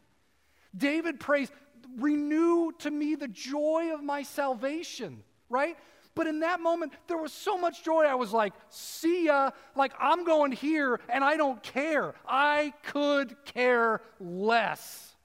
David 0.75 1.19
prays, 1.19 1.51
renew 1.97 2.71
to 2.79 2.91
me 2.91 3.15
the 3.15 3.27
joy 3.27 3.91
of 3.93 4.03
my 4.03 4.23
salvation, 4.23 5.23
right? 5.49 5.77
But 6.15 6.27
in 6.27 6.39
that 6.39 6.59
moment, 6.59 6.93
there 7.07 7.17
was 7.17 7.31
so 7.31 7.57
much 7.57 7.83
joy. 7.83 8.05
I 8.05 8.15
was 8.15 8.33
like, 8.33 8.53
see 8.69 9.25
ya. 9.25 9.51
Like, 9.75 9.93
I'm 9.99 10.25
going 10.25 10.51
here 10.51 10.99
and 11.09 11.23
I 11.23 11.37
don't 11.37 11.61
care. 11.61 12.15
I 12.27 12.73
could 12.83 13.35
care 13.45 14.01
less. 14.19 15.15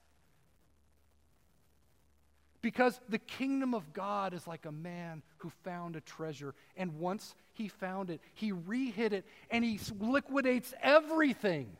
Because 2.62 3.00
the 3.08 3.18
kingdom 3.18 3.74
of 3.74 3.92
God 3.92 4.32
is 4.32 4.46
like 4.46 4.66
a 4.66 4.72
man 4.72 5.22
who 5.38 5.50
found 5.64 5.96
a 5.96 6.00
treasure, 6.00 6.54
and 6.76 7.00
once 7.00 7.34
he 7.52 7.66
found 7.66 8.08
it, 8.08 8.20
he 8.34 8.52
rehid 8.52 9.12
it 9.12 9.26
and 9.50 9.64
he 9.64 9.80
liquidates 9.98 10.72
everything. 10.80 11.76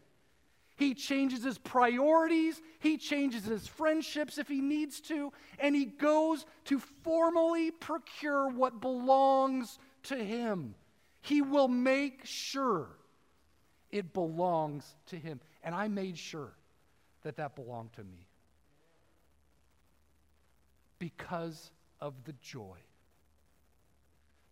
He 0.76 0.95
changes 0.95 1.45
his 1.45 1.59
priorities, 1.59 2.61
he 2.80 2.99
changes 2.99 3.45
his 3.45 3.68
friendships 3.68 4.39
if 4.39 4.49
he 4.49 4.61
needs 4.61 5.01
to, 5.03 5.33
and 5.61 5.76
he 5.76 5.85
goes 5.85 6.45
to 6.64 6.80
formally 7.05 7.70
procure 7.70 8.49
what 8.49 8.80
belongs 8.80 9.78
to 10.05 10.16
him. 10.16 10.74
He 11.20 11.43
will 11.43 11.68
make 11.68 12.22
sure 12.24 12.89
it 13.93 14.12
belongs 14.12 14.97
to 15.07 15.16
him. 15.16 15.41
And 15.62 15.76
I 15.76 15.87
made 15.87 16.18
sure 16.18 16.53
that 17.22 17.37
that 17.37 17.55
belonged 17.55 17.93
to 17.93 18.03
me 18.03 18.26
because 21.03 21.72
of 22.00 22.14
the 22.26 22.32
joy. 22.40 22.76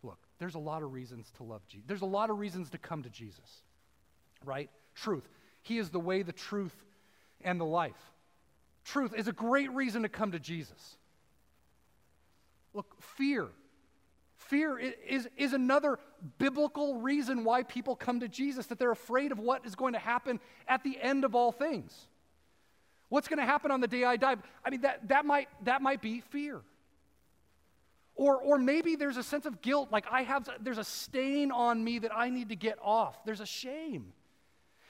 Look, 0.02 0.18
there's 0.40 0.56
a 0.56 0.58
lot 0.58 0.82
of 0.82 0.92
reasons 0.92 1.30
to 1.36 1.44
love 1.44 1.64
Jesus. 1.68 1.84
There's 1.86 2.02
a 2.02 2.06
lot 2.06 2.28
of 2.28 2.40
reasons 2.40 2.70
to 2.70 2.78
come 2.78 3.04
to 3.04 3.08
Jesus, 3.08 3.62
right? 4.44 4.68
Truth. 4.96 5.28
He 5.62 5.78
is 5.78 5.90
the 5.90 6.00
way, 6.00 6.22
the 6.22 6.32
truth, 6.32 6.74
and 7.42 7.60
the 7.60 7.64
life. 7.64 8.02
Truth 8.84 9.14
is 9.16 9.28
a 9.28 9.32
great 9.32 9.70
reason 9.70 10.02
to 10.02 10.08
come 10.08 10.32
to 10.32 10.40
Jesus. 10.40 10.96
Look, 12.74 13.00
fear. 13.00 13.46
Fear 14.34 14.80
is, 15.08 15.28
is 15.36 15.52
another 15.52 16.00
biblical 16.38 16.96
reason 16.96 17.44
why 17.44 17.62
people 17.62 17.94
come 17.94 18.18
to 18.18 18.28
Jesus, 18.28 18.66
that 18.66 18.80
they're 18.80 18.90
afraid 18.90 19.30
of 19.30 19.38
what 19.38 19.64
is 19.64 19.76
going 19.76 19.92
to 19.92 20.00
happen 20.00 20.40
at 20.66 20.82
the 20.82 21.00
end 21.00 21.24
of 21.24 21.36
all 21.36 21.52
things. 21.52 22.08
What's 23.10 23.28
going 23.28 23.40
to 23.40 23.44
happen 23.44 23.70
on 23.70 23.80
the 23.80 23.88
day 23.88 24.04
I 24.04 24.16
die? 24.16 24.36
I 24.64 24.70
mean, 24.70 24.80
that, 24.82 25.08
that, 25.08 25.26
might, 25.26 25.48
that 25.64 25.82
might 25.82 26.00
be 26.00 26.20
fear. 26.20 26.62
Or, 28.14 28.36
or 28.36 28.58
maybe 28.58 28.96
there's 28.96 29.16
a 29.16 29.22
sense 29.22 29.46
of 29.46 29.60
guilt, 29.60 29.90
like 29.90 30.06
I 30.10 30.22
have, 30.22 30.48
there's 30.60 30.78
a 30.78 30.84
stain 30.84 31.50
on 31.50 31.82
me 31.82 31.98
that 31.98 32.12
I 32.14 32.30
need 32.30 32.50
to 32.50 32.56
get 32.56 32.78
off. 32.82 33.24
There's 33.24 33.40
a 33.40 33.46
shame. 33.46 34.12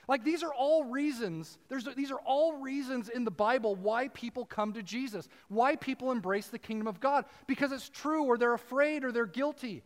Like 0.07 0.25
these 0.25 0.43
are 0.43 0.53
all 0.53 0.85
reasons, 0.85 1.57
there's, 1.69 1.89
these 1.97 2.11
are 2.11 2.19
all 2.27 2.55
reasons 2.55 3.09
in 3.09 3.25
the 3.25 3.31
Bible 3.31 3.77
why 3.77 4.09
people 4.09 4.45
come 4.45 4.73
to 4.73 4.83
Jesus, 4.83 5.29
why 5.49 5.77
people 5.77 6.11
embrace 6.11 6.49
the 6.49 6.59
kingdom 6.59 6.89
of 6.89 7.01
God, 7.01 7.25
because 7.47 7.73
it's 7.73 7.89
true 7.89 8.25
or 8.25 8.37
they're 8.37 8.55
afraid 8.55 9.05
or 9.05 9.13
they're 9.13 9.27
guilty. 9.27 9.83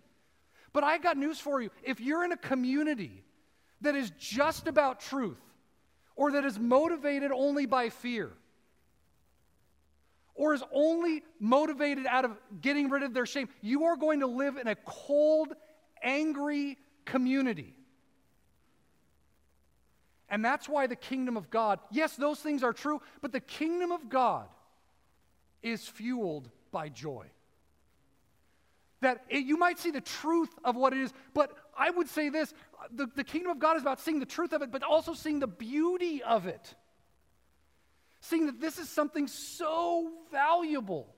But 0.73 0.83
I 0.83 0.99
got 0.99 1.19
news 1.19 1.39
for 1.39 1.61
you. 1.61 1.71
If 1.83 2.01
you're 2.01 2.25
in 2.25 2.33
a 2.33 2.39
community 2.39 3.23
that 3.83 3.95
is 3.95 4.11
just 4.19 4.67
about 4.67 5.01
truth 5.01 5.39
or 6.17 6.33
that 6.33 6.45
is 6.45 6.59
motivated 6.59 7.33
only 7.33 7.67
by 7.67 7.89
fear, 7.89 8.31
or 10.35 10.55
is 10.55 10.63
only 10.73 11.23
motivated 11.39 12.07
out 12.07 12.25
of 12.25 12.37
getting 12.61 12.91
rid 12.91 13.03
of 13.03 13.15
their 13.15 13.27
shame, 13.27 13.49
you 13.61 13.85
are 13.85 13.97
going 13.97 14.21
to 14.21 14.27
live 14.27 14.57
in 14.57 14.67
a 14.67 14.75
cold, 14.75 15.55
angry 16.03 16.77
community. 17.05 17.75
And 20.29 20.45
that's 20.45 20.69
why 20.69 20.87
the 20.87 20.97
kingdom 20.97 21.37
of 21.37 21.51
God, 21.51 21.79
yes, 21.91 22.17
those 22.17 22.41
things 22.41 22.63
are 22.63 22.73
true, 22.73 23.01
but 23.21 23.31
the 23.31 23.41
kingdom 23.41 23.93
of 23.93 24.09
God 24.09 24.49
is 25.63 25.87
fueled 25.87 26.51
by 26.73 26.89
joy. 26.89 27.27
That 29.01 29.23
it, 29.29 29.45
you 29.45 29.57
might 29.57 29.79
see 29.79 29.91
the 29.91 30.01
truth 30.01 30.51
of 30.65 30.77
what 30.77 30.93
it 30.93 30.99
is, 30.99 31.13
but 31.35 31.53
I 31.79 31.91
would 31.91 32.09
say 32.09 32.29
this 32.29 32.53
the, 32.93 33.07
the 33.15 33.25
kingdom 33.25 33.53
of 33.53 33.59
God 33.59 33.77
is 33.77 33.83
about 33.83 34.01
seeing 34.01 34.21
the 34.21 34.27
truth 34.27 34.53
of 34.53 34.63
it, 34.63 34.71
but 34.71 34.83
also 34.83 35.15
seeing 35.15 35.41
the 35.41 35.47
beauty 35.47 36.23
of 36.23 36.47
it 36.47 36.75
seeing 38.25 38.47
that 38.47 38.59
this 38.61 38.79
is 38.79 38.89
something 38.89 39.27
so 39.27 40.11
valuable. 40.33 41.15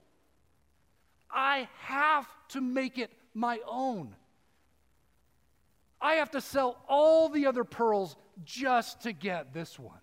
I 1.31 1.69
have 1.83 2.27
to 2.49 2.61
make 2.61 2.99
it 2.99 3.13
my 3.33 3.61
own. 3.67 4.15
I 6.01 6.15
have 6.15 6.33
to 6.33 6.41
sell 6.41 6.79
all 6.89 7.29
the 7.29 7.47
other 7.47 7.65
pearls 7.65 8.17
just 8.45 9.03
to 9.03 9.13
get 9.13 9.55
this 9.55 9.79
one. 9.79 10.01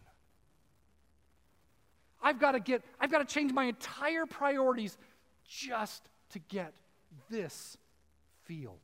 I've 2.21 2.39
got 2.39 2.53
to 2.53 2.61
get 2.61 2.83
I've 3.01 3.11
got 3.11 3.19
to 3.27 3.31
change 3.33 3.51
my 3.51 3.65
entire 3.65 4.25
priorities 4.25 4.97
just 5.45 6.07
to 6.29 6.39
get 6.39 6.73
this 7.29 7.77
field, 8.45 8.79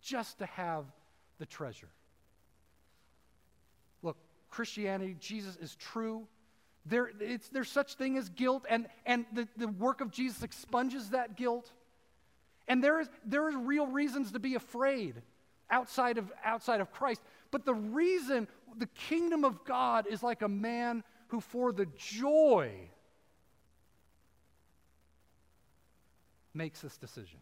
just 0.00 0.38
to 0.38 0.46
have 0.46 0.84
the 1.38 1.46
treasure. 1.46 1.88
Look, 4.02 4.16
Christianity, 4.50 5.16
Jesus 5.20 5.56
is 5.56 5.74
true. 5.76 6.26
There, 6.84 7.10
it's, 7.20 7.48
there's 7.48 7.70
such 7.70 7.94
thing 7.94 8.16
as 8.16 8.28
guilt, 8.28 8.64
and, 8.70 8.86
and 9.04 9.26
the, 9.32 9.48
the 9.56 9.68
work 9.68 10.00
of 10.00 10.10
Jesus 10.10 10.42
expunges 10.42 11.10
that 11.10 11.36
guilt. 11.36 11.70
And 12.68 12.82
there 12.82 13.00
is, 13.00 13.08
there 13.24 13.48
is 13.48 13.56
real 13.56 13.86
reasons 13.86 14.32
to 14.32 14.38
be 14.38 14.54
afraid 14.54 15.22
outside 15.70 16.18
of, 16.18 16.32
outside 16.44 16.80
of 16.80 16.92
Christ. 16.92 17.20
But 17.50 17.64
the 17.64 17.74
reason 17.74 18.48
the 18.76 18.86
kingdom 18.86 19.44
of 19.44 19.64
God 19.64 20.06
is 20.06 20.22
like 20.22 20.42
a 20.42 20.48
man 20.48 21.02
who, 21.28 21.40
for 21.40 21.72
the 21.72 21.86
joy, 21.96 22.70
makes 26.54 26.80
this 26.80 26.96
decision. 26.96 27.38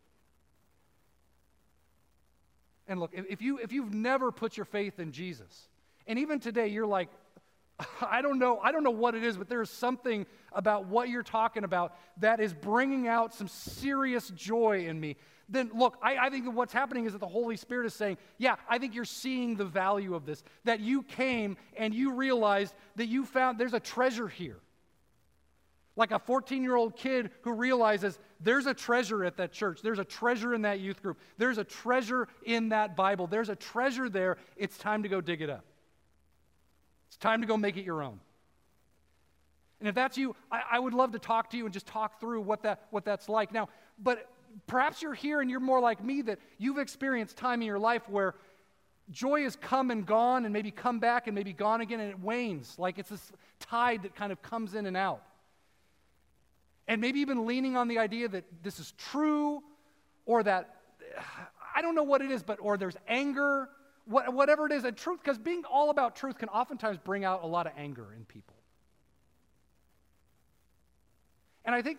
And 2.87 3.01
look, 3.01 3.13
if, 3.15 3.41
you, 3.41 3.59
if 3.59 3.73
you've 3.73 3.95
never 3.95 4.31
put 4.31 4.57
your 4.57 4.67
faith 4.67 4.99
in 4.99 5.13
Jesus, 5.13 5.69
and 6.07 6.19
even 6.19 6.41
today 6.41 6.69
you're 6.69 6.87
like, 6.87 7.09
I 8.01 8.23
don't 8.23 8.39
know, 8.39 8.59
I 8.63 8.73
don't 8.73 8.85
know 8.85 8.91
what 8.91 9.15
it 9.15 9.25
is, 9.25 9.37
but 9.37 9.49
there's 9.49 9.71
something 9.71 10.27
about 10.53 10.87
what 10.87 11.09
you're 11.09 11.23
talking 11.23 11.65
about 11.65 11.97
that 12.19 12.41
is 12.41 12.53
bringing 12.53 13.09
out 13.09 13.35
some 13.35 13.49
serious 13.49 14.29
joy 14.31 14.87
in 14.87 15.01
me. 15.01 15.17
Then 15.49 15.71
look, 15.75 15.99
I, 16.03 16.17
I 16.17 16.31
think 16.31 16.45
that 16.45 16.53
what's 16.53 16.73
happening 16.73 17.05
is 17.07 17.13
that 17.13 17.19
the 17.19 17.27
Holy 17.27 17.57
Spirit 17.57 17.87
is 17.87 17.95
saying, 17.95 18.17
Yeah, 18.39 18.57
I 18.69 18.79
think 18.79 18.95
you're 18.95 19.05
seeing 19.05 19.57
the 19.57 19.65
value 19.65 20.15
of 20.15 20.25
this. 20.25 20.43
That 20.65 20.81
you 20.81 21.03
came 21.03 21.57
and 21.77 21.95
you 21.95 22.15
realized 22.15 22.75
that 22.97 23.07
you 23.07 23.27
found 23.27 23.59
there's 23.59 23.75
a 23.75 23.81
treasure 23.81 24.29
here. 24.29 24.59
Like 25.97 26.11
a 26.11 26.19
14 26.19 26.63
year 26.63 26.75
old 26.75 26.97
kid 26.97 27.31
who 27.43 27.53
realizes 27.53 28.19
there's 28.41 28.67
a 28.67 28.75
treasure 28.75 29.25
at 29.25 29.37
that 29.37 29.53
church, 29.53 29.81
there's 29.83 29.99
a 29.99 30.05
treasure 30.05 30.55
in 30.55 30.63
that 30.63 30.81
youth 30.81 31.03
group, 31.03 31.19
there's 31.39 31.59
a 31.59 31.65
treasure 31.65 32.29
in 32.45 32.71
that 32.71 32.97
Bible, 32.97 33.27
there's 33.27 33.49
a 33.49 33.57
treasure 33.57 34.09
there. 34.09 34.37
It's 34.57 34.77
time 34.77 35.05
to 35.05 35.09
go 35.09 35.21
dig 35.21 35.41
it 35.41 35.51
up. 35.51 35.65
It's 37.09 37.17
time 37.17 37.43
to 37.43 37.47
go 37.47 37.57
make 37.57 37.77
it 37.77 37.85
your 37.85 38.03
own. 38.03 38.19
And 39.79 39.89
if 39.89 39.95
that's 39.95 40.17
you, 40.17 40.35
I, 40.51 40.63
I, 40.73 40.79
would 40.79 40.95
love 40.95 41.13
to 41.13 41.19
talk 41.19 41.51
to 41.51 41.57
you 41.57 41.65
and 41.65 41.73
just 41.73 41.87
talk 41.87 42.19
through 42.19 42.41
what, 42.41 42.63
that, 42.63 42.87
what 42.91 43.05
that's 43.05 43.29
like. 43.29 43.53
Now, 43.53 43.69
but 43.99 44.29
perhaps 44.67 45.03
you're 45.03 45.15
here 45.15 45.41
and 45.41 45.51
you're 45.51 45.61
more 45.61 45.81
like 45.81 46.03
me 46.03 46.23
that 46.23 46.39
you've 46.59 46.79
experienced 46.79 47.37
time 47.37 47.61
in 47.61 47.67
your 47.67 47.79
life 47.79 48.09
where 48.09 48.35
joy 49.11 49.43
has 49.43 49.57
come 49.57 49.91
and 49.91 50.07
gone 50.07 50.45
and 50.45 50.53
maybe 50.53 50.71
come 50.71 50.99
back 50.99 51.27
and 51.27 51.35
maybe 51.35 51.53
gone 51.53 51.81
again 51.81 52.01
and 52.01 52.11
it 52.11 52.21
wanes. 52.21 52.75
Like 52.79 52.99
it's 52.99 53.11
this 53.11 53.33
tide 53.61 54.03
that 54.03 54.15
kind 54.15 54.33
of 54.33 54.41
comes 54.43 54.75
in 54.75 54.87
and 54.87 54.97
out. 54.97 55.23
And 56.87 57.01
maybe 57.01 57.19
you've 57.19 57.29
leaning 57.47 57.77
on 57.77 57.89
the 57.89 57.99
idea 57.99 58.29
that 58.29 58.45
this 58.63 58.79
is 58.79 58.93
true 58.99 59.63
or 60.27 60.43
that, 60.43 60.77
I 61.75 61.83
don't 61.83 61.95
know 61.95 62.03
what 62.03 62.23
it 62.23 62.31
is, 62.31 62.43
but, 62.43 62.59
or 62.61 62.77
there's 62.77 62.97
anger 63.09 63.69
what, 64.07 64.33
whatever 64.35 64.67
it 64.67 64.73
is, 64.73 64.85
and 64.85 64.97
truth, 64.97 65.21
because 65.23 65.39
being 65.39 65.63
all 65.71 65.91
about 65.91 66.17
truth 66.17 66.39
can 66.39 66.49
oftentimes 66.49 66.99
bring 66.99 67.25
out 67.25 67.43
a 67.43 67.47
lot 67.47 67.67
of 67.67 67.73
anger 67.77 68.13
in 68.15 68.25
people. 68.25 68.55
And 71.65 71.75
I 71.75 71.81
think 71.81 71.99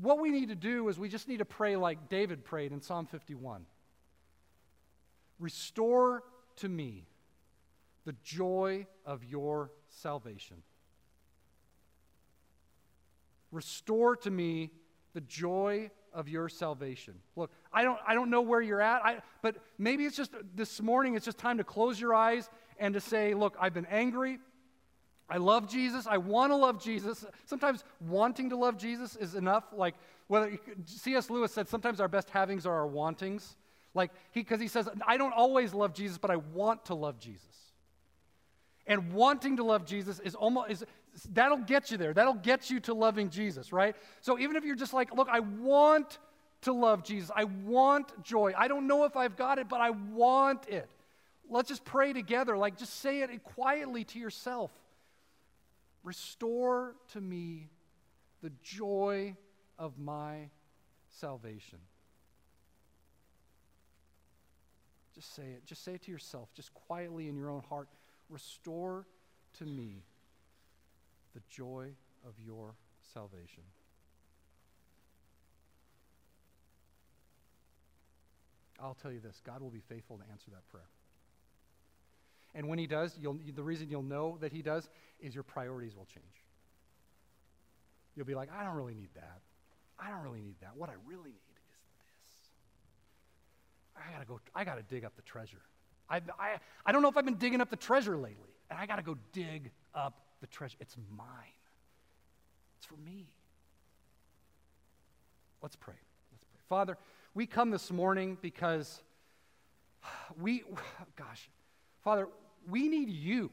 what 0.00 0.18
we 0.18 0.30
need 0.30 0.48
to 0.48 0.56
do 0.56 0.88
is 0.88 0.98
we 0.98 1.08
just 1.08 1.28
need 1.28 1.38
to 1.38 1.44
pray 1.44 1.76
like 1.76 2.08
David 2.08 2.44
prayed 2.44 2.72
in 2.72 2.80
Psalm 2.80 3.06
51 3.06 3.66
Restore 5.38 6.22
to 6.56 6.68
me 6.68 7.06
the 8.04 8.14
joy 8.24 8.86
of 9.04 9.24
your 9.24 9.70
salvation. 9.88 10.62
Restore 13.54 14.16
to 14.16 14.30
me 14.30 14.70
the 15.14 15.20
joy 15.20 15.90
of 16.12 16.28
your 16.28 16.48
salvation. 16.48 17.14
Look, 17.36 17.52
I 17.72 17.84
don't, 17.84 17.98
I 18.06 18.14
don't 18.14 18.30
know 18.30 18.42
where 18.42 18.60
you're 18.60 18.80
at, 18.80 19.04
I, 19.04 19.18
but 19.42 19.56
maybe 19.78 20.04
it's 20.04 20.16
just 20.16 20.32
this 20.54 20.82
morning, 20.82 21.14
it's 21.14 21.24
just 21.24 21.38
time 21.38 21.58
to 21.58 21.64
close 21.64 22.00
your 22.00 22.14
eyes 22.14 22.50
and 22.78 22.94
to 22.94 23.00
say, 23.00 23.32
Look, 23.34 23.56
I've 23.60 23.72
been 23.72 23.86
angry. 23.86 24.38
I 25.30 25.38
love 25.38 25.70
Jesus. 25.70 26.06
I 26.06 26.18
want 26.18 26.52
to 26.52 26.56
love 26.56 26.82
Jesus. 26.82 27.24
Sometimes 27.46 27.84
wanting 28.00 28.50
to 28.50 28.56
love 28.56 28.76
Jesus 28.76 29.16
is 29.16 29.34
enough. 29.34 29.64
Like, 29.72 29.94
whether 30.26 30.58
C.S. 30.84 31.30
Lewis 31.30 31.52
said, 31.52 31.68
sometimes 31.68 32.00
our 32.00 32.08
best 32.08 32.28
havings 32.28 32.66
are 32.66 32.74
our 32.74 32.86
wantings. 32.86 33.56
Like, 33.94 34.10
because 34.34 34.60
he, 34.60 34.64
he 34.64 34.68
says, 34.68 34.88
I 35.06 35.16
don't 35.16 35.32
always 35.32 35.72
love 35.72 35.94
Jesus, 35.94 36.18
but 36.18 36.30
I 36.30 36.36
want 36.36 36.86
to 36.86 36.94
love 36.94 37.18
Jesus. 37.18 37.46
And 38.86 39.14
wanting 39.14 39.56
to 39.56 39.64
love 39.64 39.86
Jesus 39.86 40.20
is 40.20 40.34
almost, 40.34 40.70
is, 40.70 40.84
that'll 41.32 41.58
get 41.58 41.90
you 41.90 41.96
there. 41.96 42.12
That'll 42.12 42.34
get 42.34 42.70
you 42.70 42.80
to 42.80 42.94
loving 42.94 43.30
Jesus, 43.30 43.72
right? 43.72 43.94
So 44.20 44.38
even 44.38 44.56
if 44.56 44.64
you're 44.64 44.76
just 44.76 44.92
like, 44.92 45.14
look, 45.14 45.28
I 45.30 45.40
want 45.40 46.18
to 46.62 46.72
love 46.72 47.04
Jesus, 47.04 47.30
I 47.34 47.44
want 47.44 48.22
joy. 48.22 48.52
I 48.56 48.68
don't 48.68 48.86
know 48.86 49.04
if 49.04 49.16
I've 49.16 49.36
got 49.36 49.58
it, 49.58 49.68
but 49.68 49.80
I 49.80 49.90
want 49.90 50.68
it. 50.68 50.88
Let's 51.48 51.68
just 51.68 51.84
pray 51.84 52.12
together. 52.12 52.56
Like, 52.56 52.78
just 52.78 53.00
say 53.00 53.20
it 53.20 53.44
quietly 53.44 54.04
to 54.04 54.18
yourself. 54.18 54.70
Restore 56.02 56.94
to 57.12 57.20
me 57.20 57.68
the 58.42 58.50
joy 58.62 59.36
of 59.78 59.98
my 59.98 60.48
salvation. 61.10 61.78
Just 65.14 65.34
say 65.34 65.44
it. 65.44 65.64
Just 65.66 65.84
say 65.84 65.94
it 65.94 66.02
to 66.02 66.10
yourself, 66.10 66.48
just 66.54 66.74
quietly 66.74 67.28
in 67.28 67.36
your 67.36 67.50
own 67.50 67.62
heart. 67.68 67.88
Restore 68.28 69.06
to 69.58 69.64
me 69.64 70.02
the 71.34 71.40
joy 71.50 71.90
of 72.26 72.34
your 72.44 72.74
salvation. 73.12 73.62
I'll 78.80 78.96
tell 79.00 79.12
you 79.12 79.20
this 79.20 79.40
God 79.44 79.60
will 79.62 79.70
be 79.70 79.82
faithful 79.88 80.18
to 80.18 80.24
answer 80.30 80.50
that 80.50 80.66
prayer. 80.68 80.88
And 82.54 82.68
when 82.68 82.78
He 82.78 82.86
does, 82.86 83.18
the 83.20 83.62
reason 83.62 83.88
you'll 83.90 84.02
know 84.02 84.38
that 84.40 84.52
He 84.52 84.62
does 84.62 84.88
is 85.20 85.34
your 85.34 85.44
priorities 85.44 85.96
will 85.96 86.06
change. 86.06 86.24
You'll 88.16 88.26
be 88.26 88.34
like, 88.34 88.48
I 88.52 88.64
don't 88.64 88.76
really 88.76 88.94
need 88.94 89.08
that. 89.14 89.40
I 89.98 90.10
don't 90.10 90.22
really 90.22 90.40
need 90.40 90.56
that. 90.60 90.76
What 90.76 90.88
I 90.88 90.94
really 91.06 91.30
need 91.30 91.56
is 91.56 91.62
this. 91.68 92.50
I 93.96 94.12
gotta 94.12 94.26
go, 94.26 94.40
I 94.54 94.64
gotta 94.64 94.82
dig 94.82 95.04
up 95.04 95.16
the 95.16 95.22
treasure. 95.22 95.62
I, 96.08 96.20
I, 96.38 96.56
I 96.84 96.92
don't 96.92 97.02
know 97.02 97.08
if 97.08 97.16
I've 97.16 97.24
been 97.24 97.36
digging 97.36 97.60
up 97.60 97.70
the 97.70 97.76
treasure 97.76 98.16
lately, 98.16 98.50
and 98.70 98.78
I 98.78 98.86
gotta 98.86 99.02
go 99.02 99.16
dig 99.32 99.70
up 99.94 100.23
the 100.44 100.48
treasure. 100.48 100.76
It's 100.78 100.96
mine, 101.16 101.26
it's 102.76 102.86
for 102.86 102.96
me. 102.96 103.32
Let's 105.62 105.74
pray. 105.74 105.94
Let's 106.32 106.44
pray. 106.44 106.60
Father, 106.68 106.98
we 107.32 107.46
come 107.46 107.70
this 107.70 107.90
morning 107.90 108.36
because 108.42 109.00
we, 110.38 110.62
gosh, 111.16 111.48
Father, 112.02 112.28
we 112.68 112.88
need 112.88 113.08
you. 113.08 113.50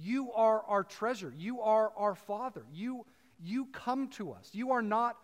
You 0.00 0.32
are 0.32 0.62
our 0.66 0.84
treasure. 0.84 1.34
You 1.36 1.60
are 1.60 1.92
our 1.98 2.14
Father. 2.14 2.62
You, 2.72 3.04
you 3.44 3.66
come 3.66 4.08
to 4.12 4.32
us. 4.32 4.48
You 4.54 4.70
are 4.70 4.80
not, 4.80 5.18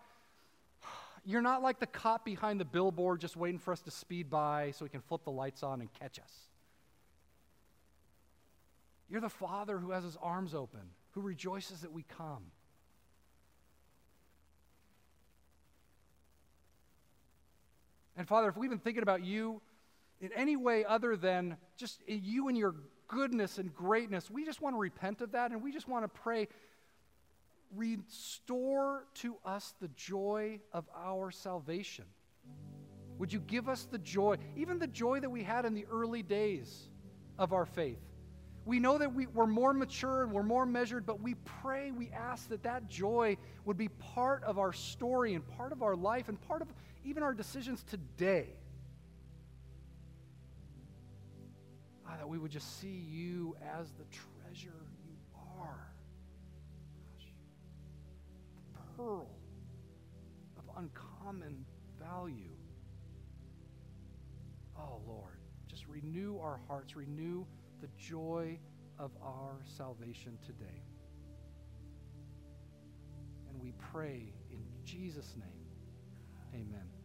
you're 1.25 1.41
not 1.41 1.63
like 1.63 1.79
the 1.79 1.87
cop 1.87 2.23
behind 2.23 2.59
the 2.59 2.65
billboard 2.65 3.19
just 3.19 3.35
waiting 3.35 3.57
for 3.57 3.71
us 3.71 3.81
to 3.81 3.89
speed 3.89 4.29
by 4.29 4.73
so 4.75 4.85
we 4.85 4.89
can 4.89 5.01
flip 5.01 5.23
the 5.23 5.31
lights 5.31 5.63
on 5.63 5.81
and 5.81 5.91
catch 5.93 6.19
us. 6.19 6.46
You're 9.09 9.21
the 9.21 9.29
Father 9.29 9.79
who 9.79 9.91
has 9.91 10.03
his 10.03 10.17
arms 10.21 10.53
open, 10.53 10.81
who 11.11 11.21
rejoices 11.21 11.81
that 11.81 11.91
we 11.91 12.03
come. 12.03 12.43
And 18.17 18.27
Father, 18.27 18.49
if 18.49 18.57
we've 18.57 18.69
been 18.69 18.79
thinking 18.79 19.03
about 19.03 19.23
you 19.23 19.61
in 20.19 20.31
any 20.33 20.55
way 20.55 20.83
other 20.83 21.15
than 21.15 21.57
just 21.77 22.01
you 22.07 22.47
and 22.47 22.57
your 22.57 22.75
goodness 23.07 23.59
and 23.59 23.73
greatness, 23.73 24.29
we 24.29 24.43
just 24.43 24.59
want 24.59 24.75
to 24.75 24.79
repent 24.79 25.21
of 25.21 25.33
that 25.33 25.51
and 25.51 25.61
we 25.61 25.71
just 25.71 25.87
want 25.87 26.03
to 26.03 26.09
pray, 26.09 26.47
restore 27.75 29.05
to 29.15 29.37
us 29.45 29.75
the 29.79 29.87
joy 29.89 30.59
of 30.73 30.89
our 30.95 31.29
salvation. 31.31 32.05
Would 33.19 33.31
you 33.31 33.39
give 33.39 33.69
us 33.69 33.87
the 33.89 33.99
joy, 33.99 34.37
even 34.55 34.79
the 34.79 34.87
joy 34.87 35.19
that 35.19 35.29
we 35.29 35.43
had 35.43 35.65
in 35.65 35.73
the 35.73 35.85
early 35.91 36.23
days 36.23 36.89
of 37.37 37.53
our 37.53 37.65
faith? 37.65 38.01
We 38.67 38.81
know 38.81 38.97
that 38.97 39.13
we, 39.13 39.27
we're 39.27 39.47
more 39.47 39.71
mature 39.71 40.23
and 40.23 40.33
we're 40.33 40.43
more 40.43 40.65
measured, 40.65 41.05
but 41.05 41.21
we 41.21 41.35
pray, 41.61 41.91
we 41.91 42.09
ask 42.09 42.49
that 42.49 42.63
that 42.63 42.89
joy 42.89 43.37
would 43.63 43.77
be 43.77 43.87
part 43.87 44.43
of 44.43 44.59
our 44.59 44.73
story 44.73 45.35
and 45.35 45.47
part 45.55 45.71
of 45.71 45.81
our 45.81 45.95
life 45.95 46.27
and 46.27 46.39
part 46.49 46.61
of 46.61 46.67
even 47.05 47.23
our 47.23 47.33
decisions 47.33 47.81
today. 47.83 48.49
Ah, 52.05 52.17
that 52.17 52.27
we 52.27 52.37
would 52.37 52.51
just 52.51 52.81
see 52.81 53.05
you 53.09 53.55
as 53.79 53.93
the 53.93 54.03
treasure 54.43 54.85
you 55.05 55.15
are. 55.61 55.87
Gosh, 57.15 57.27
the 58.73 58.97
pearl 58.97 59.29
of 60.57 60.63
uncommon 60.75 61.65
value. 61.97 62.51
Oh, 64.77 64.99
Lord, 65.07 65.39
just 65.67 65.87
renew 65.87 66.37
our 66.39 66.59
hearts, 66.67 66.97
renew 66.97 67.45
the 67.81 67.87
joy 67.97 68.59
of 68.99 69.11
our 69.21 69.57
salvation 69.65 70.37
today. 70.45 70.83
And 73.49 73.61
we 73.61 73.73
pray 73.91 74.33
in 74.51 74.63
Jesus' 74.83 75.35
name. 75.37 75.67
Amen. 76.53 76.96